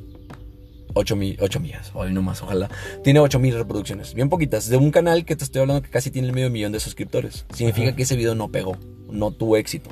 8 0.94 1.16
mil, 1.16 1.38
8 1.42 1.60
millas, 1.60 1.92
hoy 1.94 2.12
no 2.14 2.22
más, 2.22 2.42
ojalá. 2.42 2.70
Tiene 3.04 3.20
8 3.20 3.40
mil 3.40 3.56
reproducciones, 3.56 4.14
bien 4.14 4.30
poquitas, 4.30 4.70
de 4.70 4.78
un 4.78 4.92
canal 4.92 5.26
que 5.26 5.36
te 5.36 5.44
estoy 5.44 5.62
hablando 5.62 5.82
que 5.82 5.90
casi 5.90 6.12
tiene 6.12 6.28
el 6.28 6.34
medio 6.34 6.50
millón 6.50 6.72
de 6.72 6.80
suscriptores. 6.80 7.46
Significa 7.54 7.90
Ajá. 7.90 7.96
que 7.96 8.04
ese 8.04 8.16
video 8.16 8.36
no 8.36 8.50
pegó, 8.50 8.78
no 9.10 9.32
tuvo 9.32 9.58
éxito. 9.58 9.90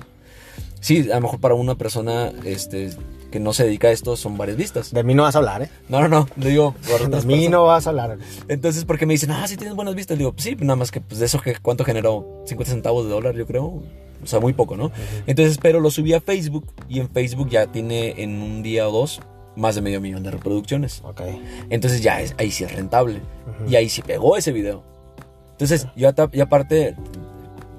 Sí, 0.82 1.12
a 1.12 1.16
lo 1.16 1.22
mejor 1.22 1.40
para 1.40 1.56
una 1.56 1.76
persona 1.76 2.32
este, 2.46 2.92
que 3.32 3.40
no 3.40 3.54
se 3.54 3.66
dedica 3.66 3.90
a 3.90 3.92
esto 3.92 4.16
son 4.16 4.38
varias 4.38 4.58
vistas. 4.58 4.94
De 4.94 5.04
mí 5.04 5.14
no 5.14 5.24
vas 5.24 5.36
a 5.36 5.40
hablar, 5.40 5.62
¿eh? 5.62 5.70
No, 5.90 6.00
no, 6.02 6.08
no, 6.08 6.28
le 6.38 6.50
digo 6.50 6.74
De 6.82 6.88
mí 6.88 6.94
personas. 6.94 7.50
no 7.50 7.64
vas 7.64 7.86
a 7.86 7.90
hablar. 7.90 8.18
Entonces, 8.48 8.86
porque 8.86 9.06
me 9.06 9.14
dicen, 9.14 9.32
ah, 9.32 9.46
sí 9.48 9.58
tienes 9.58 9.76
buenas 9.76 9.96
vistas. 9.96 10.18
Le 10.18 10.24
digo, 10.24 10.34
sí, 10.38 10.56
nada 10.60 10.78
más 10.78 10.92
que 10.92 11.02
pues 11.02 11.20
de 11.20 11.26
eso, 11.26 11.42
que 11.42 11.56
¿cuánto 11.62 11.84
generó? 11.84 12.44
50 12.46 12.72
centavos 12.72 13.06
de 13.06 13.12
dólar, 13.12 13.36
yo 13.36 13.46
creo. 13.46 13.84
O 14.22 14.26
sea, 14.26 14.40
muy 14.40 14.54
poco, 14.54 14.76
¿no? 14.76 14.92
Entonces, 15.28 15.58
pero 15.62 15.80
lo 15.80 15.92
subí 15.92 16.14
a 16.14 16.22
Facebook 16.22 16.66
y 16.90 17.00
en 17.00 17.10
Facebook 17.10 17.50
ya 17.50 17.68
tiene 17.68 18.22
en 18.22 18.42
un 18.42 18.64
día 18.64 18.88
o 18.88 18.92
dos 18.92 19.22
más 19.56 19.76
de 19.76 19.82
medio 19.82 20.00
millón 20.02 20.24
de 20.24 20.32
reproducciones. 20.32 21.02
Ok. 21.04 21.22
Entonces 21.70 22.02
ya 22.02 22.22
es, 22.22 22.34
ahí 22.38 22.52
sí 22.52 22.64
es 22.64 22.74
rentable. 22.74 23.22
Ujú. 23.62 23.70
Y 23.72 23.76
ahí 23.76 23.90
sí 23.90 24.02
pegó 24.02 24.38
ese 24.38 24.52
video. 24.52 24.84
Entonces, 25.52 25.88
yo 25.96 26.08
ata- 26.08 26.30
y 26.32 26.40
aparte, 26.40 26.96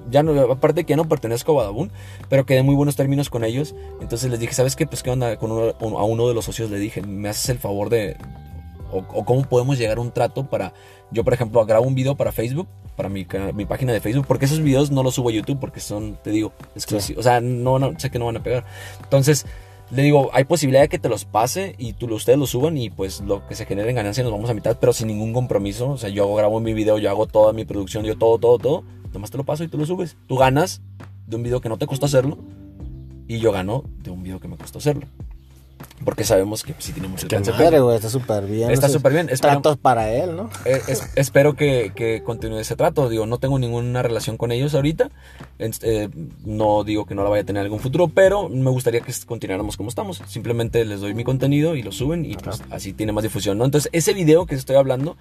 ya 0.09 0.21
no, 0.23 0.39
aparte 0.51 0.83
que 0.83 0.91
ya 0.91 0.97
no 0.97 1.07
pertenezco 1.07 1.53
a 1.53 1.55
Badabun, 1.63 1.91
pero 2.29 2.45
quedé 2.45 2.59
en 2.59 2.65
muy 2.65 2.75
buenos 2.75 2.95
términos 2.95 3.29
con 3.29 3.43
ellos. 3.43 3.73
Entonces 4.01 4.29
les 4.29 4.39
dije, 4.39 4.53
¿sabes 4.53 4.75
qué? 4.75 4.85
Pues 4.85 5.01
qué 5.01 5.09
onda 5.09 5.37
con 5.37 5.51
uno- 5.51 5.73
a 5.97 6.03
uno 6.05 6.27
de 6.27 6.33
los 6.33 6.45
socios 6.45 6.69
le 6.69 6.77
dije, 6.77 7.01
¿me 7.01 7.29
haces 7.29 7.49
el 7.49 7.57
favor 7.57 7.89
de... 7.89 8.17
O, 8.91 8.97
o 8.99 9.23
cómo 9.25 9.43
podemos 9.43 9.77
llegar 9.77 9.97
a 9.97 10.01
un 10.01 10.11
trato 10.11 10.47
para... 10.49 10.73
Yo, 11.11 11.23
por 11.23 11.33
ejemplo, 11.33 11.65
grabo 11.65 11.85
un 11.85 11.95
video 11.95 12.15
para 12.15 12.31
Facebook, 12.31 12.67
para 12.95 13.09
mi, 13.09 13.25
mi 13.53 13.65
página 13.65 13.93
de 13.93 13.99
Facebook, 14.01 14.25
porque 14.27 14.45
esos 14.45 14.59
videos 14.61 14.91
no 14.91 15.01
los 15.01 15.15
subo 15.15 15.29
a 15.29 15.31
YouTube 15.31 15.59
porque 15.59 15.79
son, 15.79 16.17
te 16.23 16.29
digo, 16.29 16.51
exclusivos. 16.75 17.21
O 17.21 17.23
sea, 17.23 17.41
no, 17.41 17.79
no, 17.79 17.97
sé 17.99 18.09
que 18.11 18.19
no 18.19 18.25
van 18.25 18.37
a 18.37 18.43
pegar. 18.43 18.65
Entonces, 19.01 19.45
le 19.91 20.01
digo, 20.03 20.29
hay 20.33 20.45
posibilidad 20.45 20.81
de 20.81 20.89
que 20.89 20.99
te 20.99 21.09
los 21.09 21.25
pase 21.25 21.75
y 21.77 21.93
tú, 21.93 22.11
ustedes 22.13 22.39
los 22.39 22.49
suban 22.51 22.77
y 22.77 22.89
pues 22.89 23.21
lo 23.21 23.45
que 23.47 23.55
se 23.55 23.65
genere 23.65 23.89
en 23.89 23.95
ganancia 23.97 24.23
nos 24.23 24.31
vamos 24.31 24.49
a 24.49 24.53
mitad, 24.53 24.77
pero 24.79 24.93
sin 24.93 25.07
ningún 25.07 25.33
compromiso. 25.33 25.89
O 25.91 25.97
sea, 25.97 26.09
yo 26.09 26.23
hago- 26.23 26.35
grabo 26.35 26.59
mi 26.59 26.73
video, 26.73 26.97
yo 26.97 27.09
hago 27.09 27.27
toda 27.27 27.51
mi 27.53 27.65
producción, 27.65 28.05
yo 28.05 28.17
todo, 28.17 28.37
todo, 28.37 28.57
todo. 28.57 28.83
Nomás 29.13 29.31
te 29.31 29.37
lo 29.37 29.43
paso 29.43 29.63
y 29.63 29.67
tú 29.67 29.77
lo 29.77 29.85
subes. 29.85 30.15
Tú 30.27 30.37
ganas 30.37 30.81
de 31.27 31.35
un 31.35 31.43
video 31.43 31.59
que 31.61 31.67
no 31.69 31.77
te 31.77 31.87
costó 31.87 32.05
hacerlo 32.05 32.37
y 33.27 33.39
yo 33.39 33.51
gano 33.51 33.83
de 34.03 34.09
un 34.11 34.23
video 34.23 34.39
que 34.39 34.47
me 34.47 34.57
costó 34.57 34.77
hacerlo. 34.79 35.05
Porque 36.03 36.23
sabemos 36.23 36.63
que 36.63 36.73
pues, 36.73 36.85
sí 36.85 36.93
tiene 36.93 37.07
mucho 37.07 37.27
madre, 37.65 37.79
güey. 37.79 37.95
Está 37.95 38.09
súper 38.09 38.45
bien. 38.47 38.71
Está 38.71 38.89
súper 38.89 39.13
bien. 39.13 39.29
Espero, 39.29 39.53
Tratos 39.53 39.77
para 39.77 40.11
él, 40.11 40.35
¿no? 40.35 40.49
eh, 40.65 40.81
es- 40.87 41.11
espero 41.15 41.55
que, 41.55 41.91
que 41.95 42.23
continúe 42.23 42.57
ese 42.57 42.75
trato. 42.75 43.07
Digo, 43.07 43.27
no 43.27 43.37
tengo 43.37 43.59
ninguna 43.59 44.01
relación 44.01 44.35
con 44.37 44.51
ellos 44.51 44.73
ahorita. 44.73 45.11
Eh, 45.59 46.09
no 46.43 46.83
digo 46.83 47.05
que 47.05 47.13
no 47.13 47.23
la 47.23 47.29
vaya 47.29 47.43
a 47.43 47.45
tener 47.45 47.61
en 47.61 47.65
algún 47.65 47.79
futuro, 47.79 48.07
pero 48.07 48.49
me 48.49 48.71
gustaría 48.71 49.01
que 49.01 49.13
continuáramos 49.27 49.77
como 49.77 49.89
estamos. 49.89 50.21
Simplemente 50.27 50.83
les 50.85 51.01
doy 51.01 51.13
mi 51.13 51.23
contenido 51.23 51.75
y 51.75 51.83
lo 51.83 51.91
suben 51.91 52.25
y 52.25 52.35
pues, 52.35 52.63
así 52.71 52.93
tiene 52.93 53.11
más 53.11 53.23
difusión, 53.23 53.59
¿no? 53.59 53.65
Entonces, 53.65 53.89
ese 53.93 54.13
video 54.13 54.47
que 54.47 54.55
estoy 54.55 54.77
hablando, 54.77 55.17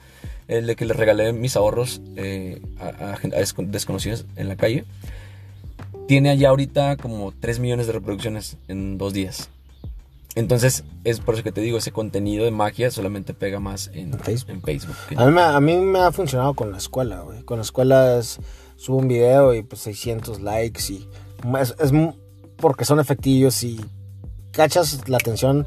el 0.48 0.66
de 0.66 0.76
que 0.76 0.86
les 0.86 0.96
regalé 0.96 1.32
mis 1.34 1.56
ahorros 1.56 2.00
eh, 2.16 2.62
a, 2.80 3.16
a 3.16 3.62
desconocidos 3.64 4.24
en 4.36 4.48
la 4.48 4.56
calle, 4.56 4.84
tiene 6.08 6.30
allá 6.30 6.48
ahorita 6.48 6.96
como 6.96 7.32
3 7.38 7.58
millones 7.60 7.86
de 7.86 7.92
reproducciones 7.92 8.56
en 8.68 8.96
dos 8.98 9.12
días. 9.12 9.50
Entonces, 10.36 10.84
es 11.04 11.20
por 11.20 11.34
eso 11.34 11.42
que 11.42 11.52
te 11.52 11.60
digo, 11.60 11.78
ese 11.78 11.90
contenido 11.92 12.44
de 12.44 12.52
magia 12.52 12.90
solamente 12.90 13.34
pega 13.34 13.58
más 13.58 13.88
en, 13.92 14.14
En 14.14 14.20
Facebook. 14.20 14.50
en 14.50 14.62
Facebook. 14.62 14.96
A 15.16 15.26
mí, 15.26 15.32
me, 15.32 15.40
a 15.40 15.60
mí 15.60 15.76
me 15.76 15.98
ha 16.00 16.12
funcionado 16.12 16.54
con 16.54 16.70
la 16.70 16.78
escuela, 16.78 17.20
güey. 17.20 17.42
Con 17.42 17.58
la 17.58 17.62
escuela 17.62 18.18
es, 18.18 18.38
subo 18.76 18.98
un 18.98 19.08
video 19.08 19.54
y 19.54 19.62
pues 19.62 19.82
600 19.82 20.40
likes 20.40 20.80
y 20.92 21.08
es, 21.60 21.74
es 21.78 21.92
porque 22.56 22.84
son 22.84 23.00
efectivos 23.00 23.62
y 23.64 23.80
cachas 24.52 25.08
la 25.08 25.16
atención, 25.16 25.66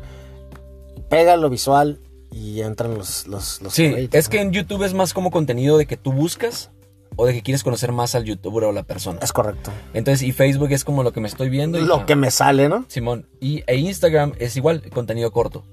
pega 1.09 1.35
lo 1.37 1.49
visual 1.49 1.99
y 2.31 2.61
entran 2.61 2.97
los 2.97 3.27
los, 3.27 3.61
los 3.61 3.73
Sí, 3.73 3.85
es 4.11 4.25
¿no? 4.25 4.31
que 4.31 4.41
en 4.41 4.51
YouTube 4.51 4.83
es 4.83 4.93
más 4.93 5.13
como 5.13 5.29
contenido 5.29 5.77
de 5.77 5.85
que 5.85 5.97
tú 5.97 6.11
buscas 6.11 6.71
o 7.15 7.25
de 7.25 7.33
que 7.33 7.41
quieres 7.41 7.63
conocer 7.63 7.91
más 7.91 8.15
al 8.15 8.25
youtuber 8.25 8.65
o 8.65 8.71
la 8.71 8.83
persona. 8.83 9.19
es 9.21 9.31
correcto. 9.33 9.71
Entonces, 9.93 10.27
y 10.27 10.31
Facebook 10.31 10.71
es 10.71 10.83
como 10.83 11.03
lo 11.03 11.11
que 11.13 11.19
me 11.21 11.27
estoy 11.27 11.49
viendo. 11.49 11.79
Y, 11.79 11.85
Lo 11.85 11.95
ah, 11.97 12.05
que 12.05 12.15
me 12.15 12.31
sale, 12.31 12.69
¿no? 12.69 12.85
Simón. 12.87 13.27
Y 13.39 13.63
e 13.67 13.77
Instagram 13.77 14.33
es 14.39 14.55
igual, 14.57 14.89
contenido 14.91 15.31
corto. 15.31 15.63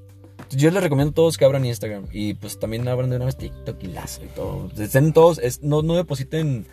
Yo 0.50 0.70
les 0.70 0.82
recomiendo 0.82 1.12
a 1.12 1.14
todos 1.14 1.38
que 1.38 1.44
abran 1.44 1.64
Instagram. 1.64 2.06
Y 2.12 2.34
pues 2.34 2.58
también 2.58 2.86
abran 2.88 3.10
de 3.10 3.16
una 3.16 3.26
vez 3.26 3.36
TikTok 3.36 3.76
y 3.82 3.86
Lazo 3.88 4.24
y 4.24 4.28
todo. 4.28 4.68
Estén 4.78 5.12
todos, 5.12 5.38
es- 5.38 5.62
no, 5.62 5.82
no 5.82 5.94
depositen, 5.94 6.66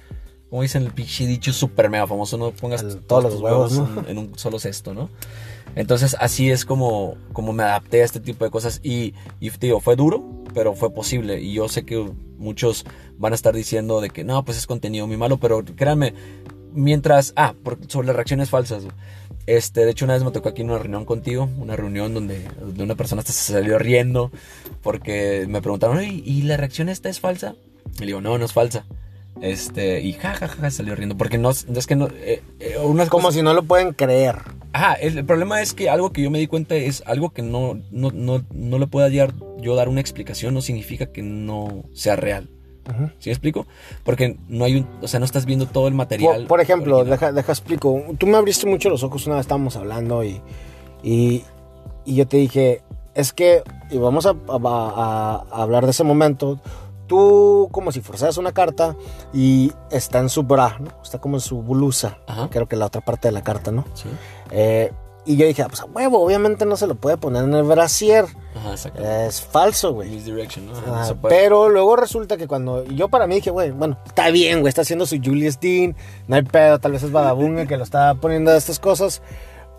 como 0.49 0.61
dicen 0.63 0.83
el 0.83 0.91
pinche 0.91 1.27
dicho 1.27 1.53
súper 1.53 1.89
mega 1.89 2.07
famoso, 2.07 2.37
no 2.37 2.51
pongas 2.51 2.81
todos, 2.81 3.05
todos 3.07 3.23
los 3.25 3.41
huevos, 3.41 3.73
huevos, 3.73 3.89
¿no? 3.95 4.01
en, 4.01 4.09
en 4.09 4.17
un 4.17 4.37
solo 4.39 4.59
cesto, 4.59 4.93
¿no? 4.93 5.09
Entonces 5.77 6.15
así 6.19 6.49
es 6.49 6.65
como, 6.65 7.15
como 7.33 7.53
me 7.53 7.63
adapté 7.63 8.01
a 8.01 8.05
este 8.05 8.19
tipo 8.19 8.43
de 8.43 8.51
cosas. 8.51 8.79
Y, 8.83 9.13
y 9.39 9.49
digo, 9.51 9.79
fue 9.79 9.95
duro, 9.95 10.23
pero 10.53 10.73
fue 10.73 10.91
posible. 10.93 11.39
Y 11.39 11.53
yo 11.53 11.69
sé 11.69 11.85
que 11.85 12.09
muchos 12.37 12.85
van 13.17 13.31
a 13.33 13.35
estar 13.35 13.55
diciendo 13.55 14.01
de 14.01 14.09
que 14.09 14.23
no, 14.23 14.43
pues 14.43 14.57
es 14.57 14.65
contenido 14.67 15.05
muy 15.07 15.17
malo, 15.17 15.37
pero 15.37 15.63
créanme, 15.63 16.13
mientras, 16.73 17.33
ah, 17.35 17.53
por- 17.63 17.79
sobre 17.89 18.07
las 18.07 18.15
reacciones 18.15 18.49
falsas. 18.49 18.83
Este, 19.45 19.85
de 19.85 19.91
hecho, 19.91 20.05
una 20.05 20.15
vez 20.15 20.23
me 20.23 20.31
tocó 20.31 20.49
aquí 20.49 20.61
en 20.61 20.69
una 20.71 20.79
reunión 20.79 21.05
contigo, 21.05 21.47
una 21.57 21.75
reunión 21.75 22.13
donde, 22.13 22.43
donde 22.59 22.83
una 22.83 22.95
persona 22.95 23.21
hasta 23.21 23.31
se 23.31 23.53
salió 23.53 23.77
riendo 23.79 24.31
porque 24.83 25.45
me 25.47 25.61
preguntaron, 25.61 25.97
"Oye, 25.97 26.21
¿y 26.25 26.41
la 26.41 26.57
reacción 26.57 26.89
esta 26.89 27.07
es 27.09 27.19
falsa? 27.19 27.55
Y 27.97 27.99
le 28.01 28.05
digo, 28.07 28.19
no, 28.21 28.37
no 28.37 28.43
es 28.45 28.51
falsa. 28.51 28.85
Este, 29.41 30.01
y 30.01 30.13
jajaja, 30.13 30.71
salió 30.71 30.95
riendo 30.95 31.15
porque 31.17 31.37
no, 31.37 31.51
es 31.51 31.65
que 31.87 31.95
no, 31.95 32.07
eh, 32.07 32.41
eh, 32.59 32.77
unas 32.83 33.07
Como 33.09 33.23
cosas- 33.25 33.35
si 33.35 33.43
no 33.43 33.53
lo 33.53 33.63
pueden 33.63 33.93
creer. 33.93 34.35
Ajá, 34.73 34.93
el, 34.95 35.17
el 35.17 35.25
problema 35.25 35.61
es 35.61 35.73
que 35.73 35.89
algo 35.89 36.11
que 36.11 36.21
yo 36.23 36.31
me 36.31 36.39
di 36.39 36.47
cuenta 36.47 36.75
es 36.75 37.03
algo 37.05 37.29
que 37.29 37.41
no, 37.43 37.79
no, 37.91 38.11
no, 38.11 38.43
no 38.51 38.79
le 38.79 38.87
pueda 38.87 39.09
dar- 39.09 39.33
yo 39.59 39.75
dar 39.75 39.89
una 39.89 40.01
explicación, 40.01 40.53
no 40.53 40.61
significa 40.61 41.07
que 41.07 41.21
no 41.21 41.83
sea 41.93 42.15
real. 42.15 42.49
¿Sí 43.19 43.27
me 43.29 43.33
explico? 43.33 43.67
Porque 44.05 44.37
no 44.47 44.63
hay 44.63 44.77
un, 44.77 44.87
o 45.01 45.09
sea, 45.09 45.19
no 45.19 45.25
estás 45.25 45.45
viendo 45.45 45.65
todo 45.65 45.89
el 45.89 45.93
material. 45.93 46.37
Por, 46.43 46.47
por 46.47 46.61
ejemplo, 46.61 47.03
deja, 47.03 47.33
deja 47.33 47.51
explico. 47.51 48.01
Tú 48.17 48.27
me 48.27 48.37
abriste 48.37 48.65
mucho 48.65 48.89
los 48.89 49.03
ojos 49.03 49.27
una 49.27 49.35
vez 49.35 49.41
estábamos 49.41 49.75
hablando 49.75 50.23
y, 50.23 50.41
y, 51.03 51.43
y 52.05 52.15
yo 52.15 52.25
te 52.29 52.37
dije, 52.37 52.81
es 53.13 53.33
que, 53.33 53.61
y 53.91 53.97
vamos 53.97 54.25
a, 54.25 54.29
a- 54.29 54.35
a- 54.61 55.45
a 55.51 55.61
hablar 55.63 55.83
de 55.83 55.91
ese 55.91 56.05
momento, 56.05 56.61
tú 57.07 57.69
como 57.71 57.91
si 57.91 58.01
forzaras 58.01 58.37
una 58.37 58.51
carta 58.51 58.95
y 59.33 59.71
está 59.89 60.19
en 60.19 60.29
su 60.29 60.43
bra, 60.43 60.77
¿no? 60.79 60.91
Está 61.03 61.19
como 61.19 61.37
en 61.37 61.41
su 61.41 61.61
blusa, 61.61 62.19
Ajá. 62.27 62.49
creo 62.49 62.67
que 62.67 62.75
la 62.75 62.85
otra 62.85 63.01
parte 63.01 63.27
de 63.29 63.31
la 63.31 63.43
carta, 63.43 63.71
¿no? 63.71 63.85
Sí. 63.93 64.09
Eh, 64.51 64.91
y 65.25 65.35
yo 65.35 65.45
dije, 65.45 65.61
ah, 65.61 65.67
pues 65.67 65.81
a 65.81 65.85
huevo, 65.85 66.23
obviamente 66.23 66.65
no 66.65 66.77
se 66.77 66.87
lo 66.87 66.95
puede 66.95 67.17
poner 67.17 67.43
en 67.43 67.53
el 67.53 67.63
brasier. 67.63 68.25
Ajá, 68.55 68.71
exacto. 68.71 69.03
Es 69.03 69.41
falso, 69.41 69.93
güey. 69.93 70.09
¿no? 70.61 70.71
Ah, 70.87 71.13
pero 71.27 71.67
luego 71.67 71.97
resulta 71.97 72.37
que 72.37 72.47
cuando 72.47 72.85
yo 72.85 73.09
para 73.09 73.27
mí 73.27 73.35
dije, 73.35 73.49
güey, 73.51 73.71
bueno, 73.71 73.97
está 74.05 74.29
bien, 74.29 74.61
güey, 74.61 74.69
está 74.69 74.83
haciendo 74.83 75.05
su 75.05 75.17
Julius 75.17 75.59
Dean, 75.59 75.97
no 76.27 76.37
hay 76.37 76.43
pedo, 76.43 76.79
tal 76.79 76.93
vez 76.93 77.03
es 77.03 77.11
Badabunga 77.11 77.65
que 77.65 77.75
lo 77.75 77.83
está 77.83 78.15
poniendo 78.15 78.51
de 78.51 78.57
estas 78.57 78.79
cosas. 78.79 79.21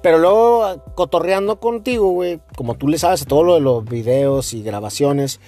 Pero 0.02 0.18
luego 0.18 0.82
cotorreando 0.94 1.58
contigo, 1.58 2.10
güey, 2.10 2.40
como 2.54 2.74
tú 2.74 2.86
le 2.86 2.98
sabes 2.98 3.22
a 3.22 3.24
todo 3.24 3.42
lo 3.42 3.54
de 3.54 3.60
los 3.60 3.84
videos 3.84 4.52
y 4.52 4.62
grabaciones, 4.62 5.40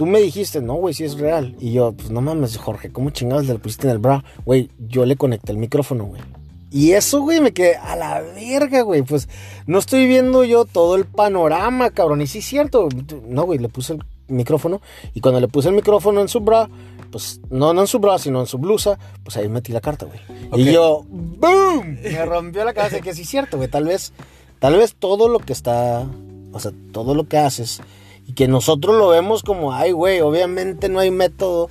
tú 0.00 0.06
me 0.06 0.18
dijiste, 0.18 0.62
no, 0.62 0.76
güey, 0.76 0.94
sí 0.94 1.04
es 1.04 1.18
real. 1.18 1.54
Y 1.60 1.72
yo, 1.74 1.92
pues 1.92 2.10
no 2.10 2.22
mames, 2.22 2.56
Jorge, 2.56 2.90
¿cómo 2.90 3.10
chingados 3.10 3.44
le 3.46 3.58
pusiste 3.58 3.86
en 3.86 3.90
el 3.92 3.98
bra? 3.98 4.24
Güey, 4.46 4.70
yo 4.78 5.04
le 5.04 5.14
conecté 5.14 5.52
el 5.52 5.58
micrófono, 5.58 6.04
güey. 6.06 6.22
Y 6.70 6.92
eso, 6.92 7.20
güey, 7.20 7.42
me 7.42 7.52
quedé 7.52 7.76
a 7.76 7.96
la 7.96 8.22
verga, 8.22 8.80
güey. 8.80 9.02
Pues 9.02 9.28
no 9.66 9.78
estoy 9.78 10.06
viendo 10.06 10.42
yo 10.44 10.64
todo 10.64 10.94
el 10.96 11.04
panorama, 11.04 11.90
cabrón. 11.90 12.22
Y 12.22 12.26
sí 12.26 12.38
es 12.38 12.46
cierto. 12.46 12.88
No, 13.28 13.42
güey, 13.44 13.58
le 13.58 13.68
puse 13.68 13.92
el 13.92 14.02
micrófono. 14.28 14.80
Y 15.12 15.20
cuando 15.20 15.38
le 15.38 15.48
puse 15.48 15.68
el 15.68 15.74
micrófono 15.74 16.22
en 16.22 16.28
su 16.28 16.40
bra, 16.40 16.70
pues 17.12 17.42
no, 17.50 17.74
no 17.74 17.82
en 17.82 17.86
su 17.86 17.98
bra, 17.98 18.18
sino 18.18 18.40
en 18.40 18.46
su 18.46 18.56
blusa, 18.56 18.98
pues 19.22 19.36
ahí 19.36 19.50
metí 19.50 19.70
la 19.70 19.82
carta, 19.82 20.06
güey. 20.06 20.20
Y 20.54 20.68
Ok. 20.68 20.72
yo, 20.72 21.04
¡boom! 21.10 21.98
Me 22.02 22.24
rompió 22.24 22.64
la 22.64 22.72
cabeza 22.72 23.02
que 23.02 23.12
sí 23.12 23.20
es 23.20 23.28
cierto, 23.28 23.58
güey. 23.58 23.68
Tal 23.68 23.84
vez, 23.84 24.14
tal 24.60 24.76
vez 24.78 24.94
todo 24.98 25.28
lo 25.28 25.40
que 25.40 25.52
está, 25.52 26.06
o 26.52 26.58
sea, 26.58 26.72
todo 26.90 27.14
lo 27.14 27.28
que 27.28 27.36
haces 27.36 27.82
y 28.30 28.32
que 28.32 28.46
nosotros 28.48 28.96
lo 28.96 29.08
vemos 29.08 29.42
como, 29.42 29.74
ay, 29.74 29.92
güey, 29.92 30.20
obviamente 30.20 30.88
no 30.88 31.00
hay 31.00 31.10
método. 31.10 31.68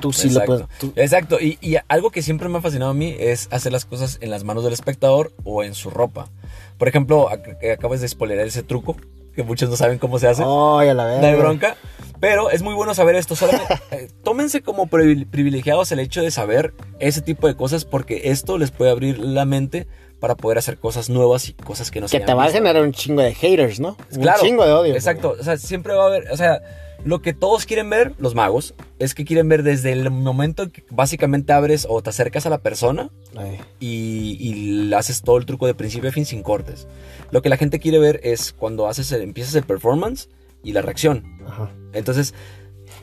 Tú 0.00 0.12
sí 0.12 0.30
lo 0.30 0.40
Exacto. 0.40 0.46
puedes. 0.66 0.78
tú- 0.78 0.92
Exacto. 0.96 1.38
Y, 1.40 1.58
y 1.60 1.76
algo 1.88 2.10
que 2.10 2.22
siempre 2.22 2.48
me 2.48 2.58
ha 2.58 2.60
fascinado 2.62 2.90
a 2.90 2.94
mí 2.94 3.14
es 3.18 3.48
hacer 3.50 3.70
las 3.72 3.84
cosas 3.84 4.18
en 4.22 4.30
las 4.30 4.44
manos 4.44 4.64
del 4.64 4.72
espectador 4.72 5.32
o 5.44 5.62
en 5.62 5.74
su 5.74 5.90
ropa. 5.90 6.28
Por 6.78 6.88
ejemplo, 6.88 7.28
que 7.60 7.72
acabas 7.72 8.00
de 8.00 8.08
spoilerar 8.08 8.46
ese 8.46 8.62
truco, 8.62 8.96
que 9.34 9.42
muchos 9.42 9.68
no 9.68 9.76
saben 9.76 9.98
cómo 9.98 10.18
se 10.18 10.26
hace. 10.28 10.42
Ay, 10.46 10.88
a 10.88 10.94
la 10.94 11.04
verga. 11.04 11.20
No 11.20 11.26
hay 11.28 11.34
bronca. 11.34 11.76
Pero 12.18 12.50
es 12.50 12.62
muy 12.62 12.74
bueno 12.74 12.94
saber 12.94 13.14
esto. 13.14 13.36
Solamente, 13.36 13.74
eh, 13.90 14.08
tómense 14.24 14.62
como 14.62 14.86
privile- 14.86 15.26
privilegiados 15.26 15.92
el 15.92 16.00
hecho 16.00 16.22
de 16.22 16.30
saber 16.30 16.72
ese 16.98 17.20
tipo 17.20 17.46
de 17.46 17.54
cosas 17.54 17.84
porque 17.84 18.22
esto 18.30 18.56
les 18.56 18.70
puede 18.70 18.90
abrir 18.90 19.18
la 19.18 19.44
mente 19.44 19.86
para 20.20 20.36
poder 20.36 20.58
hacer 20.58 20.78
cosas 20.78 21.08
nuevas 21.10 21.48
y 21.48 21.54
cosas 21.54 21.90
que 21.90 22.00
no 22.00 22.06
se 22.08 22.18
Que 22.20 22.24
te 22.26 22.34
va 22.34 22.44
a 22.44 22.50
generar 22.50 22.82
un 22.82 22.92
chingo 22.92 23.22
de 23.22 23.34
haters, 23.34 23.80
¿no? 23.80 23.96
Claro, 24.20 24.42
Un 24.42 24.46
chingo 24.48 24.64
de 24.66 24.72
odio. 24.72 24.94
Exacto. 24.94 25.34
O 25.40 25.42
sea, 25.42 25.56
siempre 25.56 25.94
va 25.94 26.04
a 26.04 26.06
haber. 26.06 26.30
O 26.30 26.36
sea, 26.36 26.60
lo 27.02 27.22
que 27.22 27.32
todos 27.32 27.64
quieren 27.64 27.88
ver, 27.88 28.12
los 28.18 28.34
magos, 28.34 28.74
es 28.98 29.14
que 29.14 29.24
quieren 29.24 29.48
ver 29.48 29.62
desde 29.62 29.92
el 29.92 30.10
momento 30.10 30.64
en 30.64 30.70
que 30.70 30.84
básicamente 30.90 31.54
abres 31.54 31.86
o 31.88 32.02
te 32.02 32.10
acercas 32.10 32.44
a 32.44 32.50
la 32.50 32.58
persona 32.58 33.08
y, 33.80 34.36
y 34.38 34.92
haces 34.94 35.22
todo 35.22 35.38
el 35.38 35.46
truco 35.46 35.66
de 35.66 35.74
principio 35.74 36.10
a 36.10 36.12
fin 36.12 36.26
sin 36.26 36.42
cortes. 36.42 36.86
Lo 37.30 37.40
que 37.42 37.48
la 37.48 37.56
gente 37.56 37.78
quiere 37.80 37.98
ver 37.98 38.20
es 38.22 38.52
cuando 38.52 38.86
haces 38.86 39.10
el- 39.12 39.22
empiezas 39.22 39.54
el 39.54 39.62
performance 39.64 40.28
y 40.62 40.72
la 40.72 40.82
reacción. 40.82 41.24
ajá. 41.46 41.70
Entonces, 41.94 42.34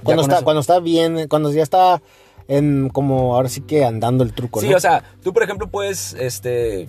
Cuando 0.04 0.22
está, 0.22 0.44
cuando 0.44 0.60
está 0.62 0.80
bien, 0.80 1.28
cuando 1.28 1.52
ya 1.52 1.64
está 1.64 2.02
en 2.48 2.90
como 2.90 3.36
ahora 3.36 3.50
sí 3.50 3.62
que 3.62 3.84
andando 3.84 4.24
el 4.24 4.34
truco, 4.34 4.62
Sí, 4.62 4.70
¿no? 4.70 4.78
o 4.78 4.80
sea, 4.80 5.04
tú 5.24 5.34
por 5.34 5.44
ejemplo 5.44 5.70
puedes 5.70 6.14
este, 6.14 6.88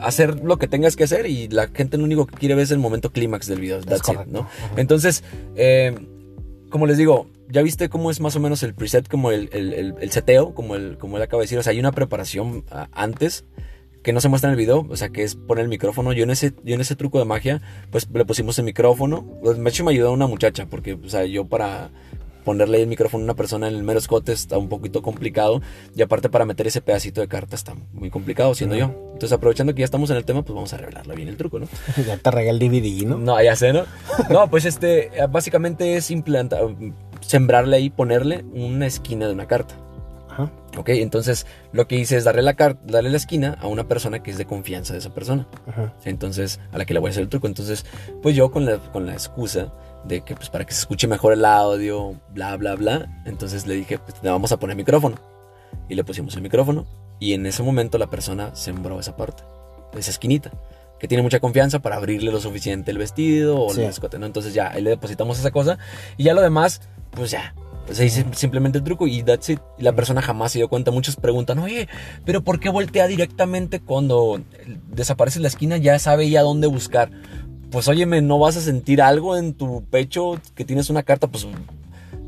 hacer 0.00 0.42
lo 0.44 0.56
que 0.58 0.66
tengas 0.68 0.96
que 0.96 1.04
hacer 1.04 1.26
y 1.26 1.48
la 1.48 1.68
gente 1.68 1.96
lo 1.98 2.04
único 2.04 2.26
que 2.26 2.36
quiere 2.36 2.54
ver 2.54 2.64
es 2.64 2.70
el 2.70 2.78
momento 2.78 3.10
clímax 3.10 3.46
del 3.46 3.60
video. 3.60 3.80
That's 3.80 4.08
it. 4.08 4.20
¿no? 4.26 4.40
Ajá. 4.40 4.48
Entonces, 4.76 5.22
eh, 5.56 5.94
como 6.70 6.86
les 6.86 6.96
digo, 6.98 7.26
ya 7.50 7.62
viste 7.62 7.88
cómo 7.88 8.10
es 8.10 8.20
más 8.20 8.34
o 8.36 8.40
menos 8.40 8.62
el 8.62 8.74
preset, 8.74 9.06
como 9.08 9.30
el, 9.30 9.48
el- 9.52 9.72
el- 9.74 9.94
el 10.00 10.10
seteo, 10.10 10.54
como, 10.54 10.74
el, 10.74 10.96
como 10.98 11.18
él 11.18 11.22
acaba 11.22 11.40
de 11.40 11.44
decir. 11.44 11.58
O 11.58 11.62
sea, 11.62 11.72
hay 11.72 11.78
una 11.78 11.92
preparación 11.92 12.64
antes 12.92 13.44
que 14.02 14.12
no 14.12 14.20
se 14.20 14.28
muestra 14.28 14.48
en 14.50 14.52
el 14.52 14.58
video, 14.58 14.86
o 14.90 14.96
sea, 14.96 15.10
que 15.10 15.22
es 15.22 15.34
poner 15.34 15.64
el 15.64 15.68
micrófono. 15.70 16.12
Yo 16.12 16.24
en 16.24 16.30
ese, 16.30 16.52
yo 16.64 16.74
en 16.74 16.80
ese 16.80 16.96
truco 16.96 17.18
de 17.18 17.24
magia, 17.26 17.62
pues 17.90 18.08
le 18.12 18.24
pusimos 18.24 18.58
el 18.58 18.64
micrófono. 18.64 19.24
Pues, 19.42 19.56
De 19.62 19.68
hecho, 19.68 19.84
me 19.84 19.92
ayudó 19.92 20.12
una 20.12 20.26
muchacha, 20.26 20.66
porque, 20.66 20.94
o 20.94 21.08
sea, 21.08 21.24
yo 21.26 21.44
para 21.46 21.90
ponerle 22.44 22.82
el 22.82 22.86
micrófono 22.86 23.22
a 23.22 23.24
una 23.24 23.34
persona 23.34 23.68
en 23.68 23.74
el 23.74 23.82
mero 23.82 23.98
escote 23.98 24.32
está 24.32 24.58
un 24.58 24.68
poquito 24.68 25.02
complicado. 25.02 25.62
Y 25.96 26.02
aparte, 26.02 26.28
para 26.28 26.44
meter 26.44 26.66
ese 26.66 26.80
pedacito 26.80 27.20
de 27.20 27.28
carta 27.28 27.56
está 27.56 27.74
muy 27.92 28.10
complicado, 28.10 28.54
siendo 28.54 28.76
yo. 28.76 28.86
Entonces, 29.14 29.32
aprovechando 29.32 29.74
que 29.74 29.80
ya 29.80 29.86
estamos 29.86 30.10
en 30.10 30.16
el 30.16 30.24
tema, 30.24 30.42
pues 30.42 30.54
vamos 30.54 30.72
a 30.72 30.76
revelarle 30.76 31.14
bien 31.14 31.28
el 31.28 31.36
truco, 31.36 31.58
¿no? 31.58 31.66
ya 32.06 32.16
te 32.16 32.30
regué 32.30 32.50
el 32.50 32.58
DVD, 32.58 33.06
¿no? 33.06 33.18
No, 33.18 33.42
ya 33.42 33.56
sé, 33.56 33.72
¿no? 33.72 33.84
No, 34.30 34.48
pues 34.48 34.64
este, 34.64 35.10
básicamente 35.30 35.96
es 35.96 36.10
implantar, 36.10 36.60
sembrarle 37.20 37.76
ahí, 37.76 37.90
ponerle 37.90 38.44
una 38.52 38.86
esquina 38.86 39.26
de 39.26 39.32
una 39.32 39.46
carta. 39.46 39.76
Ajá. 40.30 40.50
Ok, 40.76 40.88
entonces 40.88 41.46
lo 41.72 41.86
que 41.86 41.96
hice 41.96 42.16
es 42.16 42.24
darle 42.24 42.42
la, 42.42 42.54
darle 42.54 43.10
la 43.10 43.16
esquina 43.16 43.56
a 43.60 43.68
una 43.68 43.86
persona 43.86 44.22
que 44.22 44.32
es 44.32 44.38
de 44.38 44.46
confianza 44.46 44.92
de 44.92 44.98
esa 44.98 45.14
persona. 45.14 45.46
Ajá. 45.66 45.94
Entonces, 46.04 46.60
a 46.72 46.78
la 46.78 46.84
que 46.84 46.94
le 46.94 47.00
voy 47.00 47.08
a 47.08 47.10
hacer 47.12 47.22
el 47.22 47.28
truco. 47.28 47.46
Entonces, 47.46 47.86
pues 48.20 48.34
yo 48.34 48.50
con 48.50 48.64
la, 48.64 48.78
con 48.78 49.06
la 49.06 49.12
excusa 49.12 49.72
de 50.06 50.20
que 50.22 50.34
pues 50.34 50.50
para 50.50 50.64
que 50.64 50.72
se 50.74 50.80
escuche 50.80 51.06
mejor 51.06 51.32
el 51.32 51.44
audio, 51.44 52.20
bla, 52.30 52.56
bla, 52.56 52.74
bla. 52.74 53.22
Entonces 53.24 53.66
le 53.66 53.74
dije, 53.74 53.98
pues 53.98 54.16
le 54.22 54.30
vamos 54.30 54.52
a 54.52 54.58
poner 54.58 54.76
micrófono. 54.76 55.16
Y 55.88 55.94
le 55.94 56.04
pusimos 56.04 56.34
el 56.36 56.42
micrófono. 56.42 56.86
Y 57.20 57.32
en 57.34 57.46
ese 57.46 57.62
momento 57.62 57.98
la 57.98 58.08
persona 58.08 58.54
sembró 58.54 59.00
esa 59.00 59.16
parte, 59.16 59.42
esa 59.96 60.10
esquinita. 60.10 60.50
Que 60.98 61.08
tiene 61.08 61.22
mucha 61.22 61.40
confianza 61.40 61.80
para 61.80 61.96
abrirle 61.96 62.30
lo 62.32 62.40
suficiente 62.40 62.90
el 62.90 62.98
vestido 62.98 63.60
o 63.60 63.72
Sí. 63.72 63.82
el 63.82 63.88
escote, 63.88 64.18
¿no? 64.18 64.26
Entonces 64.26 64.54
ya, 64.54 64.70
ahí 64.70 64.80
le 64.82 64.90
depositamos 64.90 65.38
esa 65.38 65.50
cosa. 65.50 65.78
Y 66.16 66.24
ya 66.24 66.34
lo 66.34 66.40
demás, 66.42 66.80
pues 67.10 67.30
ya. 67.30 67.54
Pues 67.86 68.00
ahí 68.00 68.08
simplemente 68.08 68.78
el 68.78 68.84
truco 68.84 69.06
y 69.06 69.22
that's 69.22 69.50
it. 69.50 69.60
Y 69.76 69.82
la 69.82 69.92
persona 69.92 70.22
jamás 70.22 70.52
se 70.52 70.58
dio 70.58 70.68
cuenta. 70.68 70.90
Muchos 70.90 71.16
preguntan, 71.16 71.58
oye, 71.58 71.86
pero 72.24 72.42
¿por 72.42 72.58
qué 72.58 72.70
voltea 72.70 73.06
directamente 73.06 73.80
cuando 73.80 74.40
desaparece 74.88 75.40
la 75.40 75.48
esquina? 75.48 75.76
Ya 75.76 75.98
sabe 75.98 76.30
ya 76.30 76.40
dónde 76.40 76.66
buscar. 76.66 77.10
Pues 77.74 77.88
óyeme, 77.88 78.22
¿no 78.22 78.38
vas 78.38 78.56
a 78.56 78.60
sentir 78.60 79.02
algo 79.02 79.36
en 79.36 79.52
tu 79.52 79.82
pecho 79.90 80.40
que 80.54 80.64
tienes 80.64 80.90
una 80.90 81.02
carta? 81.02 81.26
Pues 81.26 81.44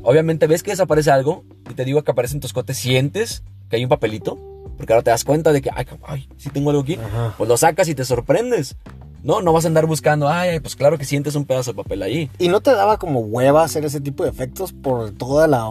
obviamente 0.03 0.45
ves 0.45 0.61
que 0.61 0.71
desaparece 0.71 1.09
algo 1.09 1.45
y 1.71 1.73
te 1.73 1.85
digo 1.85 2.03
que 2.03 2.11
aparece 2.11 2.33
en 2.33 2.41
tu 2.41 2.47
escote, 2.47 2.73
sientes 2.73 3.43
que 3.69 3.77
hay 3.77 3.83
un 3.83 3.87
papelito. 3.87 4.37
Porque 4.75 4.91
ahora 4.91 5.03
te 5.03 5.11
das 5.11 5.23
cuenta 5.23 5.53
de 5.53 5.61
que, 5.61 5.69
ay, 5.73 5.85
ay, 6.05 6.27
sí 6.35 6.49
tengo 6.49 6.71
algo 6.71 6.81
aquí. 6.81 6.95
Ajá. 6.95 7.33
Pues 7.37 7.47
lo 7.47 7.55
sacas 7.55 7.87
y 7.87 7.95
te 7.95 8.03
sorprendes. 8.03 8.75
No, 9.23 9.41
no 9.41 9.53
vas 9.53 9.63
a 9.63 9.69
andar 9.69 9.85
buscando, 9.85 10.27
ay, 10.27 10.49
ay, 10.49 10.59
pues 10.59 10.75
claro 10.75 10.97
que 10.97 11.05
sientes 11.05 11.33
un 11.35 11.45
pedazo 11.45 11.71
de 11.71 11.77
papel 11.81 12.03
ahí. 12.03 12.29
¿Y 12.39 12.49
no 12.49 12.59
te 12.59 12.71
daba 12.71 12.97
como 12.97 13.21
hueva 13.21 13.63
hacer 13.63 13.85
ese 13.85 14.01
tipo 14.01 14.23
de 14.25 14.29
efectos 14.31 14.73
por 14.73 15.11
toda 15.11 15.47
la... 15.47 15.65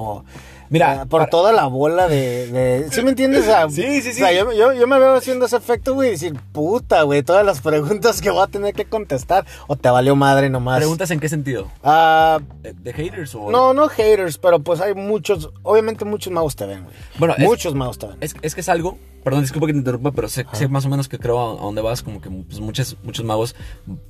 Mira, 0.68 0.94
eh, 0.94 0.98
por 1.06 1.20
para- 1.20 1.30
toda 1.30 1.52
la 1.52 1.66
bola 1.66 2.08
de... 2.08 2.46
de- 2.48 2.90
¿Sí 2.90 3.02
me 3.02 3.10
entiendes? 3.10 3.44
Sí, 3.70 4.02
sí, 4.02 4.12
sí. 4.12 4.22
O 4.22 4.26
sea, 4.26 4.32
yo, 4.32 4.52
yo- 4.52 4.72
yo 4.72 4.86
me 4.86 4.98
veo 4.98 5.14
haciendo 5.14 5.46
ese 5.46 5.56
efecto, 5.56 5.94
güey, 5.94 6.08
y 6.08 6.12
decir, 6.12 6.34
puta, 6.52 7.02
güey, 7.02 7.22
todas 7.22 7.44
las 7.46 7.60
preguntas 7.60 8.20
que 8.20 8.30
voy 8.30 8.42
a 8.42 8.46
tener 8.46 8.74
que 8.74 8.84
contestar. 8.84 9.46
O 9.66 9.76
te 9.76 9.88
valió 9.88 10.16
madre 10.16 10.50
nomás. 10.50 10.78
¿Preguntas 10.78 11.10
en 11.10 11.20
qué 11.20 11.28
sentido? 11.28 11.70
Ah, 11.84 12.40
¿De, 12.62 12.72
de 12.72 12.92
haters 12.92 13.34
o...? 13.34 13.50
no, 13.50 13.72
no 13.74 13.88
haters, 13.88 14.38
pero 14.38 14.60
pues 14.60 14.80
hay 14.80 14.94
muchos... 14.94 15.50
Obviamente 15.62 16.04
muchos 16.04 16.32
magos 16.32 16.56
te 16.56 16.66
ven, 16.66 16.84
güey. 16.84 16.94
Bueno, 17.18 17.34
es- 17.38 17.44
Muchos 17.44 17.74
magos 17.74 17.98
te 17.98 18.06
ven. 18.06 18.16
Es, 18.20 18.34
es 18.42 18.54
que 18.54 18.60
es 18.60 18.68
algo, 18.68 18.98
perdón, 19.24 19.42
disculpa 19.42 19.66
que 19.66 19.72
te 19.72 19.78
interrumpa, 19.78 20.12
pero 20.12 20.28
sé, 20.28 20.46
sé 20.52 20.68
más 20.68 20.84
o 20.86 20.88
menos 20.88 21.08
que 21.08 21.18
creo 21.18 21.38
a, 21.38 21.52
a 21.60 21.64
dónde 21.64 21.80
vas, 21.82 22.02
como 22.02 22.20
que 22.20 22.28
pues, 22.30 22.60
muchos, 22.60 22.96
muchos 23.02 23.24
magos 23.24 23.54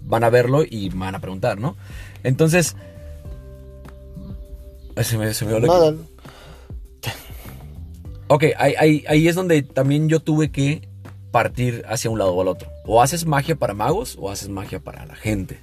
van 0.02 0.24
a 0.24 0.30
verlo 0.30 0.62
y 0.68 0.88
van 0.90 1.14
a 1.14 1.18
preguntar, 1.20 1.58
¿no? 1.58 1.76
Entonces... 2.22 2.76
Se 5.02 5.18
me, 5.18 5.34
se 5.34 5.44
me 5.44 5.52
olvidó 5.52 5.94
Ok, 8.28 8.44
ahí, 8.58 8.74
ahí- 8.78 9.04
ahí 9.08 9.28
es 9.28 9.34
donde 9.34 9.62
también 9.62 10.08
yo 10.08 10.20
tuve 10.20 10.50
que 10.50 10.88
partir 11.30 11.84
hacia 11.88 12.10
un 12.10 12.18
lado 12.18 12.34
o 12.34 12.40
al 12.42 12.48
otro. 12.48 12.68
O 12.84 13.02
haces 13.02 13.26
magia 13.26 13.56
para 13.56 13.74
magos 13.74 14.16
o 14.18 14.30
haces 14.30 14.48
magia 14.48 14.80
para 14.80 15.06
la 15.06 15.14
gente. 15.16 15.58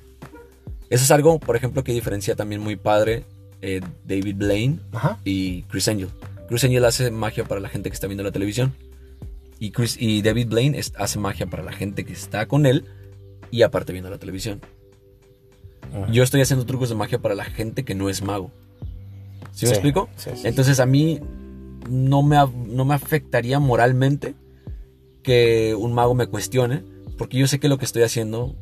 Eso 0.90 1.04
es 1.04 1.12
algo, 1.12 1.40
por 1.40 1.56
ejemplo, 1.56 1.84
que 1.84 1.92
diferencia 1.94 2.36
también 2.36 2.62
muy 2.62 2.76
padre 2.76 3.26
eh, 3.62 3.82
David 4.06 4.36
Blaine 4.38 4.80
Ajá. 4.92 5.18
y 5.24 5.64
Chris 5.64 5.88
Angel. 5.88 6.10
Chris 6.50 6.64
Angel 6.66 6.84
hace 6.86 7.10
magia 7.12 7.46
para 7.46 7.62
la 7.62 7.70
gente 7.70 7.90
que 7.90 7.94
está 7.94 8.08
viendo 8.08 8.24
la 8.24 8.32
televisión. 8.32 8.74
Y, 9.60 9.72
Chris, 9.72 9.96
y 10.00 10.22
David 10.22 10.48
Blaine 10.50 10.78
es- 10.78 10.94
hace 10.98 11.18
magia 11.18 11.48
para 11.48 11.64
la 11.64 11.72
gente 11.72 12.04
que 12.06 12.12
está 12.14 12.46
con 12.46 12.66
él 12.66 12.86
y 13.52 13.62
aparte 13.62 13.94
viendo 13.94 14.10
la 14.10 14.18
televisión. 14.18 14.60
Ajá. 15.94 16.12
Yo 16.12 16.24
estoy 16.24 16.42
haciendo 16.42 16.66
trucos 16.66 16.90
de 16.90 16.96
magia 16.96 17.20
para 17.20 17.36
la 17.36 17.46
gente 17.46 17.84
que 17.86 17.96
no 17.96 18.10
es 18.10 18.22
mago. 18.22 18.52
¿Sí, 19.54 19.66
me 19.66 19.72
explico? 19.72 20.10
sí, 20.18 20.32
sí, 20.32 20.42
sí. 20.42 20.48
Entonces 20.48 20.80
a 20.80 20.86
mí 20.86 21.20
no 21.90 22.22
me, 22.22 22.38
no 22.68 22.86
me 22.86 22.94
afectaría 22.94 23.60
moralmente 23.60 24.36
que 25.22 25.76
un 25.76 25.94
mago 25.94 26.14
me 26.16 26.28
cuestione 26.28 26.84
porque 27.18 27.38
yo 27.38 27.48
sé 27.48 27.60
que 27.60 27.70
lo 27.70 27.78
que 27.78 27.86
estoy 27.86 28.04
haciendo, 28.04 28.56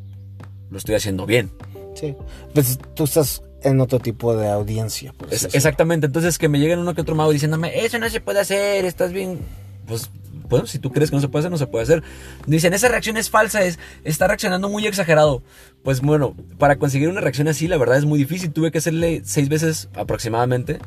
lo 0.69 0.77
estoy 0.77 0.95
haciendo 0.95 1.25
bien. 1.25 1.51
Sí. 1.95 2.15
Pues 2.53 2.79
tú 2.95 3.03
estás 3.03 3.43
en 3.63 3.79
otro 3.79 3.99
tipo 3.99 4.35
de 4.35 4.49
audiencia. 4.49 5.13
Por 5.13 5.33
es, 5.33 5.47
exactamente. 5.53 6.07
Entonces 6.07 6.37
que 6.37 6.49
me 6.49 6.59
lleguen 6.59 6.79
uno 6.79 6.93
que 6.93 7.01
otro 7.01 7.15
mago 7.15 7.31
diciéndome, 7.31 7.83
eso 7.83 7.99
no 7.99 8.09
se 8.09 8.21
puede 8.21 8.39
hacer, 8.39 8.85
estás 8.85 9.13
bien. 9.13 9.39
Pues 9.85 10.09
bueno, 10.49 10.67
si 10.67 10.79
tú 10.79 10.91
crees 10.91 11.09
que 11.09 11.15
no 11.15 11.21
se 11.21 11.29
puede 11.29 11.41
hacer, 11.41 11.51
no 11.51 11.57
se 11.57 11.67
puede 11.67 11.83
hacer. 11.83 12.03
Dicen, 12.45 12.73
esa 12.73 12.89
reacción 12.89 13.17
es 13.17 13.29
falsa, 13.29 13.63
es, 13.63 13.79
está 14.03 14.27
reaccionando 14.27 14.69
muy 14.69 14.85
exagerado. 14.85 15.43
Pues 15.83 16.01
bueno, 16.01 16.35
para 16.57 16.77
conseguir 16.77 17.09
una 17.09 17.21
reacción 17.21 17.47
así, 17.47 17.67
la 17.67 17.77
verdad 17.77 17.97
es 17.97 18.05
muy 18.05 18.19
difícil. 18.19 18.51
Tuve 18.51 18.71
que 18.71 18.79
hacerle 18.79 19.21
seis 19.23 19.47
veces 19.49 19.89
aproximadamente 19.95 20.79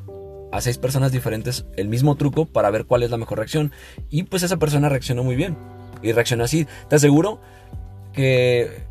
a 0.54 0.60
seis 0.60 0.78
personas 0.78 1.10
diferentes 1.10 1.66
el 1.76 1.88
mismo 1.88 2.14
truco 2.14 2.46
para 2.46 2.70
ver 2.70 2.84
cuál 2.84 3.02
es 3.02 3.10
la 3.10 3.16
mejor 3.16 3.38
reacción. 3.38 3.72
Y 4.08 4.22
pues 4.22 4.44
esa 4.44 4.56
persona 4.56 4.88
reaccionó 4.88 5.24
muy 5.24 5.34
bien. 5.34 5.56
Y 6.00 6.12
reaccionó 6.12 6.44
así. 6.44 6.66
Te 6.88 6.96
aseguro 6.96 7.40
que 8.12 8.84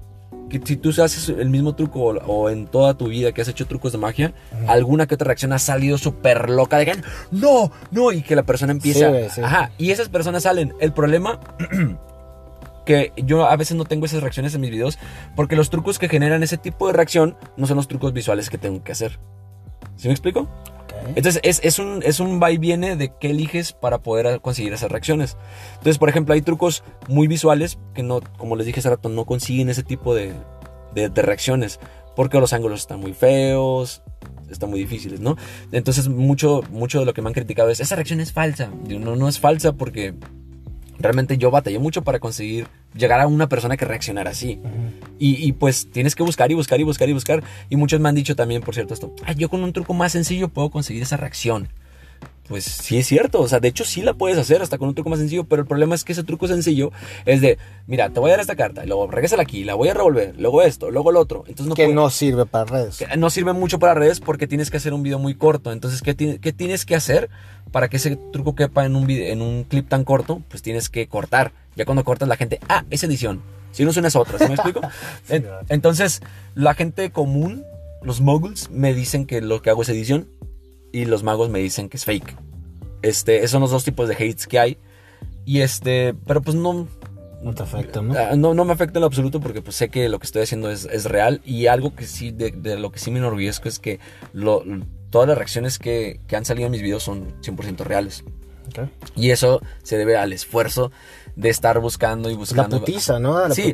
que 0.50 0.60
si 0.64 0.76
tú 0.76 0.90
haces 0.90 1.30
el 1.30 1.50
mismo 1.50 1.74
truco 1.74 2.02
o, 2.02 2.50
en 2.50 2.68
toda 2.68 2.96
tu 2.96 3.08
vida 3.08 3.32
que 3.32 3.42
has 3.42 3.48
hecho 3.48 3.66
trucos 3.66 3.94
de 3.94 3.98
magia, 3.98 4.34
alguna 4.68 5.08
que 5.08 5.16
otra 5.16 5.28
reacción 5.28 5.54
ha 5.54 5.58
salido 5.58 5.98
súper 5.98 6.50
loca 6.50 6.78
de 6.78 6.86
que 6.86 6.96
no, 7.32 7.72
no, 7.92 8.12
y 8.12 8.22
que 8.22 8.36
la 8.36 8.44
persona 8.44 8.74
empieza. 8.74 9.10
Ajá, 9.42 9.72
y 9.78 9.92
esas 9.92 10.10
personas 10.10 10.44
salen. 10.44 10.74
El 10.80 10.92
problema. 10.92 11.40
que 12.86 13.14
yo 13.16 13.46
a 13.46 13.56
veces 13.56 13.78
no 13.78 13.86
tengo 13.86 14.06
esas 14.06 14.22
reacciones 14.22 14.54
en 14.54 14.60
mis 14.60 14.70
videos 14.70 15.00
porque 15.38 15.56
los 15.56 15.70
trucos 15.70 16.00
que 16.00 16.10
generan 16.10 16.44
ese 16.44 16.58
tipo 16.58 16.88
de 16.88 16.94
reacción 16.94 17.38
no 17.56 17.66
son 17.66 17.78
los 17.78 17.88
trucos 17.88 18.12
visuales 18.12 18.50
que 18.50 18.58
tengo 18.58 18.84
que 18.84 18.92
hacer. 18.92 19.20
¿Sí 19.96 20.10
me 20.10 20.14
explico? 20.14 20.50
Entonces 21.16 21.40
es, 21.44 21.80
un, 21.80 22.02
es 22.04 22.20
un 22.20 22.42
va 22.42 22.52
y 22.52 22.58
viene 22.58 22.96
de 22.96 23.12
qué 23.20 23.30
eliges 23.30 23.74
para 23.74 24.00
poder 24.00 24.42
conseguir 24.42 24.74
esas 24.74 24.92
reacciones. 24.92 25.38
Entonces, 25.74 25.98
por 25.98 26.10
ejemplo, 26.10 26.34
hay 26.34 26.42
trucos 26.42 26.84
muy 27.08 27.28
visuales 27.28 27.78
que 27.94 28.04
no, 28.04 28.22
como 28.38 28.56
les 28.56 28.66
dije 28.66 28.80
hace 28.80 28.90
rato, 28.90 29.10
no 29.10 29.26
consiguen 29.26 29.70
ese 29.70 29.84
tipo 29.84 30.16
de, 30.16 30.34
reacciones. 31.16 31.80
Porque 32.16 32.40
los 32.40 32.54
ángulos 32.54 32.82
están 32.82 33.00
muy 33.00 33.14
feos, 33.14 34.04
están 34.50 34.70
muy 34.70 34.80
difíciles, 34.80 35.20
¿no? 35.20 35.36
Entonces, 35.72 36.08
mucho, 36.08 36.62
mucho 36.70 37.00
de 37.00 37.06
lo 37.06 37.14
que 37.14 37.22
me 37.22 37.30
han 37.30 37.34
criticado 37.34 37.70
es, 37.70 37.80
esa 37.80 37.96
reacción 37.96 38.20
es 38.20 38.32
falsa. 38.32 38.70
no, 38.88 39.16
no 39.16 39.28
es 39.28 39.40
falsa 39.40 39.74
porque 39.74 40.14
realmente 41.00 41.38
yo 41.38 41.52
batallé 41.52 41.80
mucho 41.80 42.04
para 42.04 42.20
conseguir 42.20 42.68
llegar 42.96 43.20
a 43.20 43.28
una 43.28 43.50
persona 43.50 43.78
que 43.78 43.86
reaccionara 43.86 44.32
así. 44.32 44.60
y, 45.20 45.52
pues 45.54 45.90
tienes 45.92 46.16
que 46.16 46.24
buscar 46.24 46.52
y 46.52 46.56
buscar 46.56 46.80
y 46.80 46.84
buscar 46.84 47.10
y 47.10 47.14
buscar. 47.14 47.44
Y 47.70 47.76
muchos 47.76 48.00
me 48.00 48.10
han 48.10 48.16
dicho 48.16 48.36
también, 48.36 48.62
por 48.62 48.74
cierto, 48.74 48.94
esto, 48.94 49.14
yo 49.38 49.50
con 49.50 49.64
un 49.64 49.74
truco 49.74 49.94
más 49.94 50.12
sencillo 50.12 50.50
puedo 50.50 50.70
conseguir 50.70 51.04
esa 51.04 51.18
reacción 51.18 51.70
pues 52.48 52.66
sí 52.66 52.98
es 52.98 53.08
cierto. 53.08 53.42
O 53.42 53.48
sea, 53.48 53.60
de 53.60 53.68
hecho 53.68 53.86
sí 53.86 54.02
la 54.02 54.14
puedes 54.14 54.38
hacer 54.38 54.62
hasta 54.62 54.78
con 54.78 54.90
un 54.90 54.96
truco 54.96 55.10
más 55.10 55.20
sencillo, 55.20 55.46
pero 55.46 55.62
el 55.62 55.68
problema 55.68 55.96
es 55.96 56.04
que 56.04 56.12
ese 56.12 56.24
truco 56.24 56.48
sencillo 56.48 56.92
es 57.26 57.42
de, 57.42 57.58
mira, 57.88 58.10
te 58.10 58.20
voy 58.20 58.30
a 58.30 58.34
dar 58.34 58.42
esta 58.42 58.56
carta, 58.56 58.86
luego 58.86 59.08
regresala 59.08 59.44
aquí, 59.44 59.64
la 59.64 59.76
voy 59.76 59.90
a 59.90 59.94
revolver, 59.94 60.36
luego 60.38 60.62
esto, 60.62 60.92
luego 60.92 61.10
el 61.10 61.18
otro. 61.18 61.44
Entonces 61.48 61.68
no 61.68 61.76
que 61.76 61.88
no 61.88 62.10
sirve 62.10 62.46
para 62.46 62.66
redes. 62.66 63.04
no 63.18 63.30
sirve 63.30 63.54
mucho 63.54 63.80
para 63.80 63.94
redes 63.94 64.20
porque 64.20 64.48
tienes 64.48 64.70
que 64.70 64.78
hacer 64.78 64.94
un 64.94 65.04
video 65.04 65.20
muy 65.20 65.36
corto. 65.36 65.72
Entonces, 65.72 66.02
¿qué, 66.02 66.16
¿qué 66.16 66.54
tienes 66.54 66.86
que 66.86 66.96
hacer 66.96 67.30
para 67.72 67.90
que 67.90 67.98
ese 67.98 68.18
truco 68.32 68.56
quepa 68.56 68.86
en 68.86 68.96
un, 68.96 69.08
video, 69.08 69.32
en 69.32 69.42
un 69.42 69.64
clip 69.64 69.88
tan 69.88 70.04
corto? 70.04 70.42
Pues 70.50 70.62
tienes 70.62 70.90
que 70.90 71.08
cortar. 71.08 71.52
Ya 71.76 71.86
cuando 71.86 72.04
cortas 72.04 72.28
la 72.28 72.36
gente, 72.36 72.60
ah, 72.70 72.86
es 72.90 73.04
edición. 73.04 73.42
Si 73.72 73.84
no 73.84 73.92
suena 73.92 74.08
es 74.08 74.16
otra, 74.16 74.38
¿sí 74.38 74.46
me 74.46 74.54
explico? 74.54 74.82
Entonces, 75.70 76.22
la 76.54 76.76
gente 76.76 77.12
común, 77.12 77.66
los 78.04 78.22
moguls, 78.22 78.70
me 78.70 78.94
dicen 78.94 79.26
que 79.26 79.42
lo 79.42 79.62
que 79.62 79.72
hago 79.72 79.82
es 79.82 79.90
edición 79.90 80.28
y 80.92 81.06
los 81.06 81.24
magos 81.24 81.50
me 81.50 81.60
dicen 81.60 81.90
que 81.90 81.98
es 81.98 82.06
fake. 82.06 82.36
Este, 83.02 83.38
esos 83.38 83.52
son 83.52 83.62
los 83.62 83.72
dos 83.72 83.84
tipos 83.84 84.08
de 84.08 84.14
hates 84.14 84.48
que 84.48 84.60
hay. 84.60 84.78
Y 85.46 85.62
este, 85.62 86.14
pero 86.26 86.42
pues 86.42 86.56
no... 86.56 86.88
No 87.42 87.54
te 87.54 87.64
afecta, 87.64 88.02
¿no? 88.02 88.14
Ah, 88.18 88.36
no, 88.38 88.54
no 88.54 88.64
me 88.64 88.72
afecta 88.72 89.00
en 89.00 89.02
lo 89.02 89.08
absoluto 89.08 89.42
porque 89.42 89.62
pues 89.62 89.76
sé 89.76 89.90
que 89.90 90.08
lo 90.08 90.18
que 90.18 90.28
estoy 90.28 90.44
haciendo 90.44 90.72
es, 90.72 90.86
es 90.86 91.06
real. 91.06 91.42
Y 91.44 91.66
algo 91.66 91.94
que 91.94 92.06
sí, 92.06 92.32
de, 92.32 92.78
lo 92.78 92.92
que 92.92 93.00
sí 93.00 93.12
me 93.12 93.20
enorgullezco 93.20 93.68
es 93.68 93.80
que 93.80 94.00
lo, 94.32 94.64
todas 95.10 95.28
las 95.28 95.38
reacciones 95.38 95.78
que, 95.78 96.22
que, 96.28 96.38
han 96.38 96.46
salido 96.46 96.68
en 96.68 96.72
mis 96.72 96.82
videos 96.82 97.04
son 97.04 97.34
100% 97.42 97.80
reales. 97.80 98.24
Y 99.16 99.32
eso 99.32 99.62
se 99.84 99.98
debe 99.98 100.16
al 100.16 100.32
esfuerzo 100.32 100.92
de 101.36 101.50
estar 101.50 101.80
buscando 101.80 102.30
y 102.30 102.36
buscando. 102.36 102.78
La 102.78 102.86
putiza, 102.86 103.20
¿no? 103.20 103.48
La 103.48 103.54
sí, 103.54 103.74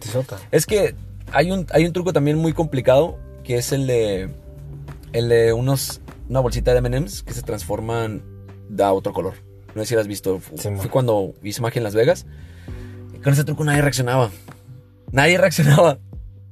es 0.51 0.66
que 0.66 0.95
hay 1.32 1.51
un, 1.51 1.68
hay 1.72 1.86
un 1.86 1.93
truco 1.93 2.14
también 2.14 2.38
muy 2.38 2.53
complicado 2.53 3.18
que 3.43 3.57
es 3.57 3.72
el 3.72 3.88
de, 3.88 4.30
el 5.14 5.30
de 5.30 5.53
unos 5.53 6.01
una 6.30 6.39
bolsita 6.39 6.72
de 6.72 6.78
M&M's 6.78 7.24
que 7.24 7.34
se 7.34 7.41
transforman 7.41 8.22
da 8.70 8.93
otro 8.93 9.14
color. 9.14 9.34
No 9.74 9.82
sé 9.82 9.89
si 9.89 9.95
lo 9.95 10.01
has 10.01 10.07
visto. 10.07 10.39
Fue 10.39 10.89
cuando 10.89 11.34
hice 11.43 11.62
magia 11.62 11.80
en 11.80 11.84
Las 11.84 11.95
Vegas. 11.95 12.26
Y 13.14 13.20
con 13.20 13.34
ese 13.34 13.43
truco 13.43 13.64
nadie 13.64 13.82
reaccionaba. 13.82 14.30
Nadie 15.12 15.38
reaccionaba. 15.38 15.99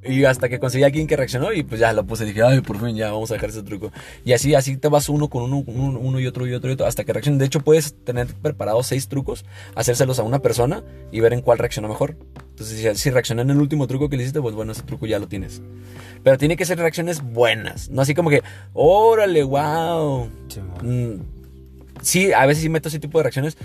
Y 0.04 0.26
hasta 0.26 0.48
que 0.48 0.60
conseguí 0.60 0.84
a 0.84 0.88
alguien 0.88 1.08
que 1.08 1.18
reaccionó 1.18 1.52
y 1.52 1.64
pues 1.64 1.82
ya 1.82 1.92
lo 1.92 2.06
puse. 2.06 2.24
Dije, 2.26 2.44
ay, 2.44 2.62
por 2.62 2.80
fin 2.80 2.96
ya 2.96 3.12
vamos 3.12 3.32
a 3.32 3.34
dejar 3.34 3.50
ese 3.50 3.64
truco. 3.64 3.92
Y 4.24 4.34
así, 4.34 4.54
así 4.56 4.78
te 4.78 4.88
vas 4.88 5.10
uno 5.10 5.28
con 5.28 5.44
uno, 5.44 5.64
uno, 5.68 6.20
y 6.20 6.28
otro 6.28 6.48
y 6.48 6.54
otro 6.54 6.70
y 6.70 6.74
otro 6.74 6.86
hasta 6.86 7.04
que 7.04 7.14
reaccione. 7.14 7.40
De 7.40 7.46
hecho, 7.46 7.62
puedes 7.62 7.96
tener 8.04 8.28
preparados 8.28 8.88
seis 8.88 9.08
trucos, 9.08 9.44
hacérselos 9.76 10.20
a 10.20 10.24
una 10.24 10.40
persona 10.40 10.84
y 11.12 11.20
ver 11.20 11.34
en 11.34 11.42
cuál 11.42 11.58
reaccionó 11.58 11.88
mejor. 11.88 12.16
Entonces, 12.52 12.80
si, 12.80 12.96
si 12.96 13.10
reaccionó 13.10 13.42
en 13.42 13.50
el 13.50 13.58
último 13.58 13.88
truco 13.88 14.08
que 14.08 14.18
le 14.18 14.24
hiciste, 14.24 14.40
pues 14.40 14.56
bueno, 14.56 14.72
ese 14.72 14.84
truco 14.84 15.08
ya 15.08 15.20
lo 15.20 15.28
tienes. 15.28 15.62
Pero 16.24 16.38
tiene 16.38 16.56
que 16.58 16.66
ser 16.66 16.78
reacciones 16.78 17.22
buenas. 17.22 17.90
No 17.90 18.02
así 18.02 18.14
como 18.14 18.30
que, 18.30 18.44
órale, 18.74 19.44
wow. 19.44 20.30
Mm, 20.84 21.22
sí, 22.02 22.32
a 22.34 22.46
veces 22.46 22.64
sí 22.64 22.70
meto 22.70 22.90
ese 22.90 23.00
tipo 23.00 23.18
de 23.18 23.24
reacciones. 23.24 23.58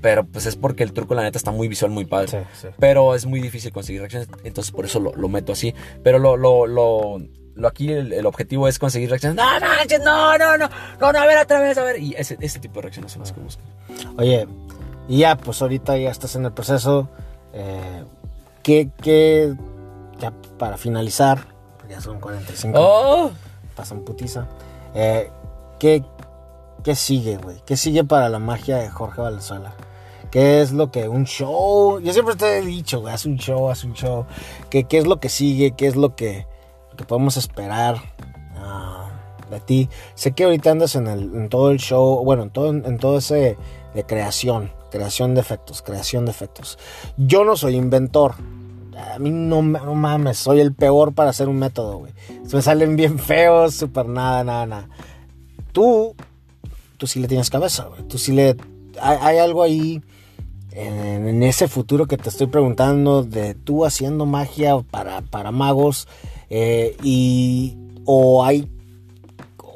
Pero 0.00 0.24
pues 0.24 0.46
es 0.46 0.56
porque 0.56 0.82
el 0.82 0.92
truco, 0.92 1.14
la 1.14 1.22
neta, 1.22 1.38
está 1.38 1.50
muy 1.50 1.68
visual, 1.68 1.90
muy 1.90 2.04
padre. 2.04 2.46
Pero 2.78 3.14
es 3.14 3.26
muy 3.26 3.40
difícil 3.40 3.72
conseguir 3.72 4.00
reacciones. 4.00 4.28
Entonces 4.44 4.72
por 4.72 4.84
eso 4.84 5.00
lo, 5.00 5.28
meto 5.28 5.52
así. 5.52 5.74
Pero 6.02 6.18
lo, 6.18 6.36
lo, 6.36 6.66
lo, 6.66 7.20
aquí 7.68 7.92
el, 7.92 8.26
objetivo 8.26 8.68
es 8.68 8.78
conseguir 8.78 9.10
reacciones. 9.10 9.36
No, 9.36 9.60
no, 9.60 9.66
no, 9.66 10.38
no, 10.38 10.56
no, 10.56 10.68
no, 11.00 11.12
no, 11.12 11.18
a 11.18 11.26
ver 11.26 11.38
otra 11.38 11.60
vez, 11.60 11.76
a 11.76 11.84
ver. 11.84 12.00
Y 12.00 12.14
ese, 12.16 12.36
ese 12.40 12.58
tipo 12.60 12.76
de 12.76 12.82
reacciones 12.82 13.12
son 13.12 13.20
las 13.20 13.32
que 13.32 13.40
busco. 13.40 13.62
Oye, 14.16 14.46
y 15.08 15.18
ya, 15.18 15.36
pues 15.36 15.60
ahorita 15.60 15.96
ya 15.98 16.10
estás 16.10 16.36
en 16.36 16.44
el 16.44 16.52
proceso. 16.52 17.08
Eh, 17.52 18.04
¿qué, 18.62 18.90
¿Qué, 19.02 19.54
ya 20.18 20.32
para 20.58 20.76
finalizar, 20.76 21.46
ya 21.90 22.00
son 22.00 22.20
45. 22.20 22.78
Oh. 22.80 23.30
Pasan 23.74 24.04
putiza. 24.04 24.46
Eh, 24.94 25.30
¿qué, 25.78 26.04
¿Qué 26.84 26.94
sigue, 26.94 27.36
güey? 27.36 27.60
¿Qué 27.66 27.76
sigue 27.76 28.04
para 28.04 28.28
la 28.28 28.38
magia 28.38 28.76
de 28.76 28.88
Jorge 28.88 29.20
Valenzuela? 29.20 29.74
¿Qué 30.30 30.60
es 30.60 30.72
lo 30.72 30.90
que 30.90 31.08
un 31.08 31.24
show? 31.24 32.00
Yo 32.00 32.12
siempre 32.12 32.36
te 32.36 32.58
he 32.58 32.62
dicho, 32.62 33.06
haz 33.06 33.26
un 33.26 33.36
show, 33.36 33.68
haz 33.68 33.84
un 33.84 33.94
show. 33.94 34.26
¿Qué, 34.68 34.84
qué 34.84 34.98
es 34.98 35.06
lo 35.06 35.18
que 35.18 35.28
sigue? 35.28 35.72
¿Qué 35.72 35.86
es 35.86 35.96
lo 35.96 36.14
que, 36.14 36.46
que 36.96 37.04
podemos 37.04 37.36
esperar 37.36 37.96
ah, 38.56 39.10
de 39.50 39.60
ti? 39.60 39.88
Sé 40.14 40.32
que 40.32 40.44
ahorita 40.44 40.70
andas 40.70 40.94
en, 40.94 41.06
el, 41.06 41.34
en 41.34 41.48
todo 41.48 41.70
el 41.70 41.78
show, 41.78 42.24
bueno, 42.24 42.44
en 42.44 42.50
todo, 42.50 42.70
en 42.70 42.98
todo 42.98 43.18
ese 43.18 43.56
de 43.94 44.04
creación, 44.04 44.72
creación 44.90 45.34
de 45.34 45.40
efectos, 45.40 45.82
creación 45.82 46.24
de 46.24 46.30
efectos. 46.30 46.78
Yo 47.16 47.44
no 47.44 47.56
soy 47.56 47.76
inventor. 47.76 48.34
A 49.14 49.18
mí 49.18 49.30
no, 49.30 49.62
no 49.62 49.94
mames, 49.94 50.38
soy 50.38 50.60
el 50.60 50.74
peor 50.74 51.14
para 51.14 51.30
hacer 51.30 51.48
un 51.48 51.58
método, 51.58 51.98
güey. 51.98 52.12
Me 52.52 52.62
salen 52.62 52.96
bien 52.96 53.18
feos, 53.18 53.74
súper 53.74 54.06
nada, 54.06 54.44
nada, 54.44 54.66
nada. 54.66 54.88
Tú 55.72 56.14
tú 57.00 57.06
sí 57.06 57.18
le 57.18 57.26
tienes 57.26 57.48
cabeza, 57.48 57.84
güey. 57.84 58.02
Tú 58.02 58.18
sí 58.18 58.32
le... 58.32 58.56
Hay, 59.00 59.38
algo 59.38 59.62
ahí 59.62 60.02
en, 60.86 61.42
ese 61.42 61.68
futuro 61.68 62.06
que 62.06 62.16
te 62.16 62.28
estoy 62.28 62.46
preguntando 62.46 63.22
de 63.22 63.54
tú 63.54 63.84
haciendo 63.84 64.26
magia 64.26 64.78
para, 64.78 65.22
para 65.22 65.50
magos 65.50 66.08
eh, 66.48 66.96
y... 67.02 67.76
o 68.04 68.44
hay 68.44 68.68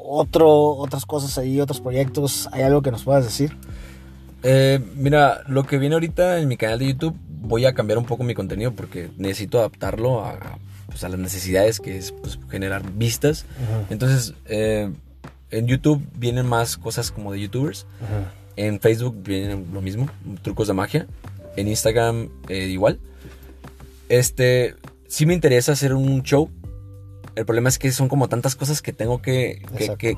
otro, 0.07 0.49
otras 0.49 1.05
cosas 1.05 1.37
ahí, 1.37 1.59
otros 1.59 1.81
proyectos, 1.81 2.47
¿hay 2.51 2.61
algo 2.61 2.81
que 2.81 2.91
nos 2.91 3.03
puedas 3.03 3.25
decir? 3.25 3.57
Eh, 4.43 4.79
mira, 4.95 5.41
lo 5.47 5.63
que 5.63 5.79
viene 5.79 5.95
ahorita 5.95 6.39
en 6.39 6.47
mi 6.47 6.57
canal 6.57 6.79
de 6.79 6.87
YouTube, 6.87 7.15
voy 7.41 7.65
a 7.65 7.73
cambiar 7.73 7.97
un 7.97 8.05
poco 8.05 8.23
mi 8.23 8.35
contenido 8.35 8.73
porque 8.73 9.09
necesito 9.17 9.57
adaptarlo 9.59 10.23
a, 10.23 10.59
pues, 10.85 11.01
las 11.01 11.17
necesidades 11.17 11.79
que 11.79 11.97
es 11.97 12.11
pues, 12.11 12.39
generar 12.49 12.83
vistas. 12.93 13.45
Entonces, 13.89 14.33
eh, 14.45 14.91
en 15.49 15.67
YouTube 15.67 16.05
vienen 16.15 16.45
más 16.45 16.77
cosas 16.77 17.11
como 17.11 17.31
de 17.31 17.39
YouTubers. 17.41 17.87
En 18.57 18.79
Facebook 18.79 19.21
vienen 19.23 19.67
lo 19.73 19.81
mismo, 19.81 20.09
trucos 20.41 20.67
de 20.67 20.73
magia. 20.73 21.07
En 21.55 21.67
Instagram 21.67 22.29
eh, 22.49 22.65
igual. 22.65 22.99
Este, 24.09 24.75
sí 25.07 25.25
me 25.25 25.33
interesa 25.33 25.71
hacer 25.71 25.93
un 25.93 26.23
show. 26.23 26.49
El 27.35 27.45
problema 27.45 27.67
es 27.67 27.77
que 27.77 27.91
son 27.91 28.07
como 28.07 28.29
tantas 28.29 28.55
cosas 28.55 28.81
que 28.81 28.93
tengo 28.93 29.21
que, 29.21 29.61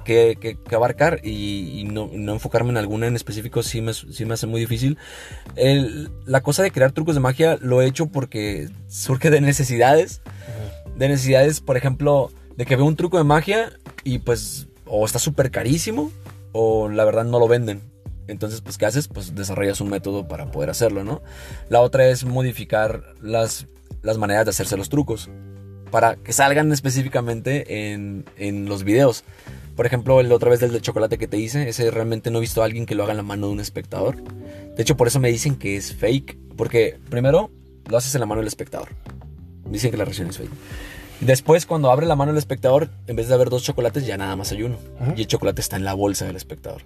que, 0.03 0.75
abarcar 0.75 1.19
y, 1.25 1.83
no, 1.91 2.11
enfocarme 2.31 2.69
en 2.69 2.77
alguna 2.77 3.07
en 3.07 3.15
específico 3.15 3.63
sí 3.63 3.81
me, 3.81 3.93
sí 3.93 4.25
me 4.25 4.35
hace 4.35 4.45
muy 4.45 4.59
difícil. 4.59 4.99
la 6.25 6.41
cosa 6.41 6.61
de 6.61 6.69
crear 6.69 6.91
trucos 6.91 7.15
de 7.15 7.21
magia 7.21 7.57
lo 7.59 7.81
he 7.81 7.87
hecho 7.87 8.07
porque 8.07 8.69
surge 8.87 9.31
de 9.31 9.41
necesidades. 9.41 10.21
De 10.95 11.07
necesidades, 11.07 11.59
por 11.59 11.75
ejemplo, 11.77 12.31
de 12.55 12.65
que 12.65 12.75
veo 12.75 12.85
un 12.85 12.95
truco 12.95 13.17
de 13.17 13.23
magia 13.23 13.71
y 14.03 14.19
pues 14.19 14.67
o 14.85 15.05
está 15.05 15.19
súper 15.19 15.51
carísimo 15.51 16.11
o 16.51 16.89
la 16.89 17.05
verdad 17.05 17.25
no 17.25 17.39
lo 17.39 17.47
venden. 17.47 17.81
Entonces, 18.27 18.61
pues, 18.61 18.77
¿qué 18.77 18.85
haces? 18.85 19.07
Pues 19.07 19.35
desarrollas 19.35 19.81
un 19.81 19.89
método 19.89 20.27
para 20.27 20.51
poder 20.51 20.69
hacerlo, 20.69 21.03
¿no? 21.03 21.21
La 21.69 21.81
otra 21.81 22.07
es 22.07 22.25
modificar 22.25 23.03
las, 23.21 23.67
las 24.01 24.17
maneras 24.17 24.45
de 24.45 24.51
hacerse 24.51 24.77
los 24.77 24.89
trucos 24.89 25.29
para 25.91 26.17
que 26.17 26.33
salgan 26.33 26.71
específicamente 26.71 27.93
en, 27.93 28.25
en 28.37 28.65
los 28.65 28.83
videos. 28.83 29.23
Por 29.75 29.85
ejemplo, 29.85 30.19
el 30.19 30.31
otra 30.31 30.49
vez 30.49 30.59
del 30.59 30.71
de 30.71 30.81
chocolate 30.81 31.17
que 31.17 31.27
te 31.27 31.37
hice, 31.37 31.69
ese 31.69 31.91
realmente 31.91 32.31
no 32.31 32.39
he 32.39 32.41
visto 32.41 32.61
a 32.61 32.65
alguien 32.65 32.85
que 32.85 32.95
lo 32.95 33.03
haga 33.03 33.11
en 33.11 33.17
la 33.17 33.23
mano 33.23 33.47
de 33.47 33.53
un 33.53 33.59
espectador. 33.59 34.21
De 34.23 34.81
hecho, 34.81 34.97
por 34.97 35.07
eso 35.07 35.19
me 35.19 35.31
dicen 35.31 35.55
que 35.55 35.77
es 35.77 35.95
fake, 35.95 36.37
porque 36.55 36.99
primero 37.09 37.51
lo 37.87 37.97
haces 37.97 38.13
en 38.15 38.21
la 38.21 38.25
mano 38.25 38.41
del 38.41 38.47
espectador. 38.47 38.89
Dicen 39.69 39.91
que 39.91 39.97
la 39.97 40.05
reacción 40.05 40.29
es 40.29 40.37
fake. 40.37 40.51
Después, 41.21 41.65
cuando 41.65 41.91
abre 41.91 42.05
la 42.05 42.15
mano 42.15 42.31
el 42.31 42.37
espectador, 42.37 42.89
en 43.07 43.15
vez 43.15 43.27
de 43.27 43.33
haber 43.33 43.49
dos 43.49 43.63
chocolates, 43.63 44.05
ya 44.05 44.17
nada 44.17 44.35
más 44.35 44.51
hay 44.51 44.63
uno. 44.63 44.77
Ajá. 44.99 45.13
Y 45.15 45.21
el 45.21 45.27
chocolate 45.27 45.61
está 45.61 45.75
en 45.75 45.83
la 45.83 45.93
bolsa 45.93 46.25
del 46.25 46.35
espectador. 46.35 46.81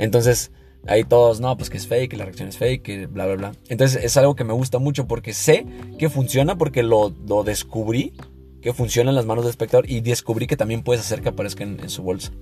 Entonces, 0.00 0.50
ahí 0.86 1.04
todos, 1.04 1.40
no, 1.40 1.56
pues 1.56 1.70
que 1.70 1.76
es 1.76 1.86
fake, 1.86 2.10
que 2.10 2.16
la 2.16 2.24
reacción 2.24 2.48
es 2.48 2.56
fake, 2.56 2.82
que 2.82 3.06
bla, 3.06 3.26
bla, 3.26 3.36
bla. 3.36 3.52
Entonces, 3.68 4.02
es 4.02 4.16
algo 4.16 4.34
que 4.34 4.44
me 4.44 4.52
gusta 4.52 4.78
mucho 4.78 5.06
porque 5.06 5.32
sé 5.32 5.66
que 5.98 6.08
funciona, 6.08 6.58
porque 6.58 6.82
lo, 6.82 7.14
lo 7.28 7.44
descubrí, 7.44 8.12
que 8.60 8.72
funciona 8.72 9.10
en 9.10 9.16
las 9.16 9.26
manos 9.26 9.44
del 9.44 9.50
espectador 9.50 9.88
y 9.88 10.00
descubrí 10.00 10.46
que 10.46 10.56
también 10.56 10.82
puedes 10.82 11.02
hacer 11.02 11.22
que 11.22 11.28
aparezca 11.28 11.62
en, 11.64 11.78
en 11.80 11.90
su 11.90 12.02
bolsa. 12.02 12.32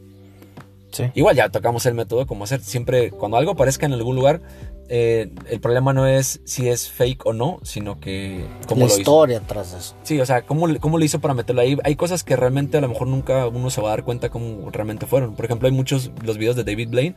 Sí. 0.91 1.05
Igual 1.15 1.37
ya 1.37 1.51
tocamos 1.51 1.85
el 1.85 1.95
método, 1.95 2.27
como 2.27 2.45
hacer 2.45 2.61
siempre, 2.61 3.11
cuando 3.11 3.37
algo 3.37 3.53
aparezca 3.53 3.85
en 3.85 3.93
algún 3.93 4.17
lugar, 4.17 4.41
eh, 4.89 5.31
el 5.51 5.61
problema 5.61 5.93
no 5.93 6.07
es 6.07 6.41
si 6.45 6.69
es 6.69 6.91
fake 6.91 7.27
o 7.27 7.33
no, 7.33 7.59
sino 7.63 8.01
que 8.01 8.47
cómo 8.67 8.81
La 8.81 8.87
lo 8.87 8.93
hizo. 8.93 9.01
historia 9.01 9.39
atrás 9.39 9.73
de 9.73 9.79
eso. 9.79 9.95
Sí, 10.03 10.19
o 10.21 10.25
sea, 10.27 10.43
¿cómo, 10.47 10.67
¿cómo 10.81 10.99
lo 10.99 11.05
hizo 11.05 11.21
para 11.21 11.35
meterlo 11.35 11.61
ahí? 11.61 11.77
Hay 11.85 11.95
cosas 11.97 12.25
que 12.25 12.37
realmente 12.37 12.79
a 12.79 12.81
lo 12.81 12.89
mejor 12.89 13.07
nunca 13.09 13.47
uno 13.49 13.69
se 13.71 13.81
va 13.81 13.89
a 13.89 13.91
dar 13.91 14.05
cuenta 14.05 14.31
cómo 14.31 14.71
realmente 14.71 15.07
fueron. 15.07 15.35
Por 15.35 15.45
ejemplo, 15.45 15.69
hay 15.69 15.75
muchos, 15.75 16.11
los 16.23 16.39
videos 16.39 16.57
de 16.57 16.65
David 16.65 16.89
Blaine, 16.89 17.17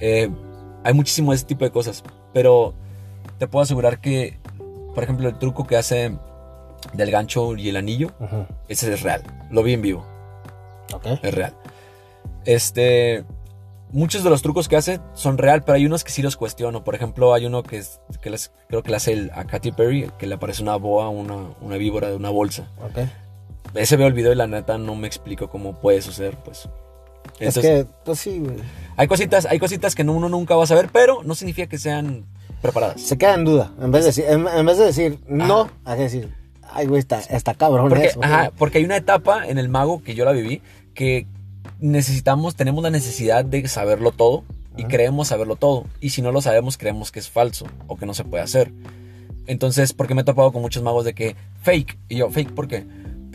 eh, 0.00 0.28
hay 0.84 0.94
muchísimo 0.94 1.32
de 1.32 1.36
ese 1.36 1.46
tipo 1.46 1.64
de 1.64 1.70
cosas. 1.70 2.04
Pero 2.34 2.74
te 3.38 3.46
puedo 3.48 3.62
asegurar 3.62 4.00
que, 4.00 4.38
por 4.94 5.02
ejemplo, 5.02 5.28
el 5.28 5.38
truco 5.38 5.66
que 5.66 5.76
hace 5.76 6.12
del 6.92 7.10
gancho 7.10 7.56
y 7.56 7.68
el 7.70 7.76
anillo, 7.76 8.12
ese 8.68 8.92
es 8.92 9.02
real. 9.02 9.22
Lo 9.50 9.62
vi 9.62 9.72
en 9.72 9.80
vivo, 9.82 10.04
Ok. 10.92 11.06
es 11.22 11.34
real. 11.34 11.54
Este, 12.44 13.24
muchos 13.92 14.24
de 14.24 14.30
los 14.30 14.42
trucos 14.42 14.68
que 14.68 14.76
hace 14.76 15.00
son 15.14 15.38
real, 15.38 15.62
pero 15.64 15.76
hay 15.76 15.86
unos 15.86 16.04
que 16.04 16.10
sí 16.10 16.22
los 16.22 16.36
cuestiono. 16.36 16.84
Por 16.84 16.94
ejemplo, 16.94 17.32
hay 17.34 17.46
uno 17.46 17.62
que, 17.62 17.78
es, 17.78 18.00
que 18.20 18.30
les- 18.30 18.52
creo 18.68 18.82
que 18.82 18.90
le 18.90 18.96
hace 18.96 19.12
el- 19.12 19.30
a 19.34 19.44
Katy 19.46 19.72
Perry, 19.72 20.10
que 20.18 20.26
le 20.26 20.34
aparece 20.34 20.62
una 20.62 20.76
boa, 20.76 21.08
una, 21.08 21.36
una 21.60 21.76
víbora 21.76 22.08
de 22.08 22.16
una 22.16 22.30
bolsa. 22.30 22.68
Ok. 22.82 23.06
Ese 23.74 23.96
veo 23.96 24.06
el 24.06 24.12
video 24.14 24.32
y 24.32 24.36
la 24.36 24.46
neta 24.46 24.78
no 24.78 24.94
me 24.94 25.06
explico 25.06 25.48
cómo 25.50 25.74
puede 25.80 26.00
suceder, 26.02 26.36
pues. 26.44 26.68
es 27.40 27.58
que, 27.58 27.86
pues 28.04 28.18
sí, 28.20 28.38
güey. 28.38 28.56
hay 28.96 29.06
cositas, 29.08 29.44
hay 29.46 29.58
cositas 29.58 29.94
que 29.94 30.04
no- 30.04 30.12
uno 30.14 30.28
nunca 30.28 30.56
va 30.56 30.64
a 30.64 30.66
saber, 30.66 30.88
pero 30.92 31.22
no 31.24 31.34
significa 31.34 31.68
que 31.68 31.78
sean 31.78 32.24
preparadas. 32.62 33.00
Se 33.02 33.18
queda 33.18 33.34
en 33.34 33.44
duda. 33.44 33.72
En 33.80 33.90
vez 33.92 34.02
de 34.02 34.06
decir, 34.08 34.24
en, 34.28 34.46
en 34.48 34.64
vez 34.66 34.78
de 34.78 34.84
decir 34.86 35.18
no, 35.28 35.68
hay 35.84 35.96
que 35.98 36.02
decir, 36.04 36.34
ay, 36.72 36.86
güey, 36.86 37.00
está, 37.00 37.18
está 37.20 37.54
cabrón 37.54 37.88
Porque, 37.88 38.06
eso. 38.06 38.20
ajá, 38.22 38.50
porque 38.56 38.78
hay 38.78 38.84
una 38.84 38.96
etapa 38.96 39.46
en 39.46 39.58
el 39.58 39.68
mago 39.68 40.02
que 40.02 40.14
yo 40.14 40.24
la 40.24 40.32
viví 40.32 40.62
que 40.94 41.26
necesitamos, 41.80 42.56
tenemos 42.56 42.82
la 42.82 42.90
necesidad 42.90 43.44
de 43.44 43.66
saberlo 43.68 44.12
todo 44.12 44.44
y 44.76 44.82
Ajá. 44.82 44.88
creemos 44.88 45.28
saberlo 45.28 45.56
todo. 45.56 45.86
Y 46.00 46.10
si 46.10 46.22
no 46.22 46.32
lo 46.32 46.40
sabemos, 46.40 46.76
creemos 46.76 47.12
que 47.12 47.18
es 47.18 47.28
falso 47.28 47.66
o 47.86 47.96
que 47.96 48.06
no 48.06 48.14
se 48.14 48.24
puede 48.24 48.42
hacer. 48.42 48.72
Entonces, 49.46 49.92
porque 49.92 50.14
me 50.14 50.22
he 50.22 50.24
topado 50.24 50.52
con 50.52 50.62
muchos 50.62 50.82
magos 50.82 51.04
de 51.04 51.14
que 51.14 51.36
fake. 51.62 51.98
Y 52.08 52.16
yo, 52.16 52.30
fake, 52.30 52.52
¿por 52.52 52.68
qué? 52.68 52.86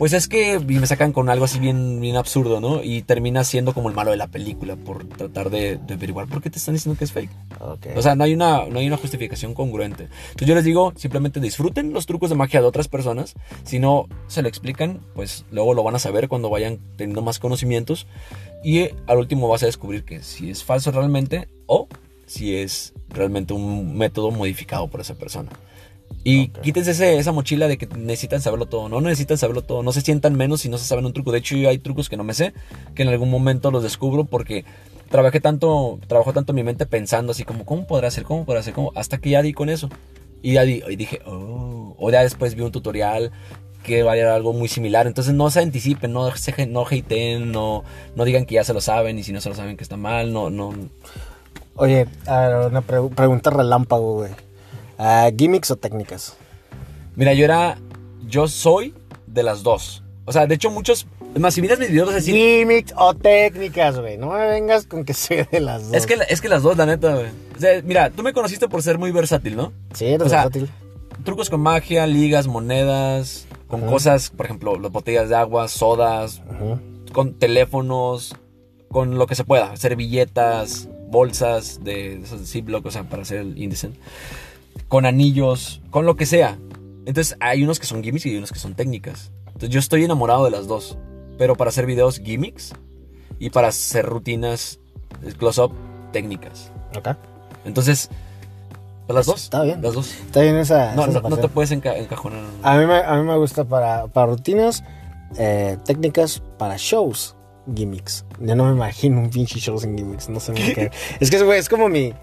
Pues 0.02 0.14
es 0.14 0.26
que 0.26 0.58
me 0.58 0.84
sacan 0.88 1.12
con 1.12 1.28
algo 1.28 1.44
así 1.44 1.60
bien, 1.60 2.00
bien 2.00 2.16
absurdo, 2.16 2.60
¿no? 2.60 2.82
Y 2.82 3.02
termina 3.02 3.44
siendo 3.44 3.72
como 3.72 3.88
el 3.88 3.94
malo 3.94 4.10
de 4.10 4.16
la 4.16 4.26
película 4.26 4.74
por 4.74 5.06
tratar 5.06 5.48
de, 5.48 5.76
de 5.76 5.94
averiguar 5.94 6.26
por 6.26 6.42
qué 6.42 6.50
te 6.50 6.58
están 6.58 6.74
diciendo 6.74 6.98
que 6.98 7.04
es 7.04 7.12
fake. 7.12 7.30
O 7.94 8.02
sea, 8.02 8.16
no 8.16 8.24
hay, 8.24 8.34
una, 8.34 8.64
no 8.64 8.80
hay 8.80 8.88
una 8.88 8.96
justificación 8.96 9.54
congruente. 9.54 10.08
Entonces 10.30 10.48
yo 10.48 10.56
les 10.56 10.64
digo, 10.64 10.92
simplemente 10.96 11.38
disfruten 11.38 11.92
los 11.92 12.06
trucos 12.06 12.30
de 12.30 12.34
magia 12.34 12.60
de 12.60 12.66
otras 12.66 12.88
personas. 12.88 13.34
Si 13.62 13.78
no 13.78 14.08
se 14.26 14.42
lo 14.42 14.48
explican, 14.48 14.98
pues 15.14 15.44
luego 15.52 15.72
lo 15.72 15.84
van 15.84 15.94
a 15.94 16.00
saber 16.00 16.26
cuando 16.26 16.50
vayan 16.50 16.80
teniendo 16.96 17.22
más 17.22 17.38
conocimientos. 17.38 18.08
Y 18.64 18.80
eh, 18.80 18.96
al 19.06 19.18
último 19.18 19.46
vas 19.46 19.62
a 19.62 19.66
descubrir 19.66 20.02
que 20.02 20.24
si 20.24 20.50
es 20.50 20.64
falso 20.64 20.90
realmente 20.90 21.46
o 21.66 21.86
si 22.26 22.56
es 22.56 22.92
realmente 23.08 23.54
un 23.54 23.96
método 23.96 24.32
modificado 24.32 24.88
por 24.88 25.00
esa 25.00 25.14
persona. 25.14 25.50
Y 26.24 26.50
Ok. 26.50 26.60
quítense 26.60 26.92
ese- 26.92 27.18
esa 27.18 27.32
mochila 27.32 27.68
de 27.68 27.78
que 27.78 27.86
necesitan 27.86 28.40
saberlo 28.40 28.66
todo. 28.66 28.88
No 28.88 29.00
necesitan 29.00 29.38
saberlo 29.38 29.62
todo. 29.62 29.82
No 29.82 29.92
se 29.92 30.00
sientan 30.00 30.34
menos 30.36 30.60
si 30.60 30.68
no 30.68 30.78
se 30.78 30.84
saben 30.84 31.04
un 31.06 31.12
truco. 31.12 31.32
De 31.32 31.38
hecho, 31.38 31.56
yo 31.56 31.68
hay 31.68 31.78
trucos 31.78 32.08
que 32.08 32.16
no 32.16 32.24
me 32.24 32.34
sé, 32.34 32.52
que 32.94 33.02
en 33.02 33.08
algún 33.08 33.30
momento 33.30 33.70
los 33.70 33.82
descubro 33.82 34.24
porque 34.24 34.64
trabajé 35.10 35.40
tanto, 35.40 35.98
trabajó 36.06 36.32
tanto 36.32 36.52
mi 36.52 36.62
mente 36.62 36.86
pensando 36.86 37.32
así 37.32 37.44
como, 37.44 37.64
¿cómo 37.66 37.86
podrá 37.86 38.10
ser? 38.10 38.24
¿Cómo 38.24 38.44
podrá 38.44 38.62
ser? 38.62 38.72
¿Cómo? 38.74 38.92
Hasta 38.94 39.18
que 39.18 39.30
ya 39.30 39.42
di 39.42 39.52
con 39.52 39.68
eso. 39.68 39.88
Y 40.42 40.54
ya 40.54 40.62
di, 40.62 40.82
y 40.88 40.96
dije, 40.96 41.20
oh. 41.26 41.94
O 41.98 42.10
ya 42.10 42.22
después 42.22 42.54
vi 42.54 42.62
un 42.62 42.72
tutorial 42.72 43.30
que 43.84 44.02
valía 44.04 44.34
algo 44.34 44.52
muy 44.52 44.68
similar. 44.68 45.06
Entonces 45.06 45.34
no 45.34 45.50
se 45.50 45.60
anticipen, 45.60 46.12
no, 46.12 46.34
se, 46.36 46.66
no 46.66 46.84
hateen, 46.86 47.52
no, 47.52 47.84
no 48.16 48.24
digan 48.24 48.46
que 48.46 48.54
ya 48.56 48.64
se 48.64 48.72
lo 48.74 48.80
saben 48.80 49.18
y 49.18 49.24
si 49.24 49.32
no 49.32 49.40
se 49.40 49.48
lo 49.48 49.54
saben 49.54 49.76
que 49.76 49.82
está 49.82 49.96
mal. 49.96 50.32
No, 50.32 50.50
no. 50.50 50.72
Oye, 51.74 52.06
a 52.26 52.40
ver, 52.48 52.66
una 52.70 52.80
pre- 52.82 53.08
pregunta 53.14 53.50
relámpago, 53.50 54.14
güey. 54.14 54.30
Ah, 55.04 55.28
¿Gimmicks 55.36 55.68
o 55.72 55.76
técnicas? 55.76 56.36
Mira, 57.16 57.34
yo 57.34 57.44
era, 57.44 57.76
yo 58.28 58.46
soy 58.46 58.94
de 59.26 59.42
las 59.42 59.64
dos. 59.64 60.04
O 60.26 60.32
sea, 60.32 60.46
de 60.46 60.54
hecho 60.54 60.70
muchos, 60.70 61.08
es 61.34 61.40
más, 61.40 61.54
si 61.54 61.60
miras 61.60 61.80
mis 61.80 61.90
videos 61.90 62.06
vas 62.06 62.14
a 62.14 62.18
decir, 62.18 62.36
¿Gimmicks 62.36 62.94
o 62.96 63.12
técnicas, 63.12 63.98
güey? 63.98 64.16
No 64.16 64.30
me 64.30 64.46
vengas 64.46 64.86
con 64.86 65.04
que 65.04 65.12
soy 65.14 65.44
de 65.50 65.58
las 65.58 65.88
dos. 65.88 65.94
es 65.96 66.06
que, 66.06 66.16
es 66.28 66.40
que 66.40 66.48
las 66.48 66.62
dos, 66.62 66.76
la 66.76 66.86
neta, 66.86 67.16
güey. 67.16 67.30
O 67.56 67.60
sea, 67.60 67.82
mira, 67.82 68.10
tú 68.10 68.22
me 68.22 68.32
conociste 68.32 68.68
por 68.68 68.80
ser 68.80 68.96
muy 68.98 69.10
versátil, 69.10 69.56
¿no? 69.56 69.72
Sí, 69.92 70.06
eres 70.06 70.24
o 70.24 70.30
sea, 70.30 70.44
versátil. 70.44 70.70
trucos 71.24 71.50
con 71.50 71.60
magia, 71.60 72.06
ligas, 72.06 72.46
monedas, 72.46 73.46
con 73.66 73.80
cosas, 73.80 74.30
por 74.30 74.46
ejemplo, 74.46 74.78
las 74.78 74.92
botellas 74.92 75.28
de 75.28 75.34
agua, 75.34 75.66
sodas, 75.66 76.42
con 77.12 77.34
teléfonos, 77.34 78.36
con 78.88 79.18
lo 79.18 79.26
que 79.26 79.34
se 79.34 79.42
pueda, 79.42 79.74
servilletas, 79.76 80.88
bolsas 81.08 81.82
de 81.82 82.20
esos 82.20 82.48
Ziploc, 82.48 82.86
o 82.86 82.90
sea, 82.92 83.02
para 83.02 83.22
hacer 83.22 83.38
el 83.38 83.58
índice, 83.58 83.90
con 84.88 85.06
anillos, 85.06 85.80
con 85.90 86.06
lo 86.06 86.16
que 86.16 86.26
sea. 86.26 86.58
Entonces 87.06 87.36
hay 87.40 87.64
unos 87.64 87.78
que 87.80 87.86
son 87.86 88.02
gimmicks 88.02 88.26
y 88.26 88.30
hay 88.30 88.36
unos 88.36 88.52
que 88.52 88.58
son 88.58 88.74
técnicas. 88.74 89.32
Entonces 89.46 89.70
yo 89.70 89.80
estoy 89.80 90.04
enamorado 90.04 90.44
de 90.44 90.50
las 90.50 90.66
dos, 90.66 90.96
pero 91.38 91.56
para 91.56 91.68
hacer 91.70 91.86
videos 91.86 92.18
gimmicks 92.20 92.72
y 93.38 93.50
para 93.50 93.68
hacer 93.68 94.06
rutinas 94.06 94.78
eh, 95.24 95.32
close-up 95.36 95.72
técnicas. 96.12 96.70
Ok. 96.96 97.08
Entonces, 97.64 98.08
las 99.08 99.26
dos. 99.26 99.42
Está 99.44 99.62
bien. 99.62 99.82
Las 99.82 99.94
dos. 99.94 100.10
Está 100.26 100.40
bien 100.42 100.56
esa. 100.56 100.94
No, 100.94 101.04
esa 101.06 101.20
no, 101.20 101.28
no 101.28 101.36
te 101.36 101.48
puedes 101.48 101.70
enca- 101.72 101.96
encajonar. 101.96 102.40
a, 102.62 102.78
mí 102.78 102.86
me, 102.86 102.96
a 102.98 103.14
mí 103.16 103.22
me 103.24 103.36
gusta 103.36 103.64
para, 103.64 104.06
para 104.06 104.26
rutinas, 104.28 104.82
eh, 105.38 105.76
técnicas, 105.84 106.40
para 106.58 106.76
shows, 106.78 107.34
gimmicks. 107.74 108.24
Yo 108.40 108.54
no 108.56 108.64
me 108.66 108.72
imagino 108.72 109.20
un 109.20 109.28
pinche 109.30 109.58
show 109.58 109.78
sin 109.78 109.96
gimmicks. 109.96 110.28
No 110.28 110.40
sé 110.40 110.54
qué. 110.54 110.90
es 111.20 111.30
que, 111.30 111.42
güey, 111.42 111.58
es 111.58 111.68
como 111.68 111.88
mi. 111.88 112.14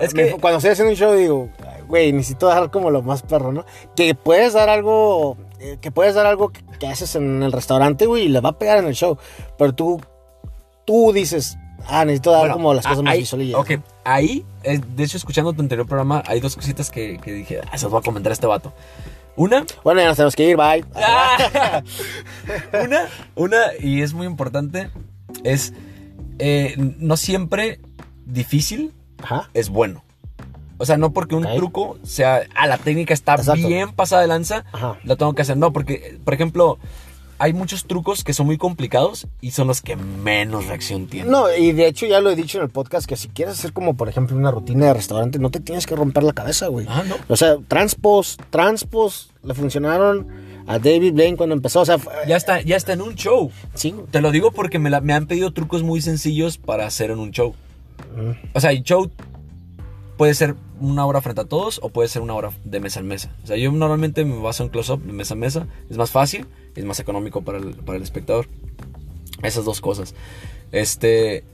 Es 0.00 0.14
me- 0.14 0.26
que- 0.28 0.36
Cuando 0.40 0.58
estoy 0.58 0.70
haciendo 0.72 0.92
un 0.92 0.96
show, 0.96 1.12
digo, 1.14 1.48
"Ay, 1.66 1.79
güey, 1.90 2.12
necesito 2.12 2.46
dar 2.46 2.70
como 2.70 2.90
lo 2.90 3.02
más 3.02 3.22
perro, 3.22 3.52
¿no? 3.52 3.66
Que 3.94 4.14
puedes 4.14 4.54
dar 4.54 4.70
algo. 4.70 5.36
eh, 5.58 5.76
Que 5.80 5.90
puedes 5.90 6.14
dar 6.14 6.24
algo 6.24 6.48
que, 6.50 6.62
que 6.78 6.86
haces 6.86 7.14
en 7.16 7.42
el 7.42 7.52
restaurante, 7.52 8.06
güey, 8.06 8.24
y 8.24 8.28
le 8.28 8.40
va 8.40 8.50
a 8.50 8.58
pegar 8.58 8.78
en 8.78 8.86
el 8.86 8.94
show. 8.94 9.18
Pero 9.58 9.74
tú. 9.74 10.00
Tú 10.86 11.12
dices. 11.12 11.58
Ah, 11.86 12.04
necesito 12.04 12.30
dar 12.32 12.40
Bueno, 12.40 12.54
como 12.54 12.74
las 12.74 12.86
cosas 12.86 13.02
más 13.02 13.16
visuales. 13.16 13.54
Ok, 13.54 13.70
ahí, 14.04 14.44
eh, 14.64 14.80
de 14.96 15.04
hecho, 15.04 15.16
escuchando 15.16 15.52
tu 15.52 15.62
anterior 15.62 15.86
programa, 15.86 16.22
hay 16.26 16.38
dos 16.40 16.54
cositas 16.56 16.90
que, 16.90 17.18
que 17.18 17.32
dije, 17.32 17.60
ah, 17.70 17.78
se 17.78 17.84
las 17.86 17.90
voy 17.92 18.00
a 18.00 18.02
comentar 18.02 18.30
a 18.30 18.34
este 18.34 18.46
vato. 18.46 18.72
Una, 19.36 19.64
Bueno, 19.82 20.00
ya 20.02 20.08
nos 20.08 20.16
tenemos 20.16 20.36
que 20.36 20.44
ir, 20.50 20.56
bye. 20.56 20.84
Ah. 20.94 21.82
una, 22.84 23.08
una, 23.34 23.58
y 23.80 24.02
es 24.02 24.12
muy 24.12 24.26
importante, 24.26 24.90
es 25.44 25.72
eh, 26.38 26.74
no 26.76 27.16
siempre 27.16 27.80
difícil 28.26 28.92
Ajá. 29.22 29.48
es 29.54 29.70
bueno. 29.70 30.04
O 30.82 30.86
sea, 30.86 30.96
no 30.96 31.12
porque 31.12 31.34
un 31.34 31.44
Ok. 31.44 31.56
truco 31.56 31.98
sea, 32.02 32.40
ah, 32.54 32.66
la 32.66 32.78
técnica 32.78 33.12
está 33.12 33.34
Exacto. 33.34 33.68
bien 33.68 33.92
pasada 33.92 34.22
de 34.22 34.28
lanza, 34.28 34.64
Ajá. 34.72 34.98
lo 35.04 35.16
tengo 35.18 35.34
que 35.34 35.42
hacer. 35.42 35.58
No, 35.58 35.72
porque, 35.74 36.18
por 36.24 36.32
ejemplo, 36.32 36.78
hay 37.38 37.52
muchos 37.52 37.84
trucos 37.84 38.24
que 38.24 38.32
son 38.32 38.46
muy 38.46 38.56
complicados 38.58 39.26
y 39.42 39.50
son 39.50 39.66
los 39.66 39.82
que 39.82 39.96
menos 39.96 40.66
reacción 40.66 41.06
tienen. 41.06 41.30
No, 41.30 41.54
y 41.54 41.72
de 41.72 41.86
hecho 41.86 42.06
ya 42.06 42.20
lo 42.20 42.30
he 42.30 42.34
dicho 42.36 42.56
en 42.58 42.64
el 42.64 42.70
podcast 42.70 43.06
que 43.06 43.16
si 43.16 43.28
quieres 43.28 43.58
hacer 43.58 43.72
como 43.74 43.94
por 43.94 44.08
ejemplo 44.08 44.36
una 44.36 44.50
rutina 44.50 44.86
de 44.86 44.94
restaurante, 44.94 45.38
no 45.38 45.50
te 45.50 45.60
tienes 45.60 45.86
que 45.86 45.94
romper 45.96 46.22
la 46.22 46.32
cabeza, 46.32 46.68
güey. 46.68 46.86
Ah, 46.88 47.02
no. 47.06 47.16
O 47.28 47.36
sea, 47.36 47.56
transpos, 47.68 48.38
transpos 48.50 49.30
le 49.42 49.52
funcionaron 49.54 50.26
a 50.66 50.78
David 50.78 51.12
Blaine 51.14 51.36
cuando 51.36 51.54
empezó. 51.54 51.80
O 51.80 51.86
sea, 51.86 51.98
fue- 51.98 52.12
Ya 52.26 52.36
está, 52.36 52.60
ya 52.62 52.76
está 52.76 52.92
en 52.94 53.02
un 53.02 53.14
show. 53.16 53.50
sí. 53.74 53.94
Te 54.10 54.20
lo 54.20 54.30
digo 54.32 54.50
porque 54.52 54.78
me, 54.78 54.88
la- 54.90 55.00
me 55.00 55.12
han 55.14 55.26
pedido 55.26 55.52
trucos 55.52 55.82
muy 55.82 56.00
sencillos 56.00 56.56
para 56.58 56.86
hacer 56.86 57.10
en 57.10 57.18
un 57.18 57.30
show. 57.32 57.54
Mm. 58.16 58.30
O 58.54 58.60
sea, 58.60 58.70
el 58.72 58.82
show 58.82 59.10
puede 60.18 60.34
ser 60.34 60.54
una 60.80 61.06
hora 61.06 61.20
frente 61.20 61.42
a 61.42 61.44
todos 61.44 61.78
o 61.82 61.90
puede 61.90 62.08
ser 62.08 62.22
una 62.22 62.34
hora 62.34 62.50
de 62.64 62.80
mesa 62.80 63.00
en 63.00 63.06
mesa. 63.06 63.34
O 63.44 63.46
sea, 63.46 63.56
yo 63.56 63.70
normalmente 63.70 64.24
me 64.24 64.36
baso 64.40 64.62
en 64.64 64.70
close-up 64.70 65.02
de 65.02 65.12
mesa 65.12 65.34
en 65.34 65.40
mesa. 65.40 65.66
Es 65.88 65.96
más 65.96 66.10
fácil, 66.10 66.46
es 66.74 66.84
más 66.84 66.98
económico 67.00 67.42
para 67.42 67.58
el, 67.58 67.74
para 67.74 67.96
el 67.96 68.02
espectador. 68.02 68.46
Esas 69.42 69.64
dos 69.64 69.80
cosas. 69.80 70.14
Este. 70.72 71.44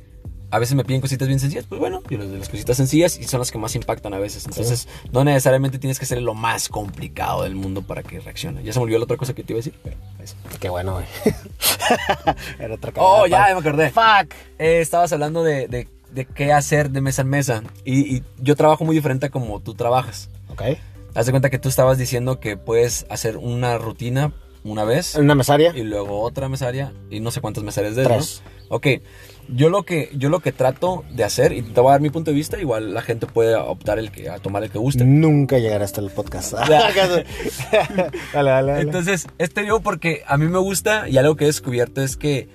a 0.50 0.58
veces 0.58 0.74
me 0.76 0.84
piden 0.84 1.00
cositas 1.00 1.26
bien 1.28 1.40
sencillas, 1.40 1.66
pues 1.68 1.80
bueno, 1.80 2.02
yo 2.08 2.18
les 2.18 2.28
doy 2.30 2.38
las 2.38 2.48
cositas 2.48 2.76
sencillas 2.76 3.18
y 3.18 3.24
son 3.24 3.40
las 3.40 3.50
que 3.50 3.58
más 3.58 3.74
impactan 3.74 4.14
a 4.14 4.18
veces. 4.18 4.44
Entonces, 4.46 4.86
no 5.12 5.24
necesariamente 5.24 5.78
tienes 5.78 5.98
que 5.98 6.04
hacer 6.04 6.22
lo 6.22 6.34
más 6.34 6.68
complicado 6.68 7.42
del 7.42 7.54
mundo 7.56 7.82
para 7.82 8.02
que 8.02 8.20
reaccione. 8.20 8.62
Ya 8.62 8.72
se 8.72 8.78
me 8.78 8.84
olvidó 8.84 8.98
la 8.98 9.04
otra 9.04 9.16
cosa 9.16 9.34
que 9.34 9.42
te 9.42 9.52
iba 9.52 9.58
a 9.58 9.62
decir, 9.62 9.74
pero 9.82 9.96
eso. 10.22 10.36
Qué 10.60 10.68
bueno, 10.68 10.94
güey. 10.94 11.06
Era 12.58 12.74
otra 12.74 12.92
Oh, 12.96 13.26
ya, 13.26 13.38
pa- 13.38 13.48
ya 13.48 13.54
me 13.54 13.60
acordé. 13.60 13.90
Fuck. 13.90 14.34
Eh, 14.58 14.80
estabas 14.80 15.12
hablando 15.12 15.42
de, 15.42 15.68
de- 15.68 15.88
de 16.16 16.24
qué 16.24 16.52
hacer 16.52 16.90
de 16.90 17.00
mesa 17.00 17.22
en 17.22 17.28
mesa. 17.28 17.62
Y, 17.84 18.16
y 18.16 18.22
yo 18.38 18.56
trabajo 18.56 18.84
muy 18.84 18.96
diferente 18.96 19.26
a 19.26 19.30
como 19.30 19.60
tú 19.60 19.74
trabajas. 19.74 20.28
Ok. 20.48 20.62
Haz 21.14 21.26
de 21.26 21.32
cuenta 21.32 21.50
que 21.50 21.58
tú 21.60 21.68
estabas 21.68 21.96
diciendo 21.98 22.40
que 22.40 22.56
puedes 22.56 23.06
hacer 23.08 23.36
una 23.36 23.78
rutina 23.78 24.32
una 24.64 24.82
vez 24.84 25.14
Una 25.14 25.36
mesaria. 25.36 25.72
y 25.76 25.82
luego 25.84 26.20
otra 26.22 26.48
mesaria 26.48 26.92
y 27.08 27.20
no 27.20 27.30
sé 27.30 27.40
cuántas 27.40 27.62
mesarias 27.62 27.94
de 27.94 28.02
Tres. 28.04 28.42
¿no? 28.44 28.76
Ok, 28.76 28.86
yo 29.48 29.68
lo 29.68 29.84
que 29.84 30.10
yo 30.16 30.28
lo 30.28 30.40
que 30.40 30.50
trato 30.50 31.04
de 31.12 31.22
hacer 31.22 31.52
y 31.52 31.62
te 31.62 31.80
voy 31.80 31.90
a 31.90 31.92
dar 31.92 32.00
mi 32.00 32.10
punto 32.10 32.32
de 32.32 32.34
vista, 32.34 32.58
igual 32.58 32.92
la 32.92 33.00
gente 33.00 33.26
puede 33.28 33.54
optar 33.54 34.00
el 34.00 34.10
que 34.10 34.28
a 34.28 34.38
tomar 34.40 34.64
el 34.64 34.70
que 34.70 34.78
guste. 34.78 35.04
Nunca 35.04 35.58
llegará 35.58 35.84
hasta 35.84 36.00
el 36.00 36.10
podcast. 36.10 36.52
dale, 36.68 37.24
dale, 38.32 38.50
dale. 38.50 38.80
Entonces, 38.80 39.26
este 39.38 39.62
digo 39.62 39.80
porque 39.80 40.22
a 40.26 40.36
mí 40.36 40.48
me 40.48 40.58
gusta 40.58 41.08
y 41.08 41.16
algo 41.18 41.36
que 41.36 41.44
he 41.44 41.46
descubierto 41.46 42.02
es 42.02 42.16
que, 42.16 42.48